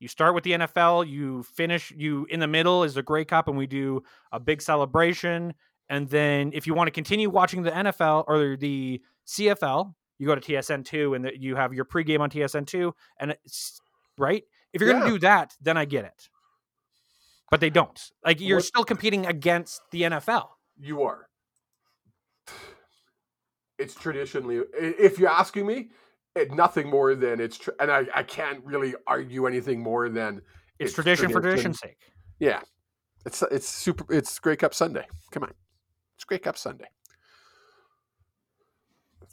you 0.00 0.08
start 0.08 0.34
with 0.34 0.44
the 0.44 0.52
nfl 0.52 1.08
you 1.08 1.42
finish 1.44 1.92
you 1.96 2.26
in 2.28 2.40
the 2.40 2.46
middle 2.48 2.84
is 2.84 2.92
the 2.94 3.02
grey 3.02 3.24
cup 3.24 3.48
and 3.48 3.56
we 3.56 3.66
do 3.66 4.02
a 4.32 4.38
big 4.40 4.60
celebration 4.60 5.54
and 5.88 6.08
then 6.10 6.50
if 6.52 6.66
you 6.66 6.74
want 6.74 6.88
to 6.88 6.90
continue 6.90 7.30
watching 7.30 7.62
the 7.62 7.70
nfl 7.70 8.24
or 8.28 8.56
the 8.56 9.00
cfl 9.26 9.94
you 10.18 10.26
go 10.26 10.34
to 10.34 10.40
tsn2 10.52 11.16
and 11.16 11.24
that 11.24 11.38
you 11.40 11.56
have 11.56 11.72
your 11.72 11.84
pregame 11.86 12.20
on 12.20 12.28
tsn2 12.28 12.92
and 13.18 13.30
it's 13.44 13.80
right 14.18 14.44
if 14.72 14.80
you're 14.80 14.90
going 14.90 15.02
to 15.04 15.08
do 15.10 15.18
that 15.18 15.54
then 15.60 15.76
i 15.76 15.84
get 15.84 16.04
it 16.04 16.28
but 17.50 17.60
they 17.60 17.70
don't 17.70 18.10
like 18.24 18.40
you're 18.40 18.58
What- 18.58 18.64
still 18.64 18.84
competing 18.84 19.26
against 19.26 19.80
the 19.90 20.02
nfl 20.02 20.48
You 20.78 21.02
are. 21.02 21.28
It's 23.78 23.94
traditionally, 23.94 24.60
if 24.78 25.18
you're 25.18 25.28
asking 25.30 25.66
me, 25.66 25.90
it, 26.36 26.52
nothing 26.52 26.88
more 26.88 27.14
than 27.16 27.40
it's, 27.40 27.58
tr- 27.58 27.70
and 27.80 27.90
I, 27.90 28.06
I 28.14 28.22
can't 28.22 28.64
really 28.64 28.94
argue 29.06 29.46
anything 29.46 29.80
more 29.82 30.08
than 30.08 30.36
it's, 30.78 30.90
It's 30.90 30.94
tradition 30.94 31.30
for 31.30 31.40
tradition's 31.40 31.80
sake 31.80 31.98
yeah, 32.40 32.60
it's 33.26 33.42
it's 33.50 33.68
super. 33.68 34.04
It's 34.12 34.38
Grey 34.40 34.56
Cup 34.56 34.74
Sunday. 34.74 35.06
Come 35.30 35.44
on, 35.44 35.52
it's 36.16 36.24
Grey 36.24 36.38
Cup 36.38 36.58
Sunday. 36.58 36.88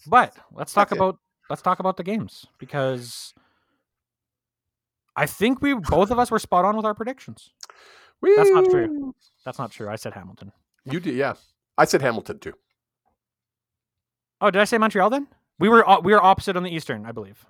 But 0.07 0.35
let's 0.51 0.73
talk 0.73 0.89
That's 0.89 0.97
it. 0.97 1.03
about 1.03 1.17
let's 1.49 1.61
talk 1.61 1.79
about 1.79 1.97
the 1.97 2.03
games 2.03 2.45
because 2.59 3.33
I 5.15 5.25
think 5.25 5.61
we 5.61 5.73
both 5.73 6.11
of 6.11 6.19
us 6.19 6.31
were 6.31 6.39
spot 6.39 6.65
on 6.65 6.75
with 6.77 6.85
our 6.85 6.93
predictions. 6.93 7.51
That's 8.21 8.49
not 8.51 8.65
true. 8.69 9.15
That's 9.45 9.57
not 9.59 9.71
true. 9.71 9.89
I 9.89 9.95
said 9.95 10.13
Hamilton. 10.13 10.51
You 10.85 10.99
did, 10.99 11.15
yeah. 11.15 11.33
I 11.77 11.85
said 11.85 12.01
Hamilton 12.01 12.39
too. 12.39 12.53
Oh, 14.39 14.49
did 14.51 14.61
I 14.61 14.65
say 14.65 14.77
Montreal 14.77 15.09
then? 15.09 15.27
We 15.59 15.69
were 15.69 15.85
we 16.03 16.13
were 16.13 16.23
opposite 16.23 16.55
on 16.55 16.63
the 16.63 16.71
Eastern, 16.73 17.05
I 17.05 17.11
believe. 17.11 17.45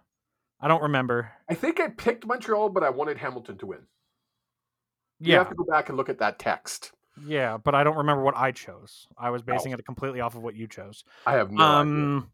I 0.59 0.67
don't 0.67 0.81
remember. 0.83 1.31
I 1.49 1.53
think 1.55 1.79
I 1.79 1.87
picked 1.89 2.25
Montreal, 2.25 2.69
but 2.69 2.83
I 2.83 2.89
wanted 2.89 3.17
Hamilton 3.17 3.57
to 3.59 3.65
win. 3.65 3.79
You 5.19 5.35
have 5.35 5.49
to 5.49 5.55
go 5.55 5.63
back 5.63 5.89
and 5.89 5.97
look 5.97 6.09
at 6.09 6.19
that 6.19 6.39
text. 6.39 6.91
yeah, 7.25 7.57
but 7.57 7.75
I 7.75 7.83
don't 7.83 7.97
remember 7.97 8.23
what 8.23 8.35
I 8.35 8.51
chose. 8.51 9.07
I 9.17 9.29
was 9.29 9.41
basing 9.43 9.73
Oh. 9.73 9.77
it 9.77 9.85
completely 9.85 10.19
off 10.19 10.35
of 10.35 10.41
what 10.41 10.55
you 10.55 10.67
chose. 10.67 11.03
I 11.27 11.33
have 11.33 11.51
no 11.51 11.61
idea. 11.63 11.75
um, 11.77 12.31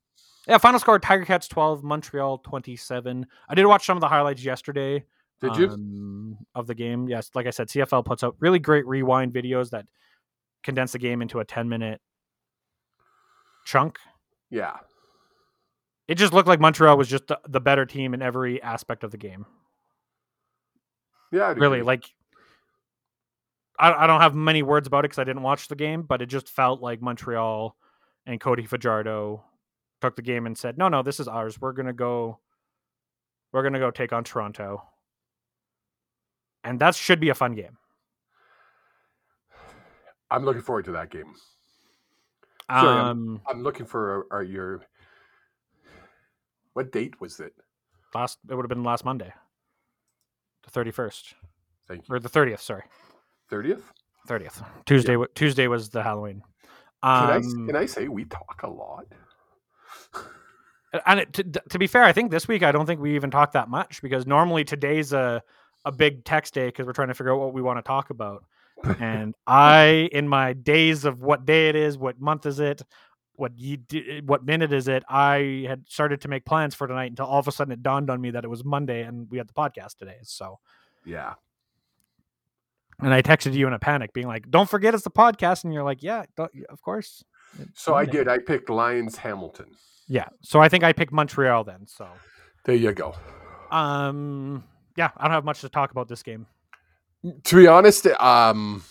yeah. 0.48 0.58
Final 0.58 0.80
score: 0.80 0.98
Tiger 1.00 1.26
Cats 1.26 1.48
twelve, 1.48 1.84
Montreal 1.84 2.38
twenty-seven. 2.40 3.28
I 3.50 3.56
did 3.56 3.66
watch 3.66 3.86
some 3.86 3.98
of 3.98 4.02
the 4.02 4.08
highlights 4.08 4.44
yesterday. 4.44 5.06
Did 5.42 5.58
you? 5.58 5.70
um, 5.70 6.38
of 6.56 6.68
the 6.68 6.76
game. 6.76 7.08
Yes, 7.08 7.30
like 7.36 7.46
I 7.46 7.52
said, 7.52 7.68
CFL 7.68 8.06
puts 8.06 8.24
out 8.24 8.36
really 8.40 8.60
great 8.60 8.88
rewind 8.88 9.34
videos 9.34 9.70
that 9.70 9.86
condense 10.64 10.94
the 10.94 11.00
game 11.00 11.22
into 11.22 11.40
a 11.40 11.46
10 11.46 11.70
minute 11.70 12.02
chunk. 13.66 14.00
yeah. 14.50 14.78
It 16.08 16.16
just 16.16 16.32
looked 16.32 16.48
like 16.48 16.62
Montreal 16.62 16.98
was 16.98 17.10
just 17.10 17.28
the, 17.28 17.38
the 17.50 17.60
better 17.60 17.86
team 17.86 18.14
in 18.14 18.22
every 18.22 18.64
aspect 18.64 19.04
of 19.04 19.12
the 19.12 19.18
game. 19.18 19.46
Yeah. 21.34 21.54
Really, 21.58 21.82
like 21.82 22.06
I, 23.78 23.92
I 23.92 24.08
don't 24.08 24.22
have 24.22 24.34
many 24.34 24.64
words 24.64 24.88
about 24.88 25.00
it 25.00 25.10
because 25.10 25.20
I 25.20 25.26
didn't 25.26 25.44
watch 25.44 25.68
the 25.68 25.76
game, 25.76 26.04
but 26.04 26.22
it 26.22 26.28
just 26.28 26.50
felt 26.50 26.82
like 26.82 27.02
Montreal 27.02 27.76
and 28.26 28.40
Cody 28.40 28.66
Fajardo 28.66 29.44
took 30.02 30.16
the 30.16 30.22
game 30.22 30.46
and 30.46 30.58
said, 30.58 30.78
"No, 30.78 30.88
no, 30.88 31.04
this 31.04 31.20
is 31.20 31.28
ours. 31.28 31.60
We're 31.60 31.74
gonna 31.74 31.94
go. 31.94 32.40
We're 33.52 33.64
gonna 33.64 33.80
go 33.80 33.92
take 33.92 34.14
on 34.14 34.24
Toronto." 34.24 34.84
And 36.68 36.80
that 36.82 36.96
should 36.96 37.22
be 37.22 37.30
a 37.30 37.34
fun 37.36 37.54
game. 37.56 37.78
I'm 40.30 40.44
looking 40.44 40.62
forward 40.62 40.84
to 40.86 40.92
that 40.92 41.10
game. 41.10 41.34
Sorry, 42.70 42.88
I'm- 42.98 43.08
Um, 43.08 43.42
I'm 43.48 43.64
looking 43.64 43.86
for 43.86 44.28
uh, 44.34 44.40
your. 44.42 44.82
What 46.74 46.92
date 46.92 47.20
was 47.22 47.40
it? 47.40 47.54
last 48.14 48.40
it 48.50 48.56
would 48.56 48.64
have 48.64 48.70
been 48.70 48.84
last 48.84 49.06
Monday, 49.06 49.32
the 50.64 50.70
thirty 50.72 50.92
first 50.92 51.36
Thank 51.88 52.08
you. 52.08 52.16
or 52.16 52.20
the 52.20 52.30
thirtieth. 52.30 52.62
Sorry, 52.62 52.84
Thirtieth. 53.50 53.84
thirtieth. 54.28 54.62
Tuesday. 54.86 55.18
Tuesday 55.36 55.68
was 55.68 55.90
the 55.90 56.04
Halloween. 56.04 56.42
Can, 57.04 57.12
I, 57.30 57.36
Um, 57.38 57.68
can 57.68 57.76
I 57.76 57.86
say 57.86 58.08
we 58.10 58.26
talk 58.26 58.62
a 58.64 58.70
lot? 58.70 59.06
and 61.06 61.20
it, 61.22 61.34
to, 61.34 61.44
to 61.44 61.80
be 61.80 61.88
fair, 61.88 62.04
I 62.04 62.12
think 62.12 62.32
this 62.32 62.48
week 62.48 62.64
I 62.64 62.72
don't 62.72 62.86
think 62.86 63.00
we 63.00 63.16
even 63.16 63.30
talked 63.32 63.54
that 63.54 63.70
much 63.70 64.02
because 64.02 64.26
normally 64.28 64.64
today's 64.64 65.14
a 65.14 65.42
a 65.88 65.92
big 65.92 66.24
text 66.26 66.54
day 66.54 66.68
because 66.68 66.86
we're 66.86 66.94
trying 66.94 67.08
to 67.08 67.14
figure 67.14 67.34
out 67.34 67.40
what 67.40 67.54
we 67.54 67.62
want 67.62 67.78
to 67.78 67.82
talk 67.82 68.10
about. 68.10 68.44
and 69.00 69.34
I, 69.48 70.10
in 70.12 70.28
my 70.28 70.54
days 70.54 71.04
of 71.06 71.22
what 71.22 71.46
day 71.46 71.70
it 71.70 71.76
is, 71.76 71.98
what 71.98 72.20
month 72.20 72.46
is 72.46 72.60
it, 72.60 72.82
what 73.34 73.52
you 73.58 73.78
what 74.26 74.46
minute 74.46 74.74
is 74.74 74.88
it, 74.88 75.04
I 75.10 75.66
had 75.68 75.84
started 75.88 76.22
to 76.22 76.28
make 76.28 76.44
plans 76.46 76.76
for 76.76 76.88
tonight 76.88 77.12
until 77.12 77.26
all 77.26 77.40
of 77.40 77.48
a 77.48 77.52
sudden 77.52 77.72
it 77.72 77.82
dawned 77.84 78.10
on 78.10 78.20
me 78.22 78.32
that 78.32 78.44
it 78.44 78.48
was 78.48 78.64
Monday 78.66 79.04
and 79.04 79.30
we 79.32 79.38
had 79.38 79.48
the 79.48 79.54
podcast 79.54 79.98
today. 79.98 80.18
So, 80.24 80.60
Yeah. 81.06 81.36
and 83.00 83.14
I 83.14 83.22
texted 83.22 83.54
you 83.54 83.68
in 83.68 83.74
a 83.74 83.80
panic, 83.80 84.12
being 84.14 84.28
like, 84.28 84.50
"Don't 84.50 84.70
forget 84.70 84.94
it's 84.96 85.04
the 85.04 85.12
podcast," 85.12 85.64
and 85.64 85.74
you're 85.74 85.84
like, 85.84 86.02
"Yeah, 86.02 86.26
of 86.70 86.82
course." 86.82 87.24
So 87.76 87.94
I 87.94 88.06
did. 88.06 88.28
I 88.28 88.40
picked 88.40 88.70
Lions 88.70 89.18
Hamilton. 89.18 89.68
Yeah. 90.08 90.30
So 90.42 90.60
I 90.60 90.68
think 90.70 90.84
I 90.84 90.94
picked 90.94 91.12
Montreal 91.14 91.64
then. 91.64 91.86
So, 91.88 92.08
There 92.66 92.76
you 92.76 92.92
go. 92.94 93.14
um, 93.72 94.64
yeah, 94.98 95.12
I 95.16 95.26
don't 95.26 95.34
have 95.34 95.46
much 95.46 95.62
to 95.62 95.70
talk 95.70 95.92
about 95.92 96.10
this 96.10 96.24
game. 96.24 96.48
To 97.44 97.56
be 97.56 97.68
honest, 97.68 98.08
um, 98.08 98.84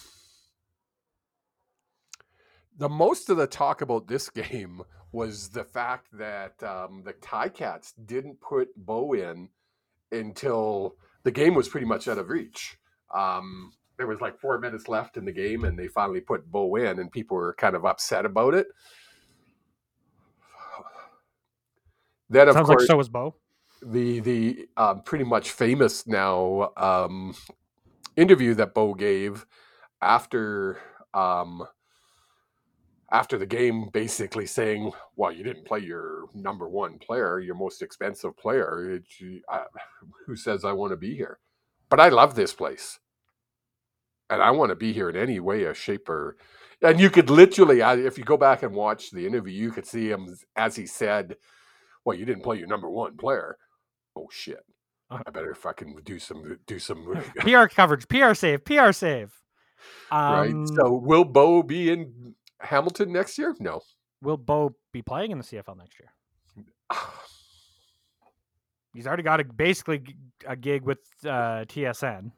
the 2.79 2.89
most 2.89 3.29
of 3.29 3.37
the 3.37 3.47
talk 3.47 3.83
about 3.83 4.07
this 4.07 4.29
game 4.31 4.83
was 5.13 5.49
the 5.49 5.65
fact 5.65 6.07
that 6.13 6.63
um, 6.63 7.03
the 7.05 7.13
Tie 7.15 7.49
Cats 7.49 7.93
didn't 8.07 8.41
put 8.41 8.69
Bo 8.77 9.15
in 9.15 9.49
until 10.13 10.95
the 11.25 11.33
game 11.33 11.55
was 11.55 11.69
pretty 11.69 11.87
much 11.87 12.07
out 12.07 12.19
of 12.19 12.29
reach. 12.29 12.79
Um, 13.13 13.73
there 13.97 14.07
was 14.07 14.21
like 14.21 14.39
four 14.39 14.59
minutes 14.59 14.89
left 14.89 15.17
in 15.17 15.25
the 15.25 15.33
game, 15.33 15.65
and 15.65 15.77
they 15.77 15.89
finally 15.89 16.21
put 16.21 16.51
Bo 16.51 16.77
in, 16.77 17.01
and 17.01 17.11
people 17.11 17.37
were 17.37 17.55
kind 17.55 17.75
of 17.75 17.85
upset 17.85 18.25
about 18.25 18.55
it. 18.55 18.69
Then, 22.29 22.49
of 22.49 22.55
Sounds 22.55 22.67
course, 22.67 22.83
like 22.83 22.89
so 22.89 22.97
was 22.97 23.09
Bo. 23.09 23.37
The 23.83 24.21
the 24.21 24.69
um, 24.77 25.03
pretty 25.03 25.25
much 25.25 25.51
famous 25.51 26.07
now 26.07 26.73
um, 26.77 27.35
interview 28.17 28.55
that 28.55 28.75
Bo 28.75 28.95
gave 28.95 29.47
after 30.01 30.79
um, 31.15 31.67
after 33.13 33.39
the 33.39 33.47
game, 33.47 33.89
basically 33.93 34.47
saying, 34.47 34.93
"Well, 35.17 35.33
you 35.33 35.45
didn't 35.45 35.67
play 35.67 35.81
your 35.81 36.27
number 36.35 36.69
one 36.69 36.99
player, 36.99 37.41
your 37.41 37.55
most 37.55 37.83
expensive 37.83 38.37
player. 38.37 38.97
It, 38.97 39.05
I, 39.49 39.65
who 40.27 40.37
says 40.37 40.65
I 40.65 40.73
want 40.73 40.93
to 40.93 40.97
be 40.97 41.15
here? 41.15 41.39
But 41.89 42.01
I 42.01 42.09
love 42.09 42.35
this 42.35 42.53
place, 42.53 42.99
and 44.31 44.43
I 44.43 44.51
want 44.51 44.71
to 44.71 44.77
be 44.77 44.93
here 44.93 45.09
in 45.11 45.17
any 45.17 45.41
way, 45.41 45.65
a 45.65 45.75
shape, 45.75 46.09
or." 46.09 46.37
And 46.83 47.01
you 47.01 47.09
could 47.09 47.31
literally, 47.31 47.81
if 47.81 48.19
you 48.19 48.25
go 48.25 48.37
back 48.37 48.63
and 48.63 48.75
watch 48.75 49.11
the 49.11 49.27
interview, 49.27 49.55
you 49.55 49.71
could 49.71 49.87
see 49.87 50.11
him 50.11 50.37
as 50.57 50.77
he 50.77 50.87
said, 50.87 51.37
"Well, 52.07 52.17
you 52.17 52.25
didn't 52.25 52.43
play 52.45 52.59
your 52.59 52.69
number 52.69 52.89
one 52.89 53.17
player." 53.19 53.59
oh 54.19 54.29
shit 54.31 54.65
Uh, 55.11 55.19
i 55.27 55.31
better 55.31 55.55
fucking 55.55 55.95
do 56.05 56.19
some 56.19 56.59
do 56.67 56.79
some 56.79 57.05
PR 57.41 57.67
coverage, 57.67 58.09
PR 58.09 58.33
save, 58.33 58.65
PR 58.65 58.93
save. 58.93 59.31
right 60.11 60.51
Um, 60.55 60.67
so 60.69 60.91
will 60.93 61.25
bo 61.25 61.63
be 61.63 61.91
in 61.91 62.35
hamilton 62.61 63.13
next 63.13 63.37
year 63.37 63.55
no 63.61 63.83
will 64.23 64.39
Bo 64.39 64.75
be 64.93 65.03
playing 65.03 65.31
in 65.33 65.37
the 65.39 65.45
CFL 65.45 65.77
next 65.77 65.99
year? 66.01 66.11
He's 68.95 69.07
already 69.07 69.23
got 69.23 69.41
a 69.41 69.45
basically 69.45 70.03
a 70.47 70.57
gig 70.57 70.83
with 70.83 71.01
uh, 71.25 71.67
TSN 71.67 72.33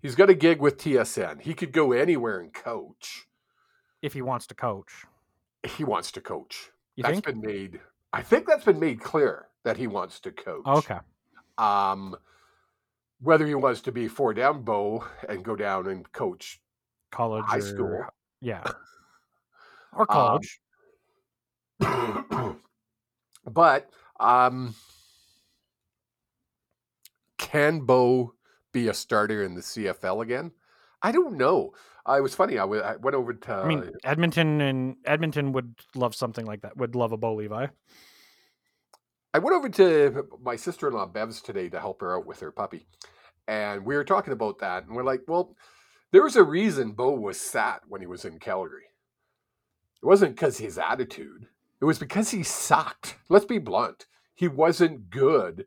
he's 0.00 0.14
got 0.14 0.30
a 0.30 0.34
gig 0.34 0.60
with 0.60 0.76
tsn 0.78 1.40
he 1.42 1.54
could 1.54 1.72
go 1.72 1.92
anywhere 1.92 2.38
and 2.40 2.52
coach 2.54 3.26
if 4.00 4.12
he 4.12 4.22
wants 4.22 4.46
to 4.48 4.54
coach. 4.54 5.04
he 5.76 5.82
wants 5.84 6.10
to 6.12 6.20
coach 6.20 6.70
You 6.96 7.02
That's 7.02 7.14
think? 7.20 7.24
been 7.26 7.40
made 7.40 7.80
i 8.12 8.22
think 8.22 8.46
that's 8.46 8.64
been 8.64 8.78
made 8.80 9.00
clear 9.00 9.48
that 9.64 9.76
he 9.76 9.86
wants 9.86 10.20
to 10.20 10.30
coach 10.32 10.66
Okay. 10.66 10.98
um 11.58 12.16
whether 13.20 13.46
he 13.46 13.54
wants 13.54 13.80
to 13.82 13.92
be 13.92 14.08
four 14.08 14.34
down 14.34 14.62
Bo 14.62 15.04
and 15.28 15.44
go 15.44 15.54
down 15.54 15.86
and 15.88 16.10
coach 16.12 16.60
college 17.12 17.44
high 17.46 17.58
or- 17.58 17.60
school. 17.60 18.04
yeah, 18.40 18.64
or 19.92 20.02
Um, 20.10 20.40
college. 20.40 20.60
but 23.46 23.90
um, 24.18 24.74
can 27.38 27.80
Bo 27.80 28.34
be 28.72 28.88
a 28.88 28.94
starter 28.94 29.42
in 29.44 29.54
the 29.54 29.60
CFL 29.60 30.22
again? 30.22 30.52
I 31.02 31.12
don't 31.12 31.36
know. 31.36 31.74
Uh, 32.08 32.14
it 32.14 32.20
was 32.20 32.34
funny. 32.34 32.58
I 32.58 32.64
went 32.64 33.14
over 33.14 33.32
to. 33.32 33.52
I 33.52 33.66
mean, 33.66 33.90
Edmonton 34.04 34.60
and 34.60 34.96
Edmonton 35.04 35.52
would 35.52 35.74
love 35.94 36.14
something 36.14 36.44
like 36.44 36.62
that. 36.62 36.76
Would 36.76 36.94
love 36.96 37.12
a 37.12 37.16
Bo 37.16 37.34
Levi. 37.34 37.66
I 39.34 39.38
went 39.38 39.56
over 39.56 39.68
to 39.68 40.26
my 40.42 40.56
sister 40.56 40.88
in 40.88 40.94
law 40.94 41.06
Bev's 41.06 41.40
today 41.40 41.68
to 41.70 41.80
help 41.80 42.00
her 42.00 42.16
out 42.18 42.26
with 42.26 42.40
her 42.40 42.50
puppy. 42.50 42.86
And 43.48 43.84
we 43.84 43.96
were 43.96 44.04
talking 44.04 44.32
about 44.32 44.58
that. 44.58 44.84
And 44.86 44.94
we're 44.94 45.04
like, 45.04 45.22
well, 45.26 45.56
there 46.10 46.22
was 46.22 46.36
a 46.36 46.44
reason 46.44 46.92
Bo 46.92 47.12
was 47.12 47.40
sat 47.40 47.80
when 47.88 48.00
he 48.00 48.06
was 48.06 48.24
in 48.24 48.38
Calgary. 48.38 48.84
It 50.02 50.06
wasn't 50.06 50.34
because 50.34 50.58
his 50.58 50.78
attitude, 50.78 51.46
it 51.80 51.84
was 51.84 51.98
because 51.98 52.30
he 52.30 52.42
sucked. 52.42 53.16
Let's 53.28 53.44
be 53.44 53.58
blunt. 53.58 54.06
He 54.34 54.48
wasn't 54.48 55.08
good 55.10 55.66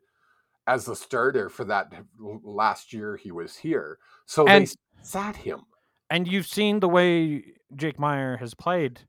as 0.66 0.84
the 0.84 0.94
starter 0.94 1.48
for 1.48 1.64
that 1.64 1.92
last 2.18 2.92
year 2.92 3.16
he 3.16 3.32
was 3.32 3.56
here. 3.56 3.98
So 4.26 4.46
And- 4.46 4.66
they 4.66 4.72
sat 5.02 5.36
him. 5.36 5.62
And 6.10 6.28
you've 6.28 6.46
seen 6.46 6.80
the 6.80 6.88
way 6.88 7.44
Jake 7.74 7.98
Maier 7.98 8.38
has 8.38 8.54
played, 8.54 9.00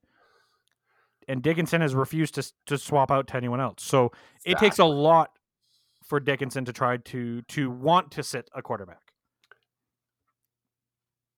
and 1.27 1.41
Dickenson 1.43 1.81
has 1.81 1.93
refused 1.95 2.35
to 2.35 2.51
to 2.67 2.77
swap 2.77 3.11
out 3.11 3.27
to 3.27 3.35
anyone 3.37 3.61
else. 3.61 3.83
So 3.83 4.11
it 4.45 4.57
takes 4.57 4.79
a 4.79 4.85
lot 4.85 5.31
for 6.03 6.19
Dickenson 6.19 6.65
to 6.65 6.73
try 6.73 6.97
to 6.97 7.41
to 7.43 7.69
want 7.69 8.11
to 8.11 8.23
sit 8.23 8.49
a 8.55 8.61
quarterback. 8.61 9.01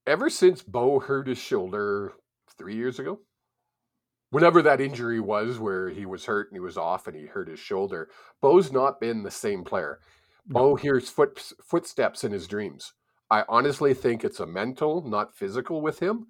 ever 0.10 0.30
since 0.30 0.64
Bo 0.64 1.00
hurt 1.00 1.28
his 1.28 1.38
shoulder 1.38 2.14
three 2.58 2.76
years 2.76 2.98
ago, 3.00 3.20
whenever 4.32 4.62
that 4.64 4.82
injury 4.82 5.20
was 5.20 5.60
where 5.60 5.90
he 5.90 6.06
was 6.06 6.26
hurt 6.26 6.50
and 6.50 6.56
he 6.56 6.60
was 6.60 6.78
off 6.78 7.08
and 7.08 7.16
he 7.16 7.28
hurt 7.28 7.48
his 7.48 7.60
shoulder, 7.60 8.10
Bo's 8.42 8.72
not 8.72 9.00
been 9.00 9.22
the 9.24 9.32
same 9.32 9.64
player. 9.64 10.00
Bo 10.48 10.76
hears 10.76 11.10
foot, 11.10 11.40
footsteps 11.64 12.24
in 12.24 12.32
his 12.32 12.48
dreams. 12.48 12.94
I 13.32 13.44
honestly 13.48 13.94
think 13.94 14.24
it's 14.24 14.40
a 14.40 14.46
mental, 14.46 15.08
not 15.08 15.36
physical 15.36 15.82
with 15.82 16.00
him. 16.00 16.28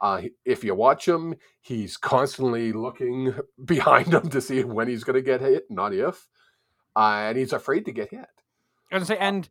Uh, 0.00 0.22
if 0.44 0.64
you 0.64 0.74
watch 0.74 1.06
him, 1.06 1.34
he's 1.60 1.96
constantly 1.96 2.72
looking 2.72 3.34
behind 3.64 4.12
him 4.12 4.28
to 4.30 4.40
see 4.40 4.64
when 4.64 4.88
he's 4.88 5.04
going 5.04 5.14
to 5.14 5.22
get 5.22 5.40
hit, 5.40 5.64
not 5.70 5.92
if. 5.92 6.26
Uh, 6.96 7.26
and 7.28 7.38
he's 7.38 7.52
afraid 7.52 7.84
to 7.84 7.92
get 7.92 8.10
hit. 8.10 8.26
I 8.90 8.98
was 8.98 9.06
say, 9.06 9.18
and 9.18 9.48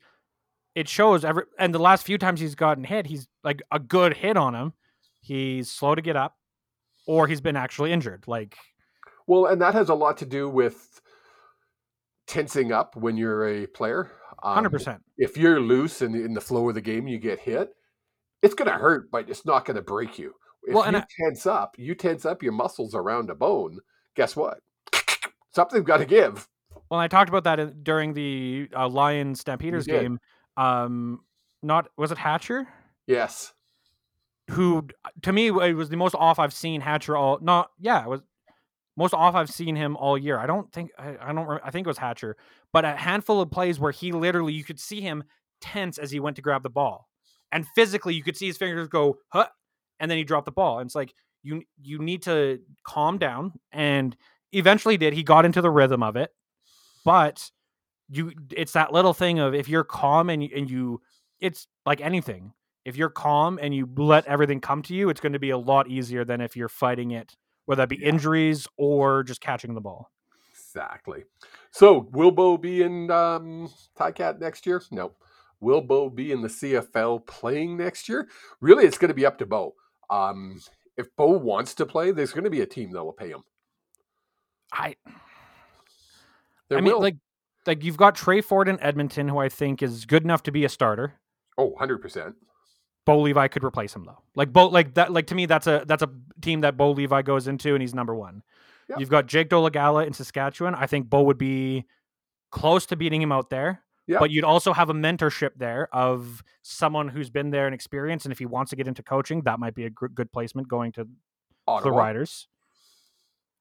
it 0.75 0.89
shows 0.89 1.23
every 1.23 1.43
and 1.57 1.73
the 1.73 1.79
last 1.79 2.05
few 2.05 2.17
times 2.17 2.39
he's 2.39 2.55
gotten 2.55 2.83
hit, 2.83 3.07
he's 3.07 3.27
like 3.43 3.61
a 3.71 3.79
good 3.79 4.17
hit 4.17 4.35
on 4.35 4.53
him. 4.53 4.73
He's 5.21 5.71
slow 5.71 5.95
to 5.95 6.01
get 6.01 6.15
up, 6.15 6.37
or 7.07 7.27
he's 7.27 7.41
been 7.41 7.55
actually 7.55 7.93
injured. 7.93 8.25
Like 8.27 8.57
Well, 9.27 9.45
and 9.45 9.61
that 9.61 9.73
has 9.73 9.89
a 9.89 9.93
lot 9.93 10.17
to 10.17 10.25
do 10.25 10.49
with 10.49 10.99
tensing 12.27 12.71
up 12.71 12.95
when 12.95 13.15
you're 13.15 13.47
a 13.47 13.67
player. 13.67 14.11
Um, 14.43 14.53
hundred 14.53 14.69
percent. 14.71 15.01
If 15.17 15.37
you're 15.37 15.59
loose 15.59 16.01
and 16.01 16.15
in 16.15 16.33
the 16.33 16.41
flow 16.41 16.67
of 16.69 16.75
the 16.75 16.81
game, 16.81 17.07
you 17.07 17.17
get 17.19 17.39
hit. 17.39 17.69
It's 18.41 18.53
going 18.53 18.69
to 18.71 18.77
hurt, 18.77 19.11
but 19.11 19.29
it's 19.29 19.45
not 19.45 19.65
going 19.65 19.75
to 19.75 19.81
break 19.81 20.17
you. 20.17 20.33
If 20.63 20.73
Well, 20.75 20.89
you 20.91 20.97
I- 20.97 21.05
tense 21.23 21.45
up, 21.45 21.75
you 21.77 21.93
tense 21.95 22.25
up 22.25 22.41
your 22.43 22.53
muscles 22.53 22.95
around 22.95 23.29
a 23.29 23.35
bone. 23.35 23.79
Guess 24.15 24.35
what? 24.35 24.59
Something's 25.53 25.85
got 25.85 25.97
to 25.97 26.05
give. 26.05 26.47
Well, 26.89 26.99
I 26.99 27.07
talked 27.07 27.29
about 27.29 27.43
that 27.43 27.83
during 27.83 28.13
the 28.13 28.69
uh, 28.75 28.87
Lions 28.87 29.41
Stampeders 29.41 29.85
game. 29.85 30.19
Um, 30.57 31.21
not 31.61 31.89
was 31.97 32.11
it 32.11 32.17
Hatcher 32.17 32.67
Yes. 33.07 33.53
who 34.51 34.87
to 35.23 35.31
me 35.33 35.47
it 35.47 35.73
was 35.75 35.89
the 35.89 35.97
most 35.97 36.15
off 36.15 36.39
I've 36.39 36.53
seen 36.53 36.81
Hatcher 36.81 37.15
all. 37.17 37.39
Not 37.41 37.69
yeah, 37.79 38.03
it 38.03 38.09
was 38.09 38.21
most 38.99 39.13
off 39.13 39.33
I've 39.33 39.49
seen 39.49 39.77
him 39.77 39.95
all 39.95 40.17
year. 40.17 40.37
I 40.37 40.45
don't 40.45 40.71
think 40.73 40.91
I, 40.99 41.15
I 41.21 41.33
don't 41.33 41.47
re- 41.47 41.59
I 41.63 41.71
think 41.71 41.87
it 41.87 41.89
was 41.89 41.97
Hatcher, 41.97 42.35
but 42.73 42.83
a 42.83 42.95
handful 42.95 43.41
of 43.41 43.49
plays 43.49 43.79
where 43.79 43.93
he 43.93 44.11
literally 44.11 44.53
you 44.53 44.65
could 44.65 44.79
see 44.79 44.99
him 44.99 45.23
tense 45.61 45.97
as 45.97 46.11
he 46.11 46.19
went 46.19 46.35
to 46.35 46.41
grab 46.41 46.63
the 46.63 46.69
ball, 46.69 47.07
and 47.51 47.65
physically 47.75 48.13
you 48.13 48.21
could 48.23 48.37
see 48.37 48.47
his 48.47 48.57
fingers 48.57 48.89
go 48.89 49.17
huh, 49.29 49.47
and 49.99 50.11
then 50.11 50.17
he 50.17 50.25
dropped 50.25 50.45
the 50.45 50.51
ball. 50.51 50.79
And 50.79 50.87
it's 50.87 50.95
like 50.95 51.13
you 51.41 51.63
you 51.81 51.99
need 51.99 52.23
to 52.23 52.59
calm 52.83 53.17
down, 53.17 53.53
and 53.71 54.15
eventually 54.51 54.97
did. 54.97 55.13
He 55.13 55.23
got 55.23 55.45
into 55.45 55.61
the 55.61 55.71
rhythm 55.71 56.03
of 56.03 56.17
it, 56.17 56.31
but 57.05 57.49
you 58.09 58.33
it's 58.51 58.73
that 58.73 58.91
little 58.91 59.13
thing 59.13 59.39
of 59.39 59.55
if 59.55 59.69
you're 59.69 59.85
calm 59.85 60.29
and 60.29 60.43
and 60.43 60.69
you 60.69 61.01
it's 61.39 61.67
like 61.85 62.01
anything 62.01 62.53
if 62.85 62.97
you're 62.97 63.09
calm 63.09 63.59
and 63.61 63.73
you 63.73 63.87
let 63.97 64.25
everything 64.25 64.59
come 64.59 64.81
to 64.83 64.93
you, 64.95 65.09
it's 65.09 65.21
going 65.21 65.33
to 65.33 65.39
be 65.39 65.51
a 65.51 65.57
lot 65.57 65.87
easier 65.87 66.25
than 66.25 66.41
if 66.41 66.55
you're 66.55 66.69
fighting 66.69 67.11
it, 67.11 67.35
whether 67.69 67.83
that 67.83 67.87
be 67.89 68.03
injuries 68.03 68.67
or 68.77 69.21
just 69.21 69.41
catching 69.41 69.75
the 69.75 69.79
ball. 69.79 70.09
Exactly. 70.49 71.25
So, 71.69 72.09
will 72.13 72.31
Bo 72.31 72.57
be 72.57 72.81
in 72.81 73.11
um, 73.11 73.69
Cat 74.15 74.39
next 74.39 74.65
year? 74.65 74.81
No. 74.89 75.11
Will 75.59 75.79
Bo 75.81 76.09
be 76.09 76.31
in 76.31 76.41
the 76.41 76.47
CFL 76.47 77.27
playing 77.27 77.77
next 77.77 78.09
year? 78.09 78.27
Really, 78.59 78.85
it's 78.85 78.97
going 78.97 79.09
to 79.09 79.13
be 79.13 79.23
up 79.23 79.37
to 79.37 79.45
Bo. 79.45 79.75
Um, 80.09 80.59
if 80.97 81.15
Bo 81.15 81.27
wants 81.27 81.75
to 81.75 81.85
play, 81.85 82.09
there's 82.09 82.31
going 82.31 82.43
to 82.43 82.49
be 82.49 82.61
a 82.61 82.65
team 82.65 82.89
that 82.93 83.03
will 83.03 83.13
pay 83.13 83.29
him. 83.29 83.43
I, 84.73 84.95
There 86.69 86.79
I 86.79 86.81
mean, 86.81 86.93
will. 86.93 87.01
like, 87.01 87.17
like 87.67 87.83
you've 87.83 87.97
got 87.97 88.15
Tre 88.15 88.41
Ford 88.41 88.67
in 88.67 88.81
Edmonton, 88.81 89.27
who 89.27 89.37
I 89.37 89.47
think 89.47 89.83
is 89.83 90.05
good 90.07 90.23
enough 90.23 90.41
to 90.43 90.51
be 90.51 90.65
a 90.65 90.69
starter. 90.69 91.19
oh, 91.59 91.75
100%. 91.79 92.33
Bo 93.09 93.21
Levi 93.21 93.47
could 93.47 93.63
replace 93.63 93.95
him 93.95 94.03
though. 94.03 94.19
Like 94.35 94.53
Bo, 94.53 94.67
like 94.67 94.93
that, 94.93 95.11
like 95.11 95.25
to 95.27 95.35
me, 95.35 95.47
that's 95.47 95.65
a 95.65 95.83
that's 95.87 96.03
a 96.03 96.09
team 96.41 96.61
that 96.61 96.77
Bo 96.77 96.91
Levi 96.91 97.23
goes 97.23 97.47
into, 97.47 97.73
and 97.73 97.81
he's 97.81 97.95
number 97.95 98.13
one. 98.13 98.43
Yeah. 98.87 98.97
You've 98.99 99.09
got 99.09 99.25
Jake 99.25 99.49
Dolegala 99.49 100.05
in 100.05 100.13
Saskatchewan. 100.13 100.75
I 100.75 100.85
think 100.85 101.09
Bo 101.09 101.23
would 101.23 101.39
be 101.39 101.85
close 102.51 102.85
to 102.85 102.95
beating 102.95 103.19
him 103.19 103.31
out 103.31 103.49
there. 103.49 103.81
Yeah. 104.05 104.19
But 104.19 104.29
you'd 104.29 104.43
also 104.43 104.73
have 104.73 104.91
a 104.91 104.93
mentorship 104.93 105.53
there 105.57 105.89
of 105.91 106.43
someone 106.61 107.07
who's 107.07 107.31
been 107.31 107.49
there 107.49 107.65
and 107.65 107.73
experienced, 107.73 108.27
and 108.27 108.31
if 108.31 108.37
he 108.37 108.45
wants 108.45 108.69
to 108.69 108.75
get 108.75 108.87
into 108.87 109.01
coaching, 109.01 109.41
that 109.41 109.59
might 109.59 109.73
be 109.73 109.85
a 109.85 109.89
good 109.89 110.31
placement 110.31 110.67
going 110.67 110.91
to 110.91 111.07
the 111.65 111.91
Riders 111.91 112.47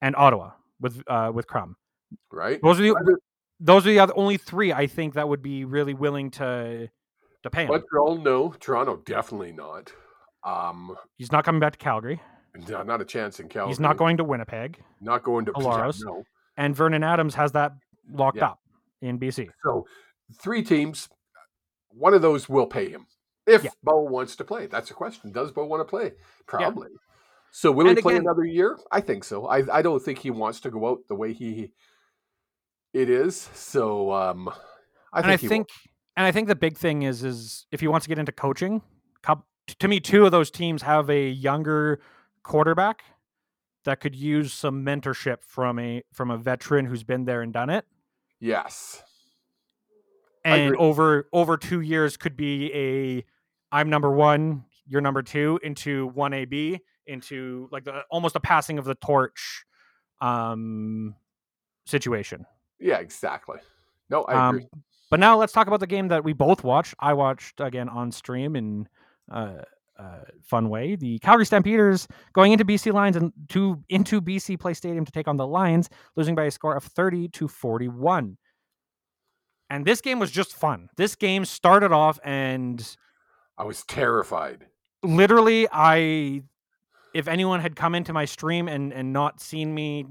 and 0.03 0.15
Ottawa 0.15 0.51
with 0.79 1.03
uh, 1.07 1.33
with 1.35 1.47
Crum. 1.47 1.77
right? 2.31 2.61
Those 2.63 2.81
are 2.81 2.83
the 2.83 3.17
those 3.61 3.87
are 3.87 3.91
the 3.91 4.01
other, 4.01 4.13
only 4.15 4.37
three 4.37 4.75
I 4.75 4.87
think 4.87 5.15
that 5.15 5.27
would 5.27 5.41
be 5.41 5.65
really 5.65 5.95
willing 5.95 6.33
to 6.33 6.91
to 7.43 7.51
pay 7.51 7.63
him. 7.65 7.69
Montreal, 7.71 8.19
no. 8.19 8.51
Toronto, 8.61 8.97
definitely 9.05 9.53
not. 9.53 9.93
Um, 10.45 10.97
He's 11.17 11.33
not 11.33 11.45
coming 11.45 11.61
back 11.61 11.73
to 11.73 11.79
Calgary. 11.79 12.21
no, 12.69 12.83
not 12.83 13.01
a 13.01 13.05
chance 13.05 13.41
in 13.41 13.49
Calgary. 13.49 13.71
He's 13.71 13.81
not 13.81 13.97
going 13.97 14.17
to 14.19 14.25
Winnipeg. 14.25 14.79
Not 15.01 15.23
going 15.23 15.45
to 15.47 15.53
Alaros. 15.53 16.01
No. 16.05 16.25
And 16.57 16.75
Vernon 16.75 17.03
Adams 17.05 17.35
has 17.35 17.53
that 17.53 17.73
locked 18.11 18.39
Yeah. 18.39 18.49
up 18.49 18.61
in 19.01 19.19
BC. 19.19 19.49
So, 19.65 19.87
three 20.41 20.63
teams. 20.63 21.09
One 21.91 22.15
of 22.15 22.23
those 22.23 22.49
will 22.49 22.67
pay 22.67 22.89
him 22.91 23.07
if 23.47 23.65
Yeah. 23.65 23.71
Bo 23.83 24.03
wants 24.03 24.37
to 24.37 24.45
play. 24.45 24.67
That's 24.67 24.91
a 24.91 24.95
question. 24.95 25.33
Does 25.33 25.51
Bo 25.53 25.65
want 25.67 25.81
to 25.81 25.85
play? 25.85 26.13
Probably. 26.47 26.89
So, 27.51 27.73
will 27.73 27.89
And 27.89 27.97
he 27.97 28.03
play 28.03 28.15
again- 28.15 28.25
another 28.27 28.45
year? 28.45 28.79
I 28.93 29.01
think 29.01 29.25
so. 29.25 29.47
I, 29.47 29.63
I 29.79 29.83
don't 29.83 30.01
think 30.03 30.19
he 30.19 30.31
wants 30.31 30.61
to 30.61 30.71
go 30.71 30.87
out 30.89 30.99
the 31.09 31.15
way 31.15 31.33
he 31.33 31.73
it 32.93 33.09
is. 33.11 33.37
So, 33.55 34.13
um, 34.13 34.49
I 35.13 35.21
and 35.21 35.31
I 35.31 35.37
think 35.37 35.69
and 36.19 36.27
I 36.27 36.33
think 36.33 36.49
the 36.49 36.57
big 36.57 36.77
thing 36.77 37.03
is 37.03 37.23
is 37.23 37.67
if 37.71 37.79
he 37.79 37.87
wants 37.87 38.05
to 38.05 38.09
get 38.09 38.19
into 38.19 38.33
coaching, 38.33 38.83
to 39.79 39.89
me 39.89 40.01
two 40.01 40.25
of 40.25 40.33
those 40.33 40.51
teams 40.51 40.83
have 40.83 41.09
a 41.09 41.29
younger 41.29 42.01
quarterback 42.43 43.05
that 43.85 44.01
could 44.01 44.17
use 44.17 44.53
some 44.53 44.85
mentorship 44.85 45.43
from 45.43 45.79
a 45.79 46.03
from 46.13 46.33
a 46.33 46.37
veteran 46.37 46.87
who's 46.87 47.05
been 47.05 47.25
there 47.25 47.41
and 47.41 47.53
done 47.53 47.71
it. 47.71 47.85
yes. 48.41 49.03
And 50.45 50.75
over 50.77 51.29
over 51.33 51.57
two 51.57 51.83
years 51.83 52.17
could 52.17 52.37
be 52.37 52.73
a 52.75 53.25
I'm 53.71 53.89
number 53.89 54.11
one, 54.11 54.65
you're 54.87 55.01
number 55.01 55.23
two 55.23 55.61
into 55.63 56.09
one 56.09 56.33
AB 56.33 56.81
into 57.07 57.69
like 57.71 57.85
the 57.85 58.03
almost 58.11 58.35
a 58.35 58.41
passing 58.41 58.79
of 58.79 58.85
the 58.85 58.97
torch 58.97 59.65
um 60.21 61.15
situation. 61.87 62.45
Yeah, 62.81 62.99
exactly. 62.99 63.59
No, 64.11 64.23
I 64.25 64.49
agree. 64.49 64.67
But 65.11 65.21
now 65.21 65.39
let's 65.39 65.53
talk 65.53 65.67
about 65.67 65.81
the 65.81 65.87
game 65.87 66.09
that 66.09 66.25
we 66.25 66.33
both 66.33 66.63
watched. 66.65 66.95
I 66.99 67.15
watched 67.15 67.61
again 67.61 67.89
on 67.89 68.13
stream 68.13 68.57
in 68.57 68.89
uh, 69.31 69.63
uh, 69.99 70.21
fun 70.43 70.69
way. 70.69 70.97
The 70.97 71.19
Calgary 71.21 71.47
Stampeders 71.47 72.07
going 72.33 72.53
into 72.53 72.65
BC 72.65 72.93
Lions 72.93 73.17
and 73.17 73.33
to 73.51 73.83
into 73.89 74.21
BC 74.21 74.59
Place 74.61 74.79
Stadium 74.79 75.05
to 75.05 75.13
take 75.13 75.27
on 75.29 75.37
the 75.37 75.47
Lions, 75.47 75.89
losing 76.17 76.35
by 76.35 76.45
a 76.45 76.51
score 76.51 76.77
of 76.77 76.85
thirty 76.85 77.29
to 77.29 77.49
forty 77.49 77.89
one. 77.89 78.37
And 79.71 79.85
this 79.85 80.01
game 80.01 80.19
was 80.19 80.31
just 80.31 80.55
fun. 80.55 80.89
This 80.97 81.15
game 81.15 81.45
started 81.45 81.93
off 81.93 82.19
and 82.25 82.97
I 83.59 83.65
was 83.65 83.83
terrified. 83.85 84.67
literally 85.03 85.69
I 85.71 86.43
if 87.15 87.29
anyone 87.29 87.61
had 87.61 87.77
come 87.77 87.95
into 87.95 88.13
my 88.13 88.25
stream 88.25 88.69
and 88.69 88.93
and 88.93 89.13
not 89.13 89.41
seen 89.41 89.75
me 89.75 90.07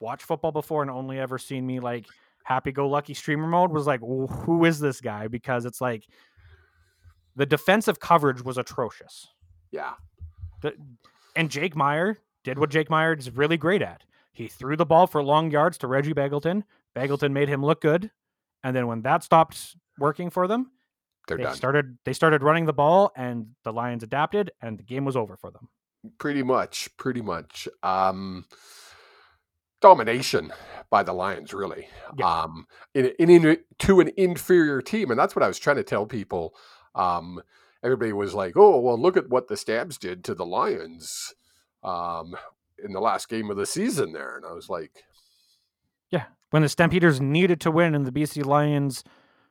watch 0.00 0.22
football 0.22 0.52
before 0.52 0.82
and 0.82 0.90
only 0.90 1.18
ever 1.18 1.38
seen 1.38 1.66
me 1.66 1.80
like 1.80 2.06
happy 2.50 2.72
go 2.72 2.88
lucky 2.88 3.14
streamer 3.14 3.46
mode 3.46 3.70
was 3.70 3.86
like 3.86 4.00
"Wh- 4.00 4.28
who 4.44 4.64
is 4.64 4.80
this 4.80 5.00
guy 5.00 5.28
because 5.28 5.64
it's 5.64 5.80
like 5.80 6.04
the 7.36 7.46
defensive 7.46 8.00
coverage 8.00 8.42
was 8.44 8.58
atrocious. 8.58 9.28
Yeah. 9.70 9.92
The, 10.62 10.74
and 11.36 11.48
Jake 11.48 11.74
Maier 11.76 12.16
did 12.42 12.58
what 12.58 12.70
Jake 12.70 12.88
Maier 12.88 13.16
is 13.16 13.30
really 13.30 13.56
great 13.56 13.82
at. 13.82 14.02
He 14.32 14.48
threw 14.48 14.76
the 14.76 14.84
ball 14.84 15.06
for 15.06 15.22
long 15.22 15.50
yards 15.52 15.78
to 15.78 15.86
Reggie 15.86 16.12
Begelton. 16.12 16.64
Begelton 16.96 17.30
made 17.32 17.48
him 17.48 17.64
look 17.64 17.80
good, 17.80 18.10
and 18.64 18.74
then 18.74 18.88
when 18.88 19.02
that 19.02 19.22
stopped 19.22 19.76
working 19.98 20.28
for 20.28 20.48
them, 20.48 20.72
They're 21.28 21.36
they 21.36 21.44
done. 21.44 21.54
started 21.54 21.98
they 22.04 22.12
started 22.12 22.42
running 22.42 22.66
the 22.66 22.72
ball, 22.72 23.12
and 23.16 23.46
the 23.62 23.72
Lions 23.72 24.02
adapted, 24.02 24.50
and 24.60 24.76
the 24.76 24.82
game 24.82 25.04
was 25.04 25.16
over 25.16 25.36
for 25.36 25.52
them. 25.52 25.68
pretty 26.18 26.42
much. 26.42 26.88
Pretty 26.96 27.22
much. 27.22 27.68
Um, 27.84 28.44
domination 29.80 30.52
by 30.90 31.02
the 31.02 31.12
Lions, 31.12 31.54
really. 31.54 31.88
Yeah. 32.18 32.42
Um, 32.42 32.66
in, 32.94 33.12
in, 33.18 33.30
in 33.30 33.58
to 33.78 34.00
an 34.00 34.10
inferior 34.16 34.82
team, 34.82 35.10
and 35.10 35.18
that's 35.18 35.34
what 35.36 35.42
I 35.42 35.48
was 35.48 35.58
trying 35.58 35.76
to 35.76 35.84
tell 35.84 36.04
people. 36.04 36.54
Um, 36.94 37.40
everybody 37.82 38.12
was 38.12 38.34
like, 38.34 38.56
"Oh, 38.56 38.78
well, 38.80 39.00
look 39.00 39.16
at 39.16 39.28
what 39.30 39.48
the 39.48 39.56
Stabs 39.56 39.96
did 39.96 40.24
to 40.24 40.34
the 40.34 40.44
Lions." 40.46 41.34
Um, 41.82 42.34
in 42.82 42.92
the 42.92 43.00
last 43.00 43.28
game 43.28 43.50
of 43.50 43.56
the 43.56 43.66
season, 43.66 44.12
there, 44.12 44.36
and 44.36 44.44
I 44.44 44.52
was 44.52 44.68
like, 44.68 45.04
yeah, 46.10 46.24
When 46.50 46.62
the 46.62 46.68
Stampeders 46.68 47.20
needed 47.20 47.60
to 47.62 47.70
win, 47.70 47.94
and 47.94 48.04
the 48.06 48.12
BC 48.12 48.44
Lions 48.44 49.04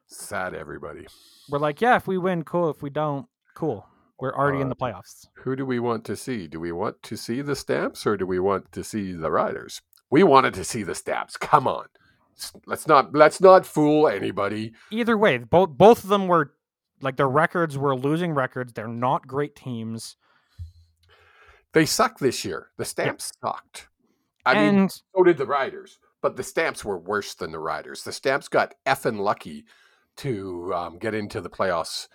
"Sad, 0.07 0.53
everybody." 0.53 1.07
we're 1.49 1.59
like, 1.59 1.79
"Yeah, 1.81 1.95
if 1.95 2.07
we 2.07 2.17
win, 2.17 2.43
cool. 2.43 2.69
If 2.69 2.81
we 2.83 2.89
don't, 2.89 3.27
cool. 3.55 3.87
We're 4.19 4.35
already 4.35 4.59
in 4.59 4.67
Uh, 4.67 4.69
the 4.69 4.75
playoffs." 4.75 5.27
Who 5.43 5.55
do 5.55 5.65
we 5.65 5.79
want 5.79 6.03
to 6.05 6.15
see? 6.15 6.47
Do 6.47 6.59
we 6.59 6.71
want 6.73 7.01
to 7.03 7.15
see 7.15 7.41
the 7.41 7.55
Stamps 7.55 8.05
or 8.05 8.17
do 8.17 8.25
we 8.27 8.39
want 8.39 8.71
to 8.73 8.83
see 8.83 9.13
the 9.13 9.31
Riders? 9.31 9.81
We 10.09 10.23
wanted 10.23 10.53
to 10.55 10.63
see 10.63 10.83
the 10.83 10.95
Stamps. 10.95 11.37
Come 11.37 11.67
on. 11.67 11.85
Let's 12.65 12.87
not 12.87 13.13
let's 13.13 13.41
not 13.41 13.65
fool 13.65 14.07
anybody. 14.07 14.73
Either 14.91 15.17
way, 15.17 15.39
both 15.39 15.71
both 15.71 16.03
of 16.03 16.09
them 16.09 16.27
were 16.27 16.53
like 17.01 17.17
their 17.17 17.29
records 17.29 17.77
were 17.77 17.95
losing 17.95 18.33
records. 18.33 18.73
They're 18.73 18.87
not 18.87 19.27
great 19.27 19.55
teams, 19.55 20.15
They 21.73 21.85
suck 21.85 22.19
this 22.19 22.43
year. 22.43 22.67
The 22.77 22.85
Stamps 22.85 23.31
sucked. 23.41 23.87
I 24.45 24.55
mean, 24.55 24.89
so 24.89 25.23
did 25.23 25.37
the 25.37 25.45
Riders, 25.45 25.99
but 26.21 26.35
the 26.35 26.43
Stamps 26.43 26.83
were 26.83 26.97
worse 26.97 27.35
than 27.35 27.51
the 27.51 27.59
Riders. 27.59 28.03
The 28.03 28.11
Stamps 28.11 28.47
got 28.47 28.73
effing 28.85 29.19
lucky 29.19 29.65
to 30.17 30.73
um, 30.73 30.97
get 30.97 31.13
into 31.13 31.41
the 31.41 31.49
playoffs, 31.49 32.07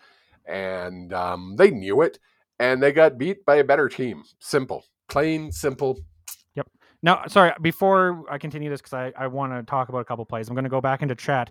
and 0.47 1.12
um, 1.12 1.55
they 1.57 1.70
knew 1.70 2.03
it, 2.03 2.18
and 2.59 2.82
they 2.82 2.92
got 2.92 3.18
beat 3.18 3.45
by 3.45 3.57
a 3.57 3.64
better 3.64 3.88
team. 3.88 4.24
Simple, 4.40 4.84
plain 5.09 5.53
simple. 5.53 6.01
Now, 7.05 7.24
sorry, 7.26 7.52
before 7.61 8.24
I 8.30 8.38
continue 8.38 8.70
this, 8.70 8.80
because 8.80 8.94
I, 8.94 9.12
I 9.14 9.26
want 9.26 9.52
to 9.52 9.62
talk 9.62 9.90
about 9.90 9.98
a 9.98 10.05
couple 10.07 10.24
plays, 10.24 10.48
I'm 10.48 10.55
going 10.55 10.64
to 10.64 10.70
go 10.70 10.80
back 10.80 11.02
into 11.02 11.14
chat. 11.14 11.50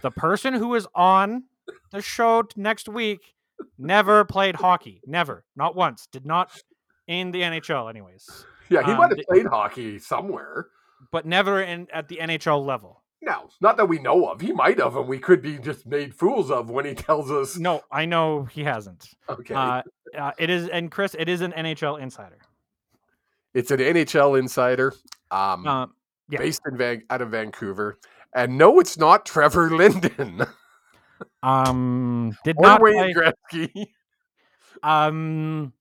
The 0.00 0.12
person 0.12 0.54
who 0.54 0.76
is 0.76 0.86
on 0.94 1.42
the 1.90 2.00
show 2.00 2.44
next 2.54 2.88
week 2.88 3.34
never 3.78 4.24
played 4.24 4.54
hockey. 4.54 5.00
Never. 5.04 5.44
Not 5.56 5.74
once. 5.74 6.06
Did 6.06 6.24
not 6.24 6.52
in 7.08 7.32
the 7.32 7.42
NHL, 7.42 7.90
anyways. 7.90 8.46
Yeah, 8.68 8.84
he 8.84 8.92
Um, 8.92 8.98
might 8.98 9.10
have 9.10 9.26
played 9.28 9.46
hockey 9.46 9.98
somewhere. 9.98 10.68
But 11.10 11.26
never 11.26 11.60
in 11.60 11.88
at 11.92 12.06
the 12.06 12.18
NHL 12.18 12.64
level. 12.64 13.02
No, 13.22 13.48
not 13.60 13.76
that 13.78 13.86
we 13.86 13.98
know 13.98 14.28
of. 14.28 14.40
He 14.40 14.52
might 14.52 14.78
have, 14.78 14.94
and 14.94 15.08
we 15.08 15.18
could 15.18 15.42
be 15.42 15.58
just 15.58 15.84
made 15.84 16.14
fools 16.14 16.48
of 16.48 16.70
when 16.70 16.84
he 16.84 16.94
tells 16.94 17.28
us. 17.32 17.56
No, 17.56 17.80
I 17.90 18.04
know 18.06 18.44
he 18.44 18.62
hasn't. 18.62 19.08
Okay, 19.28 19.52
Uh, 19.52 19.82
uh, 20.16 20.30
it 20.38 20.48
is, 20.48 20.68
and 20.68 20.92
Chris, 20.92 21.16
it 21.18 21.28
is 21.28 21.40
an 21.40 21.52
NHL 21.52 22.00
insider. 22.00 22.38
It's 23.56 23.70
an 23.70 23.78
NHL 23.80 24.38
insider, 24.38 24.92
um, 25.30 25.66
Um, 25.66 25.94
yeah. 26.28 26.38
based 26.38 26.60
in 26.70 26.76
Van- 26.76 27.02
out 27.10 27.22
of 27.22 27.30
Vancouver, 27.30 27.98
and 28.34 28.56
no, 28.58 28.78
it's 28.80 28.98
not 28.98 29.24
Trevor 29.26 29.70
Linden 29.76 30.42
um, 31.42 32.36
did 32.44 32.56
or 32.58 32.62
not 32.62 32.82
Wayne 32.82 33.14
play, 33.14 33.14
Gretzky. 33.14 33.86
Um. 34.82 35.72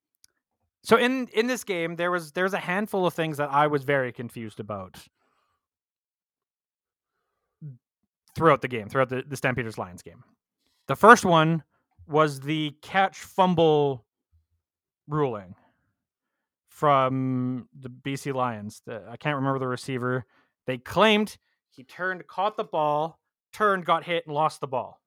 So 0.84 0.98
in 0.98 1.28
in 1.34 1.48
this 1.48 1.64
game, 1.64 1.96
there 1.96 2.12
was 2.12 2.32
there's 2.32 2.54
a 2.54 2.60
handful 2.60 3.06
of 3.08 3.14
things 3.14 3.38
that 3.38 3.50
I 3.52 3.68
was 3.68 3.84
very 3.84 4.12
confused 4.12 4.60
about 4.60 4.98
throughout 8.36 8.62
the 8.62 8.68
game, 8.68 8.88
throughout 8.90 9.10
the, 9.10 9.24
the 9.28 9.36
Stampeders 9.36 9.78
Lions 9.78 10.02
game. 10.02 10.24
The 10.88 10.96
first 10.96 11.26
one 11.26 11.64
was 12.08 12.40
the 12.42 12.76
catch 12.82 13.18
fumble 13.18 14.06
ruling 15.08 15.56
from 16.76 17.70
the 17.74 17.90
BC 17.90 18.34
Lions. 18.34 18.82
The, 18.86 19.02
I 19.10 19.16
can't 19.16 19.38
remember 19.38 19.60
the 19.60 19.68
receiver. 19.68 20.26
They 20.68 20.78
claimed 20.78 21.38
he 21.70 21.86
turned, 21.86 22.28
caught 22.28 22.58
the 22.58 22.66
ball, 22.66 23.18
turned, 23.54 23.86
got 23.86 24.04
hit, 24.04 24.26
and 24.28 24.36
lost 24.36 24.60
the 24.60 24.68
ball. 24.68 25.00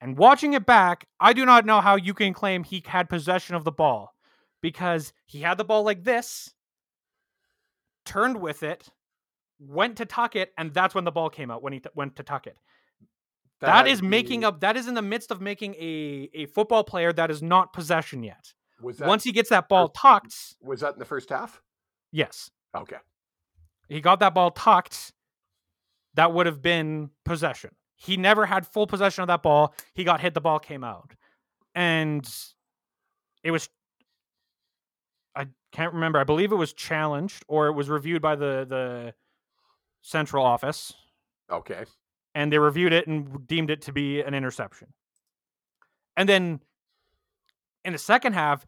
And 0.00 0.18
watching 0.18 0.54
it 0.54 0.66
back, 0.66 1.06
I 1.20 1.32
do 1.32 1.46
not 1.46 1.64
know 1.64 1.80
how 1.80 1.94
you 1.94 2.12
can 2.12 2.34
claim 2.34 2.64
he 2.64 2.82
had 2.84 3.08
possession 3.08 3.54
of 3.54 3.62
the 3.62 3.70
ball 3.70 4.14
because 4.60 5.12
he 5.26 5.42
had 5.42 5.58
the 5.58 5.64
ball 5.64 5.84
like 5.84 6.02
this, 6.02 6.52
turned 8.04 8.40
with 8.40 8.64
it, 8.64 8.88
went 9.60 9.96
to 9.98 10.06
tuck 10.06 10.34
it, 10.34 10.52
and 10.58 10.74
that's 10.74 10.94
when 10.94 11.04
the 11.04 11.12
ball 11.12 11.30
came 11.30 11.52
out 11.52 11.62
when 11.62 11.72
he 11.72 11.78
t- 11.78 11.88
went 11.94 12.16
to 12.16 12.24
tuck 12.24 12.48
it. 12.48 12.56
that 13.60 13.86
is 13.86 14.02
making 14.02 14.42
up. 14.42 14.60
That 14.60 14.76
is 14.76 14.88
in 14.88 14.94
the 14.94 15.02
midst 15.02 15.30
of 15.30 15.40
making 15.40 15.74
a 15.76 16.28
a 16.34 16.46
football 16.46 16.82
player 16.82 17.12
that 17.12 17.30
is 17.30 17.44
not 17.44 17.72
possession 17.72 18.24
yet. 18.24 18.52
Was 18.80 18.98
that, 18.98 19.08
Once 19.08 19.24
he 19.24 19.32
gets 19.32 19.48
that 19.50 19.68
ball 19.68 19.88
tucked, 19.88 20.34
was 20.62 20.80
that 20.80 20.92
in 20.94 20.98
the 20.98 21.04
first 21.04 21.30
half? 21.30 21.62
yes, 22.12 22.50
Okay, 22.74 22.96
he 23.88 24.00
got 24.00 24.20
that 24.20 24.34
ball 24.34 24.50
tucked. 24.50 25.12
That 26.14 26.32
would 26.32 26.46
have 26.46 26.62
been 26.62 27.10
possession. 27.24 27.70
He 27.94 28.16
never 28.16 28.46
had 28.46 28.66
full 28.66 28.86
possession 28.86 29.22
of 29.22 29.28
that 29.28 29.42
ball. 29.42 29.74
He 29.94 30.04
got 30.04 30.20
hit. 30.20 30.34
The 30.34 30.40
ball 30.40 30.58
came 30.58 30.84
out, 30.84 31.14
and 31.74 32.28
it 33.42 33.50
was. 33.50 33.68
I 35.34 35.46
can't 35.72 35.94
remember. 35.94 36.18
I 36.18 36.24
believe 36.24 36.52
it 36.52 36.56
was 36.56 36.72
challenged 36.72 37.44
or 37.48 37.68
it 37.68 37.72
was 37.72 37.88
reviewed 37.88 38.20
by 38.22 38.36
the 38.36 38.66
the 38.68 39.14
central 40.02 40.44
office, 40.44 40.92
okay. 41.50 41.84
and 42.34 42.52
they 42.52 42.58
reviewed 42.58 42.92
it 42.92 43.06
and 43.06 43.46
deemed 43.46 43.70
it 43.70 43.82
to 43.82 43.92
be 43.92 44.20
an 44.20 44.34
interception. 44.34 44.88
And 46.16 46.28
then 46.28 46.60
in 47.86 47.92
the 47.92 47.98
second 47.98 48.34
half, 48.34 48.66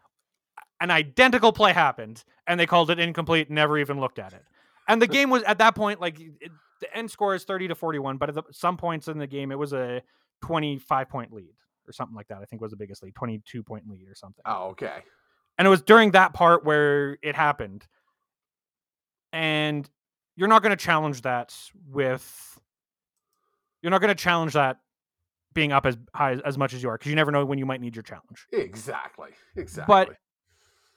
an 0.81 0.91
identical 0.91 1.53
play 1.53 1.73
happened, 1.73 2.25
and 2.47 2.59
they 2.59 2.67
called 2.67 2.91
it 2.91 2.99
incomplete. 2.99 3.51
Never 3.51 3.77
even 3.79 4.01
looked 4.01 4.19
at 4.19 4.33
it. 4.33 4.45
And 4.87 5.03
the 5.03 5.07
game 5.07 5.29
was 5.29 5.43
at 5.43 5.59
that 5.59 5.75
point 5.75 6.01
like 6.01 6.19
it, 6.21 6.53
the 6.81 6.97
end 6.97 7.11
score 7.11 7.35
is 7.35 7.45
thirty 7.45 7.69
to 7.69 7.75
forty-one, 7.75 8.17
but 8.17 8.31
at 8.31 8.37
the, 8.37 8.45
some 8.53 8.77
points 8.77 9.09
in 9.09 9.19
the 9.19 9.27
game, 9.27 9.53
it 9.53 9.59
was 9.59 9.73
a 9.73 10.01
twenty-five 10.41 11.09
point 11.09 11.33
lead 11.33 11.55
or 11.87 11.93
something 11.93 12.15
like 12.15 12.29
that. 12.29 12.39
I 12.41 12.45
think 12.45 12.63
was 12.63 12.71
the 12.71 12.77
biggest 12.77 13.03
lead, 13.03 13.15
twenty-two 13.15 13.63
point 13.63 13.89
lead 13.91 14.09
or 14.09 14.15
something. 14.15 14.43
Oh, 14.47 14.69
okay. 14.69 15.03
And 15.59 15.67
it 15.67 15.71
was 15.71 15.83
during 15.83 16.13
that 16.13 16.33
part 16.33 16.65
where 16.65 17.19
it 17.21 17.35
happened. 17.35 17.87
And 19.33 19.91
you're 20.37 20.49
not 20.49 20.63
going 20.63 20.71
to 20.71 20.83
challenge 20.83 21.23
that 21.23 21.55
with 21.91 22.59
you're 23.83 23.91
not 23.91 24.01
going 24.01 24.15
to 24.15 24.23
challenge 24.23 24.53
that 24.53 24.79
being 25.59 25.73
up 25.73 25.85
as 25.87 25.99
high 26.15 26.37
as 26.45 26.57
much 26.57 26.73
as 26.73 26.85
you 26.85 26.89
are 26.89 26.97
because 26.97 27.11
you 27.11 27.17
never 27.17 27.33
know 27.33 27.45
when 27.45 27.59
you 27.59 27.67
might 27.67 27.81
need 27.81 27.97
your 27.97 28.05
challenge. 28.05 28.47
Exactly. 28.53 29.31
Exactly. 29.57 29.93
But 29.93 30.17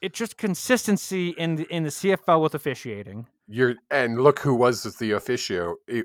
it's 0.00 0.16
just 0.16 0.36
consistency 0.36 1.30
in 1.30 1.56
the 1.56 1.64
in 1.64 1.82
the 1.82 1.88
CFL 1.88 2.40
with 2.40 2.54
officiating. 2.54 3.26
You're 3.48 3.74
and 3.90 4.20
look 4.20 4.38
who 4.38 4.54
was 4.54 4.84
the 4.84 5.10
official. 5.10 5.78
Eh, 5.90 6.02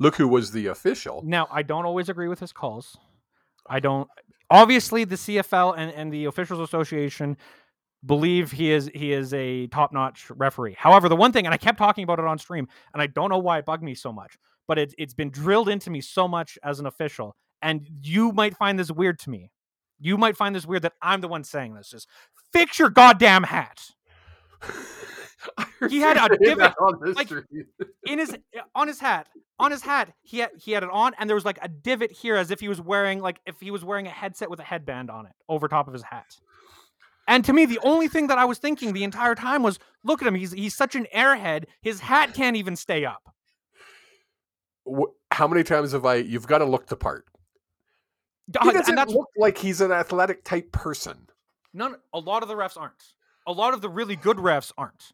look 0.00 0.16
who 0.16 0.26
was 0.26 0.50
the 0.50 0.66
official. 0.66 1.22
Now, 1.24 1.46
I 1.52 1.62
don't 1.62 1.84
always 1.84 2.08
agree 2.08 2.26
with 2.26 2.40
his 2.40 2.52
calls. 2.52 2.96
I 3.68 3.78
don't 3.78 4.08
obviously 4.50 5.04
the 5.04 5.14
CFL 5.14 5.74
and, 5.78 5.92
and 5.92 6.12
the 6.12 6.24
officials 6.24 6.58
association 6.58 7.36
believe 8.04 8.50
he 8.50 8.72
is 8.72 8.90
he 8.92 9.12
is 9.12 9.32
a 9.34 9.68
top-notch 9.68 10.30
referee. 10.30 10.74
However, 10.76 11.08
the 11.08 11.16
one 11.16 11.30
thing 11.30 11.46
and 11.46 11.54
I 11.54 11.58
kept 11.58 11.78
talking 11.78 12.02
about 12.02 12.18
it 12.18 12.24
on 12.24 12.38
stream 12.38 12.66
and 12.92 13.00
I 13.00 13.06
don't 13.06 13.30
know 13.30 13.38
why 13.38 13.58
it 13.58 13.64
bugged 13.64 13.84
me 13.84 13.94
so 13.94 14.12
much, 14.12 14.36
but 14.66 14.78
it, 14.78 14.94
it's 14.98 15.14
been 15.14 15.30
drilled 15.30 15.68
into 15.68 15.90
me 15.90 16.00
so 16.00 16.26
much 16.28 16.58
as 16.62 16.80
an 16.80 16.86
official 16.86 17.36
and 17.62 17.88
you 18.02 18.30
might 18.32 18.56
find 18.56 18.78
this 18.78 18.90
weird 18.90 19.18
to 19.20 19.30
me. 19.30 19.50
You 19.98 20.18
might 20.18 20.36
find 20.36 20.54
this 20.54 20.66
weird 20.66 20.82
that 20.82 20.92
I'm 21.00 21.22
the 21.22 21.28
one 21.28 21.44
saying 21.44 21.74
this. 21.74 21.94
Is 21.94 22.06
fix 22.52 22.78
your 22.78 22.90
goddamn 22.90 23.44
hat. 23.44 23.80
He 25.90 25.98
had 25.98 26.16
a 26.16 26.38
divot, 26.38 26.74
like- 27.16 27.30
in 28.06 28.18
his 28.18 28.32
eh, 28.32 28.60
on 28.74 28.88
his 28.88 28.98
hat 28.98 29.28
on 29.58 29.70
his 29.70 29.82
hat 29.82 30.12
he 30.22 30.38
had 30.38 30.50
he 30.58 30.72
had 30.72 30.82
it 30.82 30.88
on 30.90 31.12
and 31.18 31.28
there 31.28 31.34
was 31.34 31.44
like 31.44 31.58
a 31.60 31.68
divot 31.68 32.10
here 32.12 32.36
as 32.36 32.50
if 32.50 32.60
he 32.60 32.68
was 32.68 32.80
wearing 32.80 33.20
like 33.20 33.40
if 33.44 33.60
he 33.60 33.70
was 33.70 33.84
wearing 33.84 34.06
a 34.06 34.10
headset 34.10 34.48
with 34.48 34.58
a 34.58 34.62
headband 34.62 35.10
on 35.10 35.26
it 35.26 35.32
over 35.48 35.68
top 35.68 35.86
of 35.86 35.92
his 35.92 36.02
hat 36.02 36.38
and 37.28 37.44
to 37.44 37.52
me 37.52 37.66
the 37.66 37.78
only 37.82 38.08
thing 38.08 38.26
that 38.28 38.38
i 38.38 38.44
was 38.44 38.56
thinking 38.58 38.94
the 38.94 39.04
entire 39.04 39.34
time 39.34 39.62
was 39.62 39.78
look 40.02 40.22
at 40.22 40.28
him 40.28 40.34
he's 40.34 40.52
he's 40.52 40.74
such 40.74 40.94
an 40.94 41.06
airhead 41.14 41.64
his 41.82 42.00
hat 42.00 42.32
can't 42.32 42.56
even 42.56 42.74
stay 42.74 43.04
up 43.04 43.33
How 45.30 45.48
many 45.48 45.62
times 45.64 45.92
have 45.92 46.04
I? 46.04 46.16
You've 46.16 46.46
got 46.46 46.58
to 46.58 46.64
look 46.64 46.86
the 46.86 46.96
part. 46.96 47.26
He 48.62 48.72
doesn't 48.72 49.08
look 49.10 49.30
like 49.36 49.56
he's 49.58 49.80
an 49.80 49.90
athletic 49.90 50.44
type 50.44 50.70
person. 50.72 51.28
none 51.72 51.96
a 52.12 52.18
lot 52.18 52.42
of 52.42 52.48
the 52.48 52.54
refs 52.54 52.76
aren't 52.76 53.14
a 53.46 53.52
lot 53.52 53.72
of 53.74 53.80
the 53.80 53.88
really 53.88 54.16
good 54.16 54.36
refs 54.36 54.70
aren't 54.76 55.12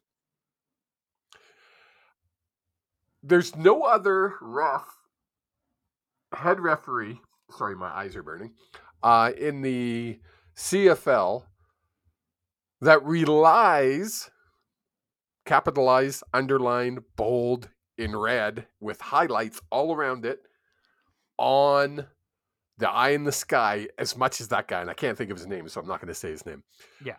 There's 3.23 3.55
no 3.55 3.83
other 3.83 4.33
ref, 4.41 4.83
head 6.33 6.59
referee. 6.59 7.21
Sorry, 7.57 7.75
my 7.75 7.87
eyes 7.89 8.15
are 8.15 8.23
burning. 8.23 8.53
uh, 9.03 9.31
in 9.37 9.61
the 9.61 10.19
CFL 10.55 11.43
that 12.81 13.03
relies, 13.03 14.29
capitalized, 15.45 16.23
underlined, 16.33 16.99
bold, 17.15 17.69
in 18.01 18.15
red, 18.15 18.67
with 18.79 18.99
highlights 18.99 19.61
all 19.69 19.95
around 19.95 20.25
it 20.25 20.41
on 21.37 22.05
the 22.77 22.89
eye 22.89 23.09
in 23.09 23.23
the 23.23 23.31
sky 23.31 23.87
as 23.97 24.17
much 24.17 24.41
as 24.41 24.47
that 24.49 24.67
guy. 24.67 24.81
And 24.81 24.89
I 24.89 24.93
can't 24.93 25.17
think 25.17 25.31
of 25.31 25.37
his 25.37 25.47
name, 25.47 25.69
so 25.69 25.79
I'm 25.79 25.87
not 25.87 26.01
going 26.01 26.07
to 26.07 26.13
say 26.13 26.31
his 26.31 26.45
name. 26.45 26.63
Yeah. 27.03 27.17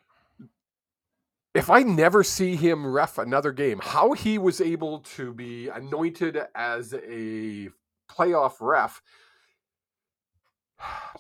If 1.54 1.70
I 1.70 1.82
never 1.82 2.24
see 2.24 2.56
him 2.56 2.86
ref 2.86 3.18
another 3.18 3.52
game, 3.52 3.80
how 3.82 4.12
he 4.12 4.38
was 4.38 4.60
able 4.60 5.00
to 5.00 5.34
be 5.34 5.68
anointed 5.68 6.38
as 6.54 6.94
a 6.94 7.68
playoff 8.10 8.54
ref 8.60 9.02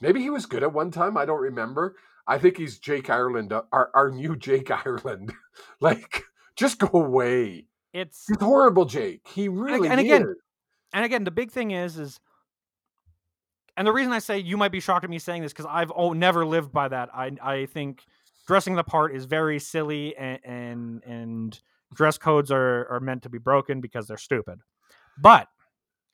maybe 0.00 0.20
he 0.20 0.30
was 0.30 0.46
good 0.46 0.62
at 0.62 0.72
one 0.72 0.90
time. 0.90 1.16
I 1.16 1.24
don't 1.24 1.40
remember. 1.40 1.96
I 2.26 2.38
think 2.38 2.56
he's 2.56 2.78
Jake 2.78 3.10
Ireland, 3.10 3.52
uh, 3.52 3.62
our, 3.72 3.90
our 3.94 4.10
new 4.10 4.36
Jake 4.36 4.70
Ireland. 4.86 5.32
like, 5.80 6.24
just 6.56 6.78
go 6.78 6.90
away. 6.92 7.66
It's 7.92 8.24
He's 8.26 8.40
horrible, 8.40 8.84
Jake. 8.84 9.26
He 9.28 9.48
really 9.48 9.88
and 9.88 10.00
again, 10.00 10.22
is. 10.22 10.36
and 10.92 11.04
again, 11.04 11.24
the 11.24 11.30
big 11.30 11.50
thing 11.50 11.72
is 11.72 11.98
is 11.98 12.20
and 13.76 13.86
the 13.86 13.92
reason 13.92 14.12
I 14.12 14.18
say 14.18 14.38
you 14.38 14.56
might 14.56 14.72
be 14.72 14.80
shocked 14.80 15.04
at 15.04 15.10
me 15.10 15.18
saying 15.18 15.42
this 15.42 15.52
because 15.52 15.66
I've 15.68 15.92
oh, 15.94 16.12
never 16.12 16.44
lived 16.44 16.72
by 16.72 16.88
that. 16.88 17.10
I 17.14 17.32
I 17.42 17.66
think 17.66 18.02
dressing 18.46 18.74
the 18.74 18.84
part 18.84 19.14
is 19.14 19.24
very 19.24 19.58
silly 19.58 20.16
and 20.16 20.38
and, 20.44 21.04
and 21.04 21.60
dress 21.94 22.18
codes 22.18 22.50
are, 22.50 22.86
are 22.90 23.00
meant 23.00 23.22
to 23.22 23.28
be 23.28 23.38
broken 23.38 23.80
because 23.80 24.06
they're 24.06 24.16
stupid. 24.16 24.60
But 25.18 25.48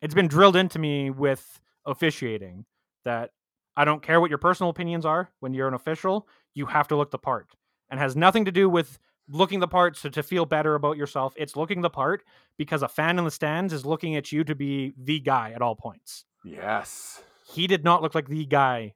it's 0.03 0.15
been 0.15 0.29
drilled 0.29 0.57
into 0.57 0.79
me 0.79 1.11
with 1.11 1.61
officiating 1.87 2.65
that 3.05 3.31
I 3.77 3.85
don't 3.85 4.03
care 4.03 4.21
what 4.21 4.31
your 4.31 4.39
personal 4.39 4.71
opinions 4.71 5.07
are 5.07 5.31
when 5.41 5.55
you're 5.55 5.69
an 5.69 5.75
official, 5.75 6.29
you 6.55 6.67
have 6.67 6.89
to 6.89 6.97
look 6.97 7.11
the 7.11 7.19
part. 7.19 7.55
And 7.91 7.99
has 7.99 8.17
nothing 8.17 8.45
to 8.45 8.53
do 8.53 8.69
with 8.69 8.99
looking 9.29 9.61
the 9.61 9.69
part 9.69 9.97
so 9.97 10.09
to 10.09 10.23
feel 10.23 10.47
better 10.47 10.75
about 10.75 10.97
yourself. 10.97 11.35
It's 11.37 11.57
looking 11.57 11.81
the 11.81 11.91
part 11.91 12.23
because 12.57 12.83
a 12.83 12.89
fan 12.89 13.19
in 13.19 13.25
the 13.25 13.31
stands 13.31 13.73
is 13.73 13.85
looking 13.85 14.17
at 14.17 14.33
you 14.33 14.45
to 14.45 14.55
be 14.55 14.95
the 14.97 15.21
guy 15.21 15.53
at 15.55 15.63
all 15.63 15.77
points. 15.77 16.25
Yes. 16.45 17.23
He 17.53 17.67
did 17.67 17.85
not 17.85 18.03
look 18.03 18.15
like 18.15 18.29
the 18.29 18.45
guy. 18.45 18.95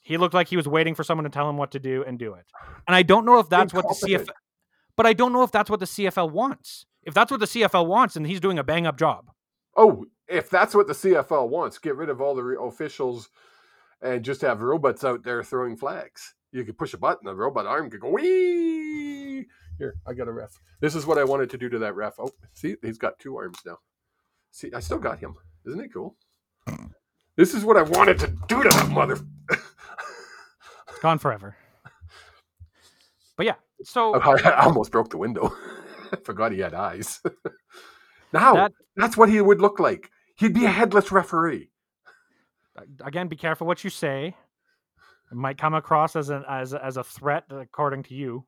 He 0.00 0.16
looked 0.16 0.34
like 0.34 0.48
he 0.48 0.56
was 0.56 0.68
waiting 0.68 0.94
for 0.94 1.04
someone 1.04 1.24
to 1.24 1.30
tell 1.30 1.48
him 1.48 1.56
what 1.56 1.72
to 1.72 1.78
do 1.78 2.02
and 2.04 2.18
do 2.18 2.34
it. 2.34 2.46
And 2.86 2.94
I 2.94 3.02
don't 3.02 3.26
know 3.26 3.38
if 3.38 3.48
that's 3.48 3.74
what 3.74 3.86
the 3.88 4.06
CFL 4.06 4.28
but 4.98 5.06
I 5.06 5.12
don't 5.12 5.32
know 5.32 5.44
if 5.44 5.52
that's 5.52 5.70
what 5.70 5.78
the 5.78 5.86
CFL 5.86 6.32
wants. 6.32 6.84
If 7.04 7.14
that's 7.14 7.30
what 7.30 7.38
the 7.38 7.46
CFL 7.46 7.86
wants, 7.86 8.14
then 8.14 8.24
he's 8.24 8.40
doing 8.40 8.58
a 8.58 8.64
bang 8.64 8.84
up 8.84 8.98
job. 8.98 9.30
Oh, 9.76 10.06
if 10.26 10.50
that's 10.50 10.74
what 10.74 10.88
the 10.88 10.92
CFL 10.92 11.48
wants, 11.48 11.78
get 11.78 11.94
rid 11.94 12.08
of 12.10 12.20
all 12.20 12.34
the 12.34 12.42
re- 12.42 12.56
officials 12.60 13.30
and 14.02 14.24
just 14.24 14.40
have 14.40 14.60
robots 14.60 15.04
out 15.04 15.22
there 15.22 15.44
throwing 15.44 15.76
flags. 15.76 16.34
You 16.50 16.64
could 16.64 16.76
push 16.76 16.94
a 16.94 16.98
button, 16.98 17.26
the 17.26 17.34
robot 17.36 17.64
arm 17.64 17.90
could 17.90 18.00
go 18.00 18.10
wee. 18.10 19.17
Here, 19.78 19.94
I 20.06 20.12
got 20.14 20.28
a 20.28 20.32
ref. 20.32 20.50
This 20.80 20.94
is 20.94 21.06
what 21.06 21.18
I 21.18 21.24
wanted 21.24 21.50
to 21.50 21.58
do 21.58 21.68
to 21.68 21.78
that 21.78 21.94
ref. 21.94 22.14
Oh, 22.18 22.30
see, 22.52 22.76
he's 22.82 22.98
got 22.98 23.18
two 23.18 23.36
arms 23.36 23.58
now. 23.64 23.78
See, 24.50 24.70
I 24.74 24.80
still 24.80 24.98
got 24.98 25.20
him. 25.20 25.36
Isn't 25.66 25.80
it 25.80 25.92
cool? 25.92 26.16
This 27.36 27.54
is 27.54 27.64
what 27.64 27.76
I 27.76 27.82
wanted 27.82 28.18
to 28.20 28.26
do 28.48 28.62
to 28.62 28.68
that 28.68 28.90
mother. 28.90 29.18
It's 30.88 31.02
gone 31.04 31.18
forever. 31.18 31.54
But 33.36 33.46
yeah, 33.46 33.54
so 33.84 34.14
I 34.20 34.64
almost 34.64 34.90
broke 34.90 35.10
the 35.10 35.16
window. 35.16 35.52
I 36.12 36.16
forgot 36.16 36.50
he 36.50 36.58
had 36.58 36.74
eyes. 36.74 37.20
now, 38.32 38.54
That- 38.54 38.72
that's 38.96 39.16
what 39.16 39.28
he 39.28 39.40
would 39.40 39.60
look 39.60 39.78
like. 39.78 40.10
He'd 40.36 40.54
be 40.54 40.64
a 40.64 40.70
headless 40.70 41.12
referee. 41.12 41.70
again, 43.04 43.28
be 43.28 43.36
careful 43.36 43.64
what 43.68 43.84
you 43.84 43.90
say. 43.90 44.34
It 45.30 45.36
might 45.36 45.56
come 45.56 45.74
across 45.74 46.16
as 46.16 46.30
an 46.30 46.42
as 46.48 46.74
as 46.74 46.96
a 46.96 47.04
threat, 47.04 47.44
according 47.50 48.02
to 48.04 48.14
you. 48.14 48.44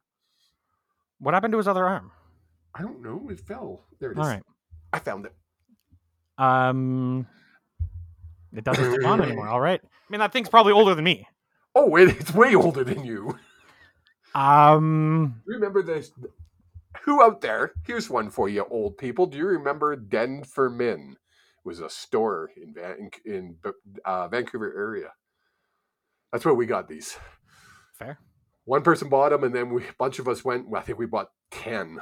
What 1.20 1.34
happened 1.34 1.52
to 1.52 1.58
his 1.58 1.68
other 1.68 1.86
arm? 1.86 2.10
I 2.74 2.82
don't 2.82 3.02
know. 3.02 3.28
It 3.30 3.40
fell. 3.40 3.84
There 4.00 4.10
it 4.12 4.18
is. 4.18 4.24
All 4.24 4.30
right. 4.30 4.42
I 4.92 4.98
found 4.98 5.26
it. 5.26 5.34
Um, 6.38 7.26
it 8.52 8.64
doesn't 8.64 8.92
stick 8.92 9.04
on 9.04 9.20
anymore. 9.20 9.48
All 9.50 9.60
right. 9.60 9.80
I 9.82 9.88
mean, 10.08 10.20
that 10.20 10.32
thing's 10.32 10.48
probably 10.48 10.72
older 10.72 10.94
than 10.94 11.04
me. 11.04 11.26
Oh, 11.74 11.94
it, 11.96 12.08
it's 12.18 12.34
way 12.34 12.54
older 12.54 12.82
than 12.82 13.04
you. 13.04 13.38
Um, 14.34 15.42
Remember 15.44 15.82
this? 15.82 16.10
Who 17.02 17.22
out 17.22 17.40
there? 17.40 17.72
Here's 17.84 18.08
one 18.10 18.30
for 18.30 18.48
you, 18.48 18.64
old 18.70 18.96
people. 18.98 19.26
Do 19.26 19.38
you 19.38 19.46
remember 19.46 19.94
Den 19.96 20.42
for 20.44 20.70
Men? 20.70 21.16
It 21.16 21.68
was 21.68 21.80
a 21.80 21.90
store 21.90 22.50
in 22.56 22.72
Van, 22.74 23.10
in 23.24 23.56
uh, 24.04 24.28
Vancouver 24.28 24.72
area. 24.76 25.12
That's 26.32 26.44
where 26.44 26.54
we 26.54 26.66
got 26.66 26.88
these. 26.88 27.16
fair. 27.98 28.18
One 28.70 28.82
person 28.82 29.08
bought 29.08 29.30
them, 29.30 29.42
and 29.42 29.52
then 29.52 29.70
we, 29.70 29.82
a 29.82 29.94
bunch 29.98 30.20
of 30.20 30.28
us 30.28 30.44
went. 30.44 30.66
I 30.72 30.80
think 30.82 30.96
we 30.96 31.04
bought 31.04 31.32
ten. 31.50 31.98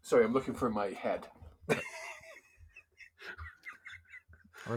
Sorry, 0.00 0.24
I'm 0.24 0.32
looking 0.32 0.54
for 0.54 0.70
my 0.70 0.86
head. 0.86 1.26
We're 1.68 1.76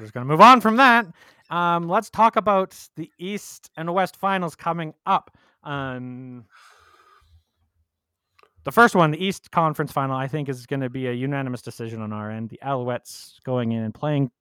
just 0.01 0.11
gonna 0.11 0.25
move 0.25 0.41
on 0.41 0.59
from 0.59 0.75
that. 0.75 1.07
Um, 1.49 1.87
let's 1.87 2.09
talk 2.09 2.35
about 2.35 2.77
the 2.97 3.09
East 3.17 3.71
and 3.77 3.93
West 3.93 4.17
finals 4.17 4.57
coming 4.57 4.93
up. 5.05 5.31
Um, 5.63 6.43
the 8.65 8.73
first 8.73 8.93
one, 8.93 9.11
the 9.11 9.25
East 9.25 9.51
Conference 9.51 9.93
final, 9.93 10.17
I 10.17 10.27
think 10.27 10.49
is 10.49 10.65
going 10.65 10.81
to 10.81 10.89
be 10.89 11.07
a 11.07 11.13
unanimous 11.13 11.61
decision 11.61 12.01
on 12.01 12.11
our 12.11 12.29
end. 12.29 12.49
The 12.49 12.59
Alouettes 12.61 13.41
going 13.45 13.71
in 13.71 13.83
and 13.83 13.93
playing 13.93 14.31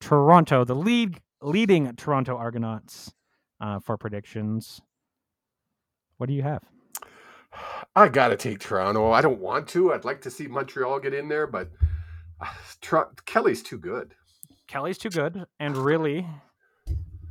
Toronto, 0.00 0.64
the 0.64 0.74
lead 0.74 1.20
leading 1.42 1.94
Toronto 1.96 2.36
Argonauts 2.36 3.12
uh, 3.60 3.78
for 3.80 3.96
predictions. 3.96 4.80
What 6.18 6.28
do 6.28 6.34
you 6.34 6.42
have? 6.42 6.62
I 7.96 8.08
gotta 8.08 8.36
take 8.36 8.60
Toronto. 8.60 9.10
I 9.10 9.20
don't 9.20 9.40
want 9.40 9.68
to. 9.68 9.92
I'd 9.92 10.04
like 10.04 10.22
to 10.22 10.30
see 10.30 10.46
Montreal 10.46 11.00
get 11.00 11.14
in 11.14 11.28
there, 11.28 11.46
but 11.46 11.70
uh, 12.40 12.46
Tor- 12.80 13.12
Kelly's 13.26 13.62
too 13.62 13.78
good. 13.78 14.14
Kelly's 14.68 14.98
too 14.98 15.10
good, 15.10 15.44
and 15.58 15.76
really, 15.84 16.26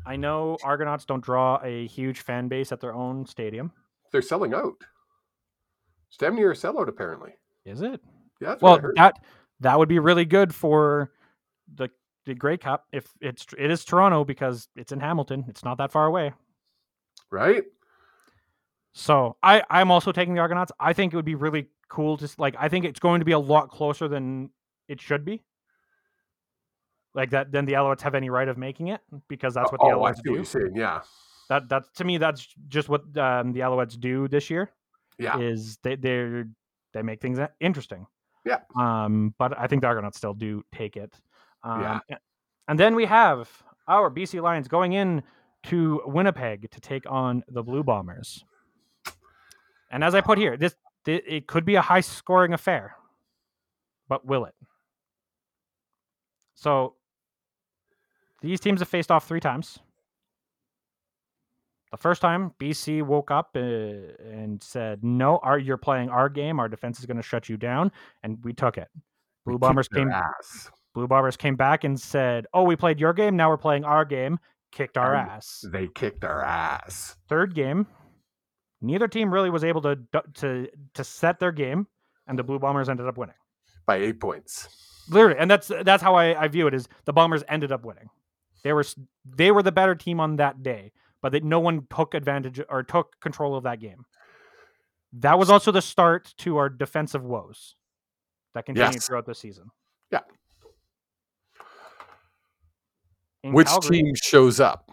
I 0.06 0.18
know 0.18 0.58
Argonauts 0.64 1.06
don't 1.06 1.24
draw 1.24 1.60
a 1.64 1.88
huge 1.88 2.20
fan 2.22 2.48
base 2.48 2.72
at 2.72 2.82
their 2.82 2.94
own 2.94 3.26
stadium. 3.26 3.72
They're 4.12 4.22
selling 4.22 4.54
out. 4.54 4.76
Stemney 6.12 6.42
are 6.42 6.54
sellout 6.54 6.88
apparently. 6.88 7.32
Is 7.66 7.82
it? 7.82 8.02
Yeah, 8.42 8.50
that's 8.50 8.62
what 8.62 8.80
I 8.80 8.84
Well, 8.84 8.94
that 8.96 9.20
that 9.60 9.78
would 9.78 9.90
be 9.90 10.00
really 10.00 10.26
good 10.26 10.54
for 10.54 11.12
the 11.76 11.90
Grey 12.36 12.58
Cup 12.58 12.86
if 12.92 13.08
it's 13.22 13.46
it 13.58 13.72
is 13.72 13.84
Toronto 13.86 14.24
because 14.24 14.68
it's 14.76 14.92
in 14.92 15.00
Hamilton. 15.00 15.46
It's 15.48 15.64
not 15.64 15.78
that 15.78 15.92
far 15.92 16.06
away. 16.06 16.34
right? 17.32 17.64
So 18.94 19.38
I 19.44 19.64
I'm 19.70 19.92
also 19.92 20.12
taking 20.12 20.34
the 20.34 20.40
Argonauts. 20.42 20.72
I 20.80 20.94
think 20.94 21.14
it 21.14 21.16
would 21.16 21.26
be 21.26 21.36
really 21.36 21.70
cool 21.90 22.18
to 22.18 22.30
like. 22.38 22.56
I 22.60 22.70
think 22.70 22.86
it's 22.86 23.00
going 23.00 23.20
to 23.20 23.26
be 23.26 23.34
a 23.34 23.40
lot 23.40 23.70
closer 23.70 24.08
than 24.08 24.50
it 24.88 25.00
should 25.00 25.26
be. 25.26 25.44
Like 27.16 27.32
that, 27.32 27.52
then 27.52 27.66
the 27.66 27.74
Alouettes 27.74 28.02
have 28.02 28.16
any 28.16 28.30
right 28.30 28.48
of 28.48 28.58
making 28.58 28.88
it 28.90 29.02
because 29.28 29.54
that's 29.54 29.72
what 29.72 29.82
the 29.82 29.88
oh, 29.88 30.00
Alouettes 30.00 30.22
do. 30.24 30.44
saying. 30.46 30.76
Yeah, 30.76 31.02
That 31.50 31.68
that's 31.68 31.90
to 31.98 32.04
me 32.04 32.18
that's 32.18 32.48
just 32.68 32.88
what 32.90 33.02
um, 33.18 33.52
the 33.54 33.62
Alouettes 33.62 34.00
do 34.00 34.28
this 34.28 34.50
year. 34.50 34.70
yeah. 35.18 35.38
is 35.40 35.78
they 35.84 35.96
they 35.96 36.44
they 36.94 37.02
make 37.02 37.22
things 37.22 37.40
interesting. 37.60 38.06
Yeah. 38.46 38.60
Um, 38.76 39.34
but 39.38 39.58
I 39.60 39.68
think 39.68 39.82
the 39.82 39.88
Argonauts 39.88 40.18
still 40.18 40.34
do 40.34 40.64
take 40.74 40.98
it. 40.98 41.14
Um, 41.64 41.82
Yeah. 41.82 42.18
And 42.68 42.80
then 42.80 42.96
we 42.96 43.06
have 43.06 43.50
our 43.88 44.10
BC 44.12 44.42
Lions 44.42 44.68
going 44.68 44.94
in 44.94 45.24
to 45.64 46.02
Winnipeg 46.06 46.70
to 46.72 46.80
take 46.80 47.04
on 47.10 47.44
the 47.48 47.64
Blue 47.64 47.84
Bombers. 47.84 48.46
And 49.92 50.04
as 50.04 50.14
I 50.14 50.22
put 50.22 50.38
here, 50.38 50.56
this 50.56 50.76
thi- 51.04 51.24
it 51.28 51.48
could 51.48 51.66
be 51.66 51.76
a 51.76 51.82
high 51.82 52.02
scoring 52.02 52.54
affair, 52.54 52.96
but 54.08 54.24
will 54.26 54.46
it? 54.46 54.54
So 56.54 56.96
these 58.42 58.60
teams 58.60 58.80
have 58.82 58.88
faced 58.88 59.10
off 59.12 59.28
three 59.28 59.40
times. 59.40 59.80
The 61.92 61.98
first 61.98 62.22
time, 62.22 62.52
BC 62.60 63.02
woke 63.02 63.32
up 63.32 63.50
uh, 63.56 63.60
and 63.60 64.62
said, 64.62 65.04
"No, 65.04 65.38
our, 65.40 65.58
you're 65.58 65.78
playing 65.78 66.10
our 66.10 66.30
game. 66.30 66.60
Our 66.60 66.70
defense 66.70 67.00
is 67.00 67.08
going 67.08 67.18
to 67.18 67.24
shut 67.24 67.50
you 67.50 67.58
down," 67.58 67.92
and 68.22 68.38
we 68.44 68.54
took 68.54 68.78
it. 68.78 68.90
Blue 69.44 69.56
kicked 69.56 69.62
Bombers 69.62 69.88
came. 69.88 70.12
ass. 70.12 70.70
Blue 71.00 71.08
Bombers 71.08 71.38
came 71.38 71.56
back 71.56 71.84
and 71.86 72.00
said, 72.00 72.46
"Oh, 72.54 72.64
we 72.64 72.76
played 72.76 73.00
your 73.00 73.14
game. 73.14 73.36
Now 73.38 73.50
we're 73.50 73.58
playing 73.58 73.86
our 73.86 74.04
game." 74.06 74.38
Kicked 74.72 74.98
our 74.98 75.16
And 75.16 75.30
ass. 75.32 75.66
They 75.72 75.88
kicked 75.88 76.24
our 76.24 76.44
ass. 76.44 77.16
Third 77.28 77.56
game, 77.56 77.88
neither 78.82 79.08
team 79.08 79.34
really 79.34 79.50
was 79.50 79.64
able 79.64 79.82
to 79.84 79.98
to 80.36 80.68
to 80.94 81.04
set 81.04 81.40
their 81.40 81.52
game, 81.52 81.88
and 82.28 82.38
the 82.38 82.44
Blue 82.44 82.60
Bombers 82.60 82.90
ended 82.90 83.08
up 83.08 83.18
winning. 83.18 83.36
by 83.88 83.96
eight 83.96 84.20
points. 84.20 84.68
Literally, 85.10 85.40
and 85.40 85.50
that's 85.50 85.72
that's 85.84 86.04
how 86.04 86.14
I, 86.16 86.40
I 86.40 86.48
view 86.50 86.68
it. 86.68 86.74
Is 86.76 86.88
the 87.06 87.14
Bombers 87.14 87.44
ended 87.48 87.72
up 87.72 87.84
winning? 87.86 88.10
They 88.64 88.74
were 88.74 88.84
they 89.26 89.50
were 89.52 89.64
the 89.64 89.72
better 89.72 89.96
team 89.96 90.20
on 90.20 90.36
that 90.36 90.62
day, 90.62 90.92
but 91.22 91.32
that 91.32 91.44
no 91.44 91.60
one 91.60 91.88
took 91.96 92.14
advantage 92.14 92.62
or 92.70 92.84
took 92.84 93.20
control 93.22 93.56
of 93.56 93.64
that 93.64 93.80
game. 93.80 94.06
That 95.14 95.40
was 95.40 95.50
also 95.50 95.72
the 95.72 95.82
start 95.82 96.34
to 96.40 96.58
our 96.58 96.70
defensive 96.70 97.24
woes 97.26 97.76
that 98.54 98.66
continued 98.68 98.94
Yes. 98.96 99.08
throughout 99.08 99.26
the 99.26 99.34
season. 99.34 99.72
In 100.12 100.20
Which 103.44 103.68
Calgary, 103.68 103.98
team 103.98 104.14
shows 104.16 104.60
up? 104.60 104.92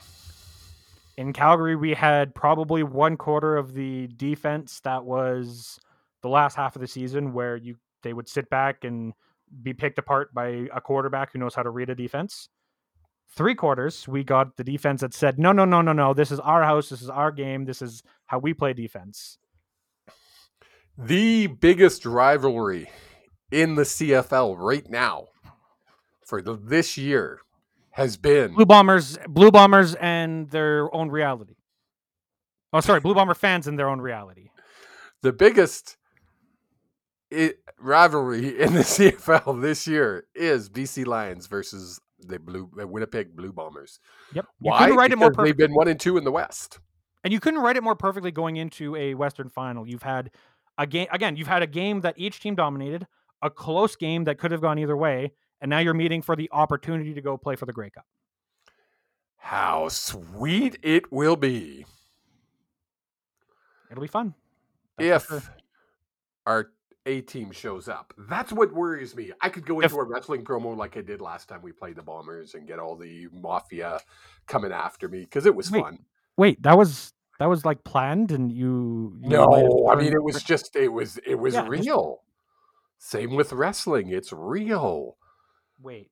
in 1.16 1.32
Calgary, 1.32 1.76
we 1.76 1.94
had 1.94 2.34
probably 2.34 2.82
one 2.82 3.16
quarter 3.16 3.57
of 3.57 3.72
the 3.72 4.07
defense 4.09 4.80
that 4.80 5.05
was 5.05 5.78
the 6.22 6.28
last 6.28 6.57
half 6.57 6.76
of 6.76 6.82
the 6.82 6.88
season 6.88 7.32
where 7.32 7.57
you 7.57 7.76
they 8.03 8.12
would 8.12 8.28
sit 8.28 8.49
back 8.51 8.84
and 8.84 9.14
be 9.62 9.72
picked 9.72 9.99
apart 9.99 10.32
by 10.34 10.68
a 10.74 10.80
quarterback 10.80 11.32
who 11.32 11.38
knows 11.38 11.55
how 11.55 11.62
to 11.62 11.70
read 11.70 11.88
a 11.88 11.94
defense. 11.94 12.49
Three 13.34 13.55
quarters, 13.55 14.07
we 14.07 14.22
got 14.22 14.57
the 14.57 14.64
defense 14.64 15.01
that 15.01 15.14
said, 15.14 15.38
"No, 15.38 15.53
no, 15.53 15.64
no, 15.64 15.80
no, 15.82 15.92
no. 15.92 16.14
This 16.14 16.30
is 16.30 16.38
our 16.40 16.62
house. 16.62 16.90
This 16.90 17.03
is 17.03 17.11
our 17.11 17.32
game. 17.32 17.64
This 17.64 17.82
is 17.82 18.03
how 18.26 18.38
we 18.38 18.55
play 18.55 18.72
defense." 18.72 19.38
The 20.99 21.47
biggest 21.47 22.07
rivalry 22.07 22.90
in 23.51 23.74
the 23.74 23.84
CFL 23.84 24.57
right 24.57 24.88
now 24.88 25.26
for 26.24 26.40
the, 26.40 26.57
this 26.57 26.97
year 26.97 27.40
has 27.97 28.16
been 28.16 28.53
Blue 28.55 28.66
Bombers, 28.66 29.18
Blue 29.28 29.51
Bombers, 29.51 29.94
and 29.97 30.49
their 30.51 30.94
own 30.94 31.09
reality. 31.11 31.55
Oh, 32.72 32.80
sorry, 32.80 33.01
Blue 33.01 33.14
Bomber 33.14 33.34
fans 33.34 33.66
and 33.66 33.78
their 33.78 33.88
own 33.88 34.01
reality. 34.01 34.51
the 35.22 35.32
biggest 35.32 35.97
i 37.32 37.53
rivalry 37.78 38.61
in 38.61 38.72
the 38.74 38.80
CFL 38.80 39.61
this 39.61 39.86
year 39.86 40.26
is 40.34 40.68
BC 40.70 41.07
Lions 41.07 41.47
versus 41.47 42.01
the 42.20 42.38
blue 42.38 42.70
the 42.76 42.86
Winnipeg 42.86 43.34
Blue 43.36 43.53
Bombers. 43.53 43.99
Yep. 44.34 44.47
You 44.61 44.70
Why? 44.70 44.90
write 44.90 45.12
it 45.12 45.18
more 45.18 45.30
Because 45.30 45.44
they've 45.47 45.57
been 45.57 45.74
one 45.74 45.88
and 45.88 45.99
two 45.99 46.16
in 46.16 46.24
the 46.24 46.30
West. 46.32 46.78
and 47.24 47.32
you 47.32 47.40
couldn't 47.40 47.61
write 47.61 47.76
it 47.76 47.82
more 47.82 47.97
perfectly 47.97 48.30
going 48.30 48.57
into 48.57 48.94
a 48.97 49.14
Western 49.14 49.49
final. 49.51 49.86
You've 49.86 50.03
had 50.03 50.30
a 50.78 50.86
game 50.86 51.09
again. 51.11 51.36
You've 51.36 51.49
had 51.49 51.62
a 51.62 51.66
game 51.66 52.03
that 52.03 52.14
each 52.18 52.40
team 52.40 52.55
dominated, 52.55 53.07
a 53.42 53.51
close 53.51 53.97
game 53.97 54.24
that 54.24 54.38
could 54.38 54.51
have 54.53 54.61
gone 54.61 54.78
either 54.78 54.97
way, 54.97 55.32
and 55.61 55.68
now 55.70 55.78
you're 55.78 55.94
meeting 55.94 56.22
for 56.22 56.36
the 56.36 56.48
opportunity 56.52 57.14
to 57.14 57.20
go 57.20 57.36
play 57.36 57.57
for 57.57 57.66
the 57.66 57.72
Grey 57.72 57.90
Cup. 57.90 58.07
How 59.36 59.88
sweet 59.88 60.78
it 60.82 61.11
will 61.12 61.36
be 61.36 61.86
It'll 63.90 64.00
be 64.02 64.09
fun. 64.09 64.34
That's 64.98 65.24
if 65.24 65.28
sure. 65.28 65.42
our 66.46 66.70
A 67.07 67.20
team 67.20 67.52
shows 67.52 67.88
up. 67.88 68.12
That's 68.18 68.52
what 68.52 68.72
worries 68.74 69.14
me. 69.14 69.30
I 69.40 69.48
could 69.48 69.64
go 69.64 69.78
If- 69.78 69.92
into 69.92 69.96
a 69.98 70.04
wrestling 70.04 70.42
promo 70.44 70.76
like 70.76 70.96
I 70.96 71.02
did 71.02 71.20
last 71.20 71.48
time 71.48 71.62
we 71.62 71.70
played 71.72 71.94
the 71.96 72.02
Bombers 72.02 72.54
and 72.54 72.66
get 72.66 72.80
all 72.80 72.96
the 72.96 73.28
mafia 73.32 74.00
coming 74.48 74.72
after 74.72 75.09
me 75.09 75.20
because 75.20 75.46
it 75.46 75.54
was 75.54 75.70
Wait, 75.70 75.82
fun. 75.82 75.98
wait, 76.36 76.61
that 76.64 76.76
was 76.76 77.12
that 77.38 77.46
was 77.46 77.64
like 77.66 77.84
planned, 77.84 78.32
and 78.32 78.50
you. 78.50 79.16
you 79.22 79.28
No, 79.28 79.88
I 79.90 79.94
mean 79.94 80.12
it 80.14 80.22
was 80.24 80.42
just 80.42 80.74
it 80.74 80.88
was 80.88 81.18
it 81.18 81.36
was 81.36 81.54
Yeah, 81.54 81.66
real. 81.68 82.22
Same 82.98 83.34
with 83.36 83.52
wrestling. 83.52 84.09
It's 84.09 84.32
real. 84.32 85.16
Wait, 85.83 86.11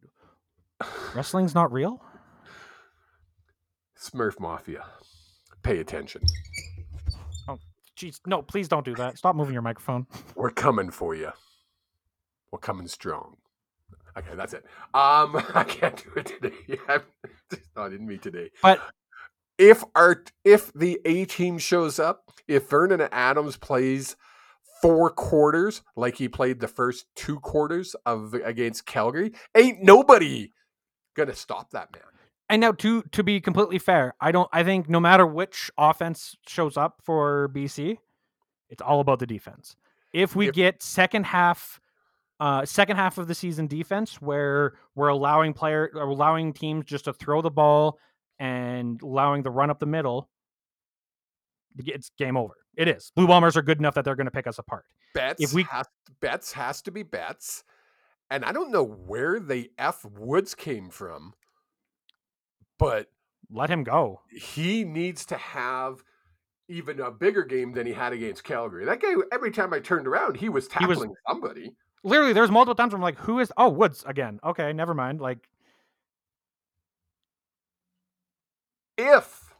wrestling's 1.15 1.55
not 1.55 1.73
real. 1.73 2.03
Smurf 3.99 4.39
Mafia. 4.39 4.85
Pay 5.63 5.79
attention. 5.79 6.23
Oh, 7.49 7.59
jeez, 7.97 8.21
no, 8.27 8.43
please 8.43 8.69
don't 8.69 8.85
do 8.85 8.95
that. 8.97 9.17
Stop 9.17 9.35
moving 9.37 9.55
your 9.55 9.63
microphone. 9.63 10.07
We're 10.37 10.51
coming 10.51 10.91
for 10.91 11.15
you. 11.15 11.31
We're 12.51 12.59
coming 12.59 12.87
strong. 12.87 13.37
Okay, 14.17 14.35
that's 14.37 14.53
it. 14.53 14.65
Um, 14.93 15.37
I 15.55 15.65
can't 15.67 15.97
do 16.05 16.21
it 16.21 16.27
today. 16.27 16.79
I'm 16.89 17.03
just 17.51 17.63
not 17.75 17.93
in 17.93 18.07
me 18.07 18.19
today. 18.19 18.51
But 18.63 18.81
If 19.59 19.83
our 19.97 20.23
if 20.45 20.73
the 20.75 21.01
A 21.05 21.25
team 21.25 21.59
shows 21.59 21.99
up, 21.99 22.31
if 22.47 22.69
Vernon 22.69 23.09
Adams 23.11 23.57
plays 23.57 24.17
four 24.83 25.11
quarters 25.11 25.83
like 25.97 26.17
he 26.17 26.29
played 26.29 26.61
the 26.61 26.69
first 26.69 27.07
two 27.15 27.39
quarters 27.41 27.95
of 28.07 28.35
against 28.35 28.87
Calgary, 28.87 29.33
ain't 29.57 29.83
nobody 29.83 30.51
gonna 31.17 31.35
stop 31.35 31.71
that 31.71 31.93
man. 31.93 32.03
And 32.51 32.61
now 32.61 32.73
to 32.73 33.03
to 33.13 33.23
be 33.23 33.41
completely 33.41 33.79
fair, 33.79 34.15
I 34.21 34.33
don't 34.33 34.49
I 34.53 34.63
think 34.65 34.89
no 34.89 35.01
matter 35.01 35.27
which 35.27 35.71
offense 35.79 36.37
shows 36.47 36.77
up 36.77 37.01
for 37.03 37.49
BC, 37.55 37.97
it's 38.69 38.83
all 38.83 39.01
about 39.01 39.19
the 39.19 39.27
defense. 39.27 39.77
If 40.13 40.37
we 40.37 40.49
If- 40.49 40.55
get 40.55 40.83
second 40.83 41.25
half 41.27 41.81
uh 42.41 42.65
second 42.67 42.97
half 42.97 43.17
of 43.17 43.29
the 43.29 43.35
season 43.35 43.67
defense 43.69 44.21
where 44.21 44.75
we're 44.95 45.09
allowing 45.09 45.53
player 45.55 45.91
allowing 45.95 46.53
teams 46.53 46.85
just 46.85 47.05
to 47.07 47.13
throw 47.13 47.41
the 47.41 47.51
ball 47.51 47.99
and 48.41 49.01
allowing 49.03 49.43
the 49.45 49.51
run 49.51 49.71
up 49.71 49.79
the 49.79 49.87
middle, 49.87 50.29
it's 51.79 52.11
game 52.19 52.37
over. 52.37 52.55
It 52.77 52.89
is. 52.89 53.13
Blue 53.15 53.27
Bombers 53.27 53.57
are 53.57 53.63
good 53.63 53.79
enough 53.79 53.95
that 53.95 54.05
they're 54.05 54.17
going 54.17 54.27
to 54.27 54.31
pick 54.33 54.47
us 54.47 54.59
apart. 54.59 54.85
Betts 55.15 55.53
we- 55.55 55.63
has, 55.65 55.87
Betts 56.21 56.53
has 56.53 56.83
to 56.83 56.91
be 56.91 57.03
Betts, 57.03 57.65
and 58.31 58.45
I 58.45 58.53
don't 58.53 58.71
know 58.73 58.83
where 58.85 59.39
the 59.41 59.71
F 59.79 60.05
Woods 60.05 60.55
came 60.55 60.91
from, 60.91 61.35
but 62.79 63.09
Let 63.51 63.71
him 63.71 63.85
go. 63.85 64.23
he 64.31 64.85
needs 64.85 65.25
to 65.27 65.37
have 65.37 66.03
even 66.69 66.99
a 66.99 67.11
bigger 67.11 67.45
game 67.45 67.73
than 67.73 67.87
he 67.87 67.93
had 67.93 68.13
against 68.13 68.43
Calgary. 68.43 68.85
That 68.87 69.01
guy, 69.01 69.13
every 69.33 69.51
time 69.53 69.73
I 69.75 69.81
turned 69.81 70.07
around, 70.09 70.37
he 70.39 70.49
was 70.49 70.65
He 70.73 70.87
was- 70.87 70.99
tackling 70.99 71.15
somebody. 71.29 71.77
Literally, 72.03 72.33
there's 72.33 72.51
multiple 72.51 72.75
times 72.75 72.93
where 72.93 72.99
I'm 72.99 73.03
like, 73.03 73.19
who 73.19 73.39
is 73.39 73.53
oh 73.57 73.69
Woods 73.69 74.03
again. 74.07 74.39
Okay, 74.45 74.73
never 74.73 74.95
mind. 74.95 75.21
Like 75.21 75.49
If 78.97 79.55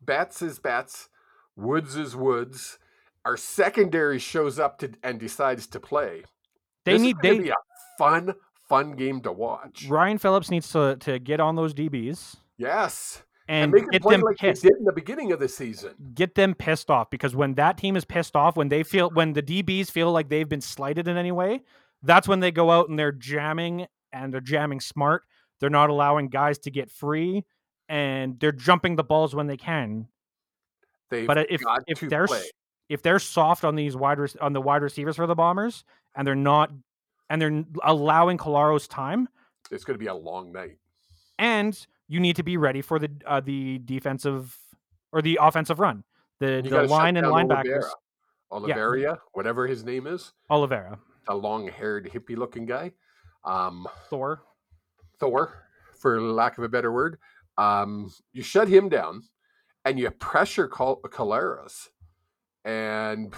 Betts 0.00 0.42
is 0.42 0.58
Betts, 0.58 1.08
Woods 1.56 1.96
is 1.96 2.16
Woods, 2.16 2.78
our 3.24 3.36
secondary 3.36 4.18
shows 4.18 4.58
up 4.58 4.78
to 4.78 4.92
and 5.02 5.18
decides 5.18 5.66
to 5.68 5.80
play. 5.80 6.24
they 6.84 6.94
this 6.94 7.02
need 7.02 7.16
they 7.22 7.38
be 7.38 7.50
a 7.50 7.54
fun, 7.98 8.34
fun 8.68 8.92
game 8.92 9.20
to 9.22 9.32
watch. 9.32 9.86
Ryan 9.88 10.18
Phillips 10.18 10.50
needs 10.50 10.70
to 10.72 10.96
to 11.00 11.18
get 11.18 11.40
on 11.40 11.56
those 11.56 11.74
DBs 11.74 12.36
Yes, 12.56 13.22
and, 13.48 13.72
make 13.72 13.84
it 13.84 13.90
get 13.92 14.02
play 14.02 14.14
them 14.14 14.22
like 14.22 14.36
pissed. 14.36 14.62
they 14.62 14.68
did 14.68 14.78
in 14.78 14.84
the 14.84 14.92
beginning 14.92 15.32
of 15.32 15.40
the 15.40 15.48
season. 15.48 15.94
Get 16.14 16.34
them 16.34 16.54
pissed 16.54 16.90
off 16.90 17.10
because 17.10 17.34
when 17.34 17.54
that 17.54 17.76
team 17.76 17.96
is 17.96 18.04
pissed 18.04 18.36
off, 18.36 18.56
when 18.56 18.68
they 18.68 18.82
feel 18.82 19.10
when 19.10 19.32
the 19.32 19.42
DBs 19.42 19.90
feel 19.90 20.12
like 20.12 20.28
they've 20.28 20.48
been 20.48 20.60
slighted 20.60 21.08
in 21.08 21.16
any 21.16 21.32
way, 21.32 21.62
that's 22.02 22.28
when 22.28 22.40
they 22.40 22.50
go 22.50 22.70
out 22.70 22.88
and 22.88 22.98
they're 22.98 23.12
jamming 23.12 23.86
and 24.12 24.32
they're 24.32 24.40
jamming 24.40 24.80
smart. 24.80 25.24
They're 25.60 25.70
not 25.70 25.90
allowing 25.90 26.28
guys 26.28 26.58
to 26.60 26.70
get 26.70 26.90
free 26.90 27.44
and 27.88 28.38
they're 28.40 28.52
jumping 28.52 28.96
the 28.96 29.04
balls 29.04 29.34
when 29.34 29.46
they 29.46 29.56
can. 29.56 30.08
They've 31.10 31.26
But 31.26 31.50
if 31.50 31.62
got 31.62 31.82
if 31.86 31.98
to 32.00 32.08
they're 32.08 32.26
play. 32.26 32.42
if 32.88 33.02
they're 33.02 33.18
soft 33.18 33.64
on 33.64 33.74
these 33.76 33.96
wide 33.96 34.18
on 34.40 34.52
the 34.52 34.60
wide 34.60 34.82
receivers 34.82 35.16
for 35.16 35.26
the 35.26 35.34
Bombers 35.34 35.84
and 36.14 36.26
they're 36.26 36.34
not 36.34 36.70
and 37.30 37.40
they're 37.40 37.64
allowing 37.82 38.38
Collaros 38.38 38.88
time, 38.88 39.28
It's 39.70 39.84
going 39.84 39.94
to 39.94 39.98
be 40.02 40.06
a 40.08 40.14
long 40.14 40.52
night. 40.52 40.78
and 41.38 41.86
you 42.08 42.20
need 42.20 42.36
to 42.36 42.42
be 42.42 42.56
ready 42.56 42.82
for 42.82 42.98
the 42.98 43.10
uh, 43.26 43.40
the 43.40 43.78
defensive 43.84 44.56
or 45.12 45.22
the 45.22 45.38
offensive 45.40 45.78
run. 45.80 46.04
The 46.40 46.62
the 46.68 46.82
line 46.84 47.16
and 47.16 47.26
linebackers. 47.26 47.84
Oliveira, 48.50 48.78
Oliveria, 49.06 49.18
whatever 49.32 49.66
his 49.66 49.84
name 49.84 50.06
is, 50.06 50.32
Oliveira, 50.50 50.98
a 51.28 51.34
long-haired, 51.34 52.10
hippie-looking 52.12 52.66
guy. 52.66 52.92
Um, 53.44 53.86
Thor. 54.10 54.42
Thor, 55.18 55.64
for 55.98 56.20
lack 56.20 56.56
of 56.58 56.64
a 56.64 56.68
better 56.68 56.92
word. 56.92 57.18
Um, 57.58 58.12
you 58.32 58.42
shut 58.42 58.68
him 58.68 58.88
down, 58.88 59.22
and 59.84 59.98
you 59.98 60.10
pressure 60.10 60.68
Col- 60.68 61.00
Collaros, 61.02 61.88
and 62.64 63.32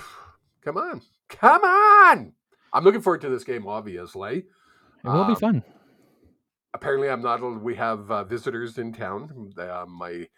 come 0.63 0.77
on, 0.77 1.03
come 1.29 1.63
on! 1.63 2.33
I'm 2.73 2.85
looking 2.85 3.01
forward 3.01 3.21
to 3.23 3.29
this 3.29 3.45
game. 3.45 3.67
Obviously, 3.67 4.39
It 4.39 5.09
will 5.09 5.25
be 5.25 5.33
Um, 5.33 5.37
fun. 5.37 5.63
apparently, 6.75 7.09
I'm 7.09 7.23
not. 7.23 7.41
al- 7.41 7.59
We 7.59 7.77
have 7.77 8.11
uh, 8.11 8.25
visitors 8.25 8.79
in 8.79 8.93
town. 8.93 9.53
Uh, 9.59 9.87
my 9.89 10.29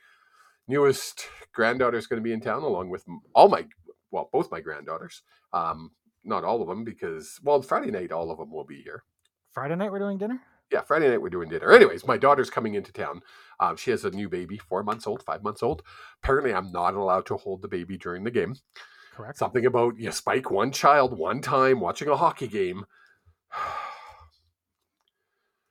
newest 0.66 1.26
granddaughter 1.52 1.96
is 1.98 2.06
going 2.06 2.20
to 2.22 2.24
be 2.24 2.32
in 2.32 2.40
town, 2.40 2.62
along 2.62 2.90
with 2.90 3.04
all 3.34 3.48
my, 3.48 3.66
well, 4.10 4.28
both 4.32 4.50
my 4.50 4.60
granddaughters. 4.60 5.22
Um, 5.52 5.92
not 6.24 6.44
all 6.44 6.60
of 6.62 6.68
them, 6.68 6.84
because 6.84 7.40
well, 7.42 7.62
Friday 7.62 7.90
night, 7.90 8.12
all 8.12 8.30
of 8.30 8.38
them 8.38 8.50
will 8.52 8.64
be 8.66 8.82
here. 8.82 9.02
Friday 9.52 9.76
night 9.76 9.90
we're 9.90 9.98
doing 9.98 10.18
dinner. 10.18 10.40
Yeah, 10.70 10.82
Friday 10.82 11.08
night 11.08 11.22
we're 11.22 11.30
doing 11.30 11.48
dinner. 11.48 11.72
Anyways, 11.72 12.06
my 12.06 12.18
daughter's 12.18 12.50
coming 12.50 12.74
into 12.74 12.92
town. 12.92 13.22
Um, 13.60 13.76
she 13.76 13.90
has 13.90 14.04
a 14.04 14.10
new 14.10 14.28
baby, 14.28 14.58
four 14.58 14.82
months 14.82 15.06
old, 15.06 15.22
five 15.22 15.42
months 15.42 15.62
old. 15.62 15.82
Apparently, 16.22 16.52
I'm 16.52 16.70
not 16.72 16.94
allowed 16.94 17.26
to 17.26 17.36
hold 17.36 17.62
the 17.62 17.68
baby 17.68 17.96
during 17.96 18.24
the 18.24 18.30
game. 18.30 18.54
Correct. 19.14 19.38
Something 19.38 19.66
about 19.66 19.98
you 19.98 20.12
spike 20.12 20.50
one 20.50 20.70
child 20.70 21.18
one 21.18 21.40
time 21.40 21.80
watching 21.80 22.08
a 22.08 22.16
hockey 22.16 22.48
game. 22.48 22.84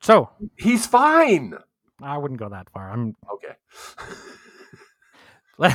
So 0.00 0.30
He's 0.56 0.86
fine. 0.86 1.54
I 2.00 2.18
wouldn't 2.18 2.38
go 2.38 2.48
that 2.48 2.70
far. 2.70 2.90
I'm 2.90 3.16
Okay. 3.34 3.54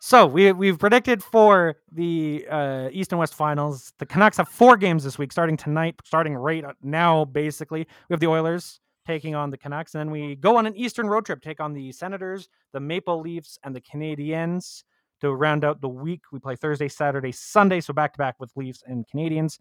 so 0.00 0.26
we 0.26 0.52
we've 0.52 0.78
predicted 0.78 1.22
for 1.22 1.76
the 1.92 2.46
uh, 2.50 2.88
East 2.92 3.12
and 3.12 3.18
West 3.18 3.34
finals. 3.34 3.92
The 3.98 4.06
Canucks 4.06 4.36
have 4.36 4.48
four 4.48 4.76
games 4.76 5.04
this 5.04 5.18
week, 5.18 5.32
starting 5.32 5.56
tonight, 5.56 5.96
starting 6.04 6.34
right 6.34 6.64
now. 6.82 7.24
Basically, 7.24 7.80
we 7.80 8.12
have 8.12 8.20
the 8.20 8.28
Oilers 8.28 8.80
taking 9.06 9.34
on 9.34 9.50
the 9.50 9.56
Canucks, 9.56 9.94
and 9.94 10.00
then 10.00 10.10
we 10.10 10.36
go 10.36 10.56
on 10.56 10.66
an 10.66 10.76
Eastern 10.76 11.08
road 11.08 11.26
trip, 11.26 11.40
take 11.40 11.60
on 11.60 11.72
the 11.72 11.90
Senators, 11.92 12.48
the 12.72 12.80
Maple 12.80 13.20
Leafs, 13.20 13.58
and 13.64 13.74
the 13.74 13.80
Canadiens 13.80 14.84
to 15.20 15.32
round 15.32 15.64
out 15.64 15.80
the 15.80 15.88
week. 15.88 16.22
We 16.32 16.38
play 16.38 16.56
Thursday, 16.56 16.88
Saturday, 16.88 17.32
Sunday, 17.32 17.80
so 17.80 17.92
back 17.92 18.12
to 18.12 18.18
back 18.18 18.36
with 18.38 18.52
Leafs 18.56 18.82
and 18.86 19.04
Canadiens. 19.12 19.58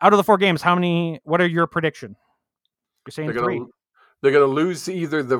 Out 0.00 0.12
of 0.12 0.18
the 0.18 0.24
four 0.24 0.38
games, 0.38 0.62
how 0.62 0.74
many? 0.74 1.20
What 1.24 1.40
are 1.40 1.46
your 1.46 1.66
prediction? 1.66 2.16
You're 3.06 3.12
saying 3.12 3.32
they're 3.32 3.42
three. 3.42 3.58
gonna 3.58 3.70
They're 4.22 4.32
going 4.32 4.48
to 4.48 4.54
lose 4.54 4.88
either 4.88 5.22
the. 5.22 5.38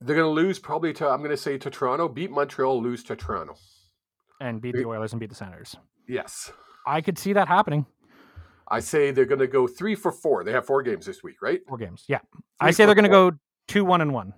They're 0.00 0.16
going 0.16 0.28
to 0.28 0.42
lose 0.42 0.58
probably 0.58 0.92
to. 0.94 1.08
I'm 1.08 1.18
going 1.18 1.30
to 1.30 1.36
say 1.36 1.58
to 1.58 1.70
Toronto. 1.70 2.08
Beat 2.08 2.30
Montreal. 2.30 2.80
Lose 2.82 3.02
to 3.04 3.16
Toronto. 3.16 3.56
And 4.40 4.60
beat 4.60 4.76
the 4.76 4.84
Oilers 4.84 5.12
and 5.12 5.20
beat 5.20 5.30
the 5.30 5.34
Senators. 5.34 5.76
Yes. 6.06 6.52
I 6.86 7.00
could 7.00 7.18
see 7.18 7.32
that 7.32 7.48
happening. 7.48 7.86
I 8.68 8.80
say 8.80 9.10
they're 9.10 9.24
going 9.24 9.40
to 9.40 9.46
go 9.46 9.66
three 9.66 9.94
for 9.94 10.12
four. 10.12 10.44
They 10.44 10.52
have 10.52 10.66
four 10.66 10.82
games 10.82 11.06
this 11.06 11.22
week, 11.22 11.42
right? 11.42 11.60
Four 11.66 11.78
games. 11.78 12.04
Yeah. 12.06 12.20
I 12.60 12.70
say 12.70 12.86
they're 12.86 12.94
going 12.94 13.04
to 13.04 13.08
go 13.08 13.32
two, 13.66 13.84
one, 13.84 14.00
and 14.00 14.12
one. 14.12 14.34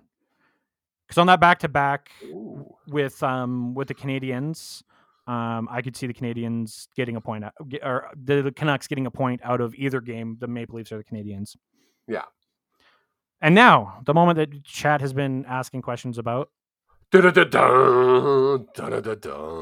Because 1.05 1.17
on 1.19 1.27
that 1.27 1.41
back 1.41 1.59
to 1.59 1.67
back 1.67 2.09
with 2.87 3.21
um 3.21 3.73
with 3.73 3.89
the 3.89 3.93
Canadiens, 3.93 4.81
um, 5.27 5.67
I 5.69 5.81
could 5.81 5.97
see 5.97 6.07
the 6.07 6.13
Canadiens 6.13 6.87
getting 6.95 7.17
a 7.17 7.21
point 7.21 7.43
out, 7.43 7.53
or 7.83 8.09
the, 8.15 8.41
the 8.41 8.51
Canucks 8.51 8.87
getting 8.87 9.05
a 9.05 9.11
point 9.11 9.41
out 9.43 9.59
of 9.59 9.75
either 9.75 9.99
game, 9.99 10.37
the 10.39 10.47
Maple 10.47 10.77
Leafs 10.77 10.91
or 10.91 10.97
the 10.97 11.03
Canadiens. 11.03 11.57
Yeah. 12.07 12.23
And 13.41 13.55
now, 13.55 14.01
the 14.05 14.13
moment 14.13 14.37
that 14.37 14.63
Chad 14.63 15.01
has 15.01 15.13
been 15.13 15.45
asking 15.45 15.81
questions 15.81 16.17
about. 16.17 16.49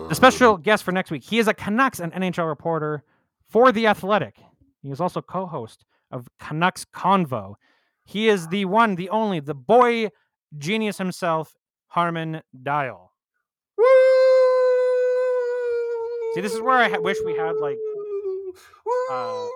The 0.10 0.16
special 0.16 0.58
guest 0.58 0.84
for 0.84 0.92
next 0.92 1.10
week. 1.12 1.24
He 1.24 1.40
is 1.40 1.48
a 1.48 1.54
Canucks 1.54 2.00
and 2.00 2.12
NHL 2.14 2.48
reporter 2.48 3.04
for 3.48 3.72
The 3.72 3.88
Athletic. 3.88 4.36
He 4.82 4.92
is 4.92 5.00
also 5.00 5.22
co 5.22 5.46
host 5.46 5.86
of 6.12 6.28
Canucks 6.40 6.86
Convo. 6.94 7.56
He 8.06 8.28
is 8.28 8.48
the 8.50 8.66
one, 8.66 8.96
the 8.96 9.10
only, 9.10 9.40
the 9.40 9.56
boy 9.56 10.10
genius 10.58 10.98
himself, 10.98 11.56
Harman 11.88 12.42
Dayal. 12.64 13.10
See, 16.34 16.42
this 16.42 16.54
is 16.54 16.62
where 16.62 16.78
I 16.78 16.90
ha- 16.90 17.00
wish 17.00 17.18
we 17.26 17.36
had 17.36 17.56
like, 17.56 17.78
uh, 19.12 19.48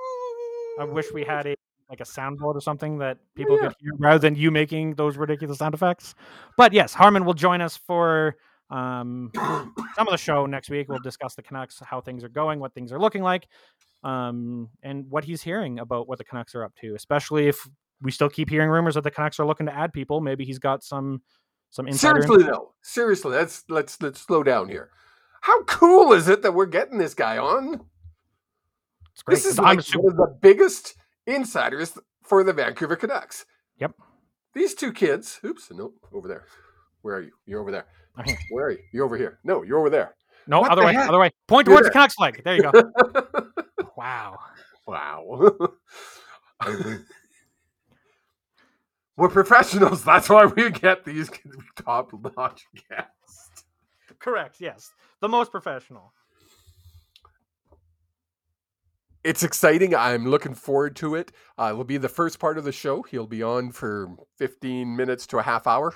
I 0.79 0.85
wish 0.85 1.11
we 1.13 1.23
had 1.23 1.45
a 1.45 1.55
like 1.93 2.01
a 2.01 2.09
soundboard 2.09 2.55
or 2.55 2.61
something 2.61 2.97
that 2.97 3.19
people 3.35 3.55
Yeah. 3.55 3.67
could 3.67 3.75
hear 3.79 3.91
rather 3.99 4.17
than 4.19 4.35
you 4.35 4.49
making 4.49 4.95
those 4.95 5.15
ridiculous 5.15 5.59
sound 5.59 5.75
effects. 5.75 6.15
But 6.57 6.73
yes, 6.73 6.93
Harman 6.93 7.23
will 7.23 7.35
join 7.35 7.61
us 7.61 7.77
for 7.77 8.35
um, 8.71 9.29
some 9.35 10.07
of 10.07 10.11
the 10.11 10.17
show 10.17 10.47
next 10.47 10.71
week. 10.71 10.89
We'll 10.89 10.97
discuss 10.99 11.35
the 11.35 11.43
Canucks, 11.43 11.79
how 11.85 12.01
things 12.01 12.23
are 12.23 12.29
going, 12.29 12.59
what 12.59 12.73
things 12.73 12.91
are 12.91 12.99
looking 12.99 13.21
like, 13.21 13.47
um, 14.03 14.69
and 14.81 15.07
what 15.11 15.23
he's 15.23 15.43
hearing 15.43 15.77
about 15.77 16.07
what 16.07 16.17
the 16.17 16.23
Canucks 16.23 16.55
are 16.55 16.63
up 16.63 16.73
to. 16.81 16.95
Especially 16.95 17.47
if 17.47 17.57
we 18.01 18.09
still 18.09 18.29
keep 18.29 18.49
hearing 18.49 18.69
rumors 18.69 18.95
that 18.95 19.03
the 19.03 19.11
Canucks 19.11 19.39
are 19.39 19.45
looking 19.45 19.67
to 19.67 19.75
add 19.75 19.93
people. 19.93 20.19
Maybe 20.19 20.45
he's 20.45 20.59
got 20.59 20.83
some 20.83 21.21
some 21.69 21.87
insider. 21.87 22.21
info. 22.21 22.33
Seriously 22.33 22.51
though, 22.51 22.73
seriously, 22.81 23.31
let's 23.33 23.63
let's 23.69 24.01
let's 24.01 24.19
slow 24.19 24.41
down 24.41 24.67
here. 24.67 24.89
How 25.41 25.61
cool 25.65 26.13
is 26.13 26.27
it 26.27 26.41
that 26.41 26.53
we're 26.53 26.65
getting 26.65 26.97
this 26.97 27.13
guy 27.13 27.37
on? 27.37 27.81
This 29.27 29.45
is 29.45 29.59
like 29.59 29.77
I'm 29.77 29.81
super, 29.81 30.05
one 30.05 30.13
of 30.13 30.17
the 30.17 30.37
biggest 30.41 30.95
insiders 31.27 31.97
for 32.23 32.43
the 32.43 32.53
Vancouver 32.53 32.95
Canucks. 32.95 33.45
Yep. 33.79 33.93
These 34.53 34.75
two 34.75 34.91
kids. 34.91 35.39
Oops, 35.43 35.71
no, 35.71 35.93
over 36.13 36.27
there. 36.27 36.45
Where 37.01 37.15
are 37.15 37.21
you? 37.21 37.31
You're 37.45 37.61
over 37.61 37.71
there. 37.71 37.85
I'm. 38.15 38.25
Where 38.51 38.67
are 38.67 38.71
you? 38.71 38.79
You're 38.91 39.05
over 39.05 39.17
here. 39.17 39.39
No, 39.43 39.63
you're 39.63 39.79
over 39.79 39.89
there. 39.89 40.15
no 40.47 40.61
what 40.61 40.71
other 40.71 40.81
the 40.81 40.87
way, 40.87 40.93
heck? 40.93 41.09
other 41.09 41.19
way. 41.19 41.31
Point 41.47 41.67
You're 41.67 41.77
towards 41.77 41.87
the. 41.87 41.91
Canucks 41.91 42.13
flag. 42.15 42.41
There 42.43 42.55
you 42.55 42.63
go. 42.63 42.71
wow. 43.97 44.37
wow. 44.87 45.69
We're 49.17 49.29
professionals. 49.29 50.03
That's 50.03 50.29
why 50.29 50.45
we 50.45 50.71
get 50.71 51.05
these 51.05 51.29
top 51.75 52.11
notch 52.35 52.65
guests. 52.89 53.63
Correct. 54.19 54.57
Yes, 54.59 54.91
the 55.19 55.29
most 55.29 55.51
professional. 55.51 56.13
It's 59.23 59.41
exciting. 59.41 59.95
I'm 59.95 60.27
looking 60.27 60.53
forward 60.53 60.97
to 60.97 61.15
it. 61.15 61.31
Uh, 61.57 61.69
it'll 61.71 61.85
be 61.85 61.97
the 61.97 62.09
first 62.09 62.39
part 62.39 62.57
of 62.57 62.65
the 62.65 62.73
show. 62.73 63.03
He'll 63.03 63.25
be 63.25 63.41
on 63.41 63.71
for 63.71 64.09
15 64.37 64.95
minutes 64.95 65.25
to 65.27 65.37
a 65.37 65.41
half 65.43 65.65
hour 65.65 65.93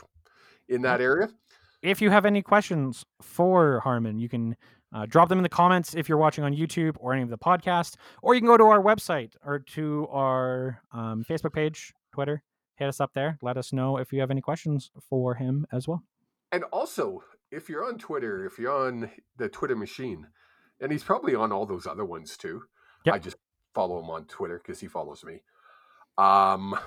in 0.70 0.82
that 0.84 1.02
area. 1.02 1.30
if 1.82 2.02
you 2.02 2.10
have 2.10 2.26
any 2.26 2.42
questions 2.42 3.06
for 3.22 3.82
Harman, 3.82 4.18
you 4.18 4.30
can 4.30 4.56
uh, 4.94 5.06
drop 5.06 5.28
them 5.28 5.40
in 5.40 5.44
the 5.44 5.50
comments 5.50 5.94
if 5.94 6.08
you're 6.08 6.18
watching 6.18 6.46
on 6.46 6.54
YouTube 6.54 6.96
or 7.00 7.14
any 7.14 7.22
of 7.22 7.30
the 7.30 7.38
podcasts, 7.38 7.96
or 8.22 8.34
you 8.34 8.40
can 8.40 8.48
go 8.48 8.56
to 8.56 8.64
our 8.64 8.82
website 8.82 9.34
or 9.46 9.60
to 9.60 10.08
our 10.10 10.82
um, 10.94 11.26
Facebook 11.30 11.54
page, 11.54 11.94
Twitter. 12.14 12.42
Hit 12.76 12.88
us 12.88 13.02
up 13.02 13.12
there. 13.14 13.38
Let 13.42 13.58
us 13.58 13.74
know 13.74 13.98
if 13.98 14.14
you 14.14 14.22
have 14.22 14.32
any 14.32 14.42
questions 14.42 14.90
for 15.10 15.36
him 15.36 15.66
as 15.74 15.86
well. 15.88 16.04
And 16.54 16.64
also, 16.66 17.24
if 17.52 17.68
you're 17.68 17.84
on 17.84 17.98
Twitter, 17.98 18.46
if 18.46 18.58
you're 18.58 18.88
on 18.88 19.12
the 19.36 19.50
Twitter 19.50 19.76
machine, 19.76 20.28
and 20.80 20.92
he's 20.92 21.04
probably 21.04 21.36
on 21.36 21.52
all 21.52 21.66
those 21.66 21.88
other 21.88 22.06
ones 22.06 22.38
too. 22.38 22.64
Yep. 23.08 23.16
I 23.16 23.20
just 23.20 23.38
follow 23.74 24.00
him 24.00 24.10
on 24.10 24.26
Twitter 24.26 24.58
because 24.58 24.80
he 24.80 24.88
follows 24.88 25.24
me. 25.24 25.42
Um, 26.18 26.78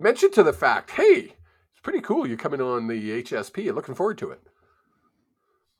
mention 0.00 0.30
to 0.32 0.42
the 0.42 0.52
fact, 0.52 0.90
hey, 0.92 1.32
it's 1.72 1.80
pretty 1.82 2.00
cool. 2.00 2.26
You're 2.26 2.36
coming 2.36 2.60
on 2.60 2.86
the 2.86 3.22
HSP. 3.22 3.74
Looking 3.74 3.94
forward 3.94 4.18
to 4.18 4.30
it. 4.30 4.40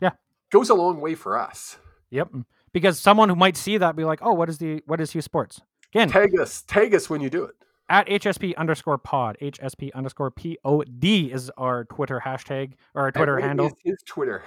Yeah. 0.01 0.11
goes 0.51 0.71
a 0.71 0.75
long 0.75 1.01
way 1.01 1.15
for 1.15 1.39
us. 1.39 1.77
Yep. 2.11 2.31
Because 2.73 2.99
someone 2.99 3.29
who 3.29 3.37
might 3.37 3.57
see 3.57 3.77
that 3.79 3.95
be 3.97 4.05
like, 4.05 4.21
oh, 4.23 4.33
what 4.33 4.49
is 4.49 4.59
the 4.59 4.83
what 4.87 5.01
is 5.01 5.13
Hughes 5.13 5.25
Sports? 5.25 5.61
Again, 5.95 6.09
Tag 6.09 6.37
us, 6.41 6.63
tag 6.63 6.93
us 6.95 7.09
when 7.09 7.21
you 7.21 7.31
do 7.31 7.45
it. 7.45 7.55
at 7.89 8.09
HSP 8.09 8.57
underscore 8.57 8.99
pod, 8.99 9.37
HSP 9.41 9.93
underscore 9.95 10.33
POD 10.33 11.05
is 11.33 11.51
our 11.57 11.85
Twitter 11.85 12.21
hashtag 12.25 12.73
or 12.95 13.03
our 13.03 13.13
Twitter 13.13 13.39
handle. 13.39 13.67
is 13.67 13.73
His 13.85 14.03
Twitter. 14.07 14.43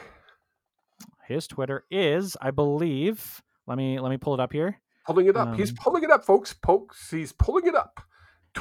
His 1.28 1.48
Twitter 1.48 1.86
is, 1.92 2.38
I 2.42 2.52
believe, 2.52 3.42
let 3.66 3.78
me 3.78 4.00
let 4.00 4.10
me 4.10 4.18
pull 4.18 4.34
it 4.34 4.40
up 4.40 4.54
here. 4.54 4.80
Pulling 5.06 5.28
it 5.28 5.36
up. 5.38 5.56
He's 5.56 5.72
Um, 5.72 5.78
pulling 5.78 6.04
it 6.04 6.12
up, 6.12 6.26
folks. 6.26 6.54
Pokes. 6.54 7.10
He's 7.12 7.32
pulling 7.32 7.68
it 7.68 7.76
up. 7.76 8.02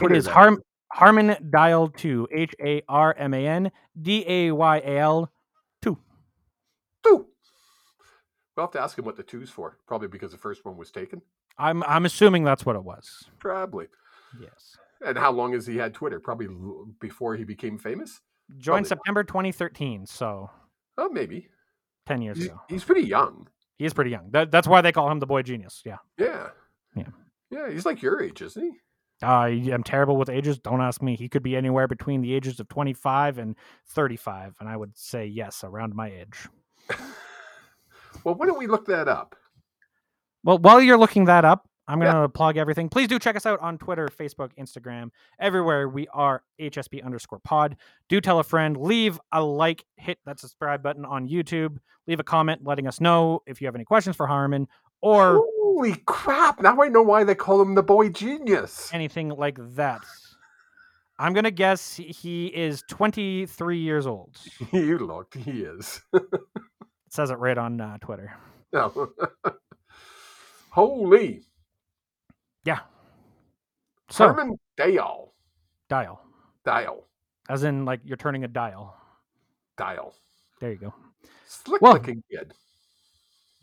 It 0.00 0.12
is. 0.12 0.26
Harm 0.26 0.60
Harman 0.92 1.30
Dayal 1.50 1.94
two 1.96 2.28
H 2.32 2.54
A 2.61 2.82
R 2.88 3.14
M 3.18 3.34
A 3.34 3.46
N 3.46 3.72
D 4.00 4.24
A 4.26 4.50
Y 4.53 4.76
A 4.78 4.99
L 4.99 5.32
two. 5.82 5.99
Two. 7.04 7.26
We'll 8.57 8.66
have 8.66 8.72
to 8.72 8.80
ask 8.80 8.99
him 8.99 9.04
what 9.04 9.16
the 9.16 9.22
two's 9.22 9.50
for. 9.50 9.78
Probably 9.86 10.08
because 10.08 10.32
the 10.32 10.38
first 10.38 10.64
one 10.64 10.76
was 10.76 10.91
taken. 10.91 11.22
I'm 11.58 11.82
I'm 11.84 12.04
assuming 12.04 12.45
that's 12.45 12.66
what 12.66 12.76
it 12.76 12.84
was. 12.84 13.24
Probably. 13.38 13.86
Yes. 14.41 14.76
And 15.04 15.16
how 15.18 15.30
long 15.32 15.53
has 15.53 15.66
he 15.66 15.76
had 15.76 15.95
Twitter? 15.95 16.20
Probably 16.20 16.49
before 17.00 17.36
he 17.36 17.45
became 17.45 17.78
famous. 17.78 18.20
Joined 18.58 18.86
Probably. 18.86 18.88
September 18.88 19.24
2013, 19.24 20.07
so 20.07 20.50
Oh, 20.99 21.08
maybe. 21.08 21.49
Ten 22.07 22.22
years 22.22 22.38
He's, 22.38 22.46
ago. 22.46 22.61
he's 22.68 22.84
pretty 22.84 23.07
young. 23.07 23.49
He 23.78 23.84
is 23.84 23.92
pretty 23.92 24.11
young. 24.11 24.30
That, 24.30 24.50
that's 24.50 24.66
why 24.66 24.80
they 24.80 24.92
call 24.92 25.11
him 25.11 25.18
the 25.20 25.26
boy 25.26 25.42
genius. 25.42 25.83
Yeah. 25.84 25.99
Yeah. 26.18 26.49
Yeah. 26.95 27.08
Yeah. 27.50 27.70
He's 27.70 27.84
like 27.84 28.00
your 28.00 28.22
age, 28.22 28.41
isn't 28.41 28.62
he? 28.62 28.70
I 29.22 29.49
am 29.72 29.83
terrible 29.83 30.16
with 30.16 30.28
ages. 30.28 30.58
Don't 30.58 30.80
ask 30.80 31.03
me. 31.03 31.16
He 31.16 31.28
could 31.28 31.42
be 31.42 31.57
anywhere 31.57 31.88
between 31.88 32.20
the 32.20 32.34
ages 32.34 32.61
of 32.61 32.68
25 32.68 33.38
and 33.38 33.57
35, 33.88 34.57
and 34.61 34.68
I 34.68 34.76
would 34.76 34.96
say 34.96 35.26
yes, 35.26 35.64
around 35.64 35.95
my 35.95 36.11
age. 36.11 36.49
Well, 38.24 38.34
why 38.34 38.46
don't 38.46 38.58
we 38.58 38.66
look 38.66 38.87
that 38.87 39.08
up? 39.08 39.37
Well, 40.42 40.58
while 40.58 40.80
you're 40.80 40.99
looking 40.99 41.26
that 41.26 41.45
up, 41.45 41.68
I'm 41.88 42.00
going 42.00 42.13
to 42.13 42.29
plug 42.29 42.57
everything. 42.57 42.88
Please 42.88 43.08
do 43.08 43.18
check 43.18 43.37
us 43.37 43.46
out 43.46 43.61
on 43.61 43.79
Twitter, 43.79 44.08
Facebook, 44.08 44.50
Instagram, 44.58 45.11
everywhere. 45.38 45.88
We 45.88 46.08
are 46.08 46.42
HSP 46.61 47.04
underscore 47.04 47.38
pod. 47.38 47.76
Do 48.08 48.21
tell 48.21 48.41
a 48.41 48.45
friend, 48.45 48.76
leave 48.76 49.21
a 49.33 49.42
like, 49.42 49.84
hit 49.96 50.18
that 50.26 50.41
subscribe 50.41 50.83
button 50.83 51.04
on 51.04 51.29
YouTube, 51.29 51.79
leave 52.07 52.18
a 52.18 52.25
comment 52.25 52.63
letting 52.64 52.87
us 52.88 53.00
know 53.00 53.41
if 53.46 53.61
you 53.61 53.67
have 53.67 53.75
any 53.75 53.84
questions 53.84 54.17
for 54.17 54.26
Harman 54.26 54.67
or 55.00 55.45
Holy 55.76 55.95
crap. 56.07 56.61
Now 56.61 56.80
I 56.83 56.88
know 56.88 57.03
why 57.03 57.22
they 57.25 57.34
call 57.34 57.61
him 57.61 57.75
the 57.75 57.83
boy 57.83 58.08
genius. 58.08 58.91
anything 58.92 59.29
like 59.29 59.58
that. 59.76 60.03
I'm 61.18 61.33
going 61.33 61.45
to 61.45 61.50
guess 61.50 61.96
he 61.96 62.46
is 62.49 62.83
23 62.88 63.79
years 63.79 64.07
old. 64.07 64.37
you 64.72 64.99
looked. 64.99 65.34
He 65.34 65.63
is. 65.63 66.03
It 67.07 67.13
says 67.14 67.30
it 67.30 67.38
right 67.38 67.57
on 67.57 67.80
uh, 67.80 67.99
Twitter. 68.00 68.34
No. 68.72 69.13
Holy. 70.71 71.42
Yeah. 72.67 72.80
So, 74.11 74.25
Harman 74.26 74.59
Dayal. 74.79 75.30
dial, 75.88 76.21
Dial. 76.64 77.05
as 77.49 77.64
in 77.64 77.84
like 77.87 78.01
you're 78.05 78.17
turning 78.18 78.45
a 78.45 78.49
dial. 78.49 78.95
Dial. 79.79 80.14
There 80.61 80.71
you 80.72 80.76
go. 80.79 80.95
Slick 81.47 81.80
Well- 81.80 81.95
looking 81.95 82.22
kid. 82.30 82.53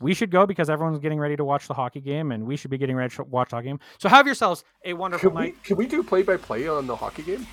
we 0.00 0.12
should 0.14 0.30
go 0.30 0.46
because 0.46 0.68
everyone's 0.68 0.98
getting 0.98 1.18
ready 1.20 1.36
to 1.36 1.44
watch 1.44 1.66
the 1.68 1.74
hockey 1.74 2.00
game, 2.00 2.32
and 2.32 2.46
we 2.46 2.56
should 2.56 2.70
be 2.70 2.78
getting 2.78 2.96
ready 2.96 3.14
to 3.14 3.22
watch 3.24 3.50
the 3.50 3.56
hockey 3.56 3.68
game. 3.68 3.80
So 3.98 4.08
have 4.08 4.26
yourselves 4.26 4.64
a 4.84 4.92
wonderful 4.94 5.30
Can 5.30 5.38
we, 5.38 5.44
night. 5.46 5.62
can 5.64 5.76
we 5.76 5.86
do 5.86 6.02
play 6.02 6.22
by 6.22 6.36
play 6.36 6.66
on 6.68 6.86
the 6.86 6.96
hockey 6.96 7.22
game? 7.22 7.46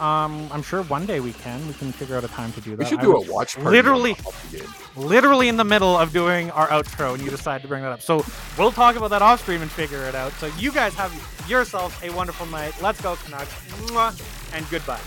Um, 0.00 0.48
I'm 0.52 0.62
sure 0.62 0.82
one 0.84 1.06
day 1.06 1.20
we 1.20 1.32
can. 1.32 1.66
We 1.68 1.74
can 1.74 1.92
figure 1.92 2.16
out 2.16 2.24
a 2.24 2.28
time 2.28 2.52
to 2.52 2.60
do 2.60 2.70
that. 2.76 2.78
We 2.78 2.84
should 2.84 3.00
do 3.00 3.16
a 3.16 3.20
watch 3.32 3.54
party. 3.54 3.70
literally- 3.70 4.12
on 4.12 4.16
the 4.18 4.22
hockey 4.24 4.58
game. 4.58 4.74
literally 5.08 5.48
in 5.48 5.56
the 5.56 5.64
middle 5.64 5.96
of 5.96 6.12
doing 6.12 6.50
our 6.52 6.68
outro, 6.68 7.14
and 7.14 7.22
you 7.22 7.30
decide 7.30 7.62
to 7.62 7.68
bring 7.68 7.82
that 7.82 7.92
up. 7.92 8.02
So 8.02 8.24
we'll 8.58 8.72
talk 8.72 8.96
about 8.96 9.10
that 9.10 9.22
off 9.22 9.42
stream 9.42 9.62
and 9.62 9.70
figure 9.70 10.04
it 10.04 10.14
out. 10.14 10.32
So 10.34 10.46
you 10.58 10.72
guys 10.72 10.94
have 10.94 11.12
yourselves 11.48 11.94
a 12.02 12.10
wonderful 12.10 12.46
night. 12.46 12.74
Let's 12.82 13.00
go 13.00 13.16
Canucks, 13.16 13.52
and 14.52 14.68
goodbye. 14.70 15.00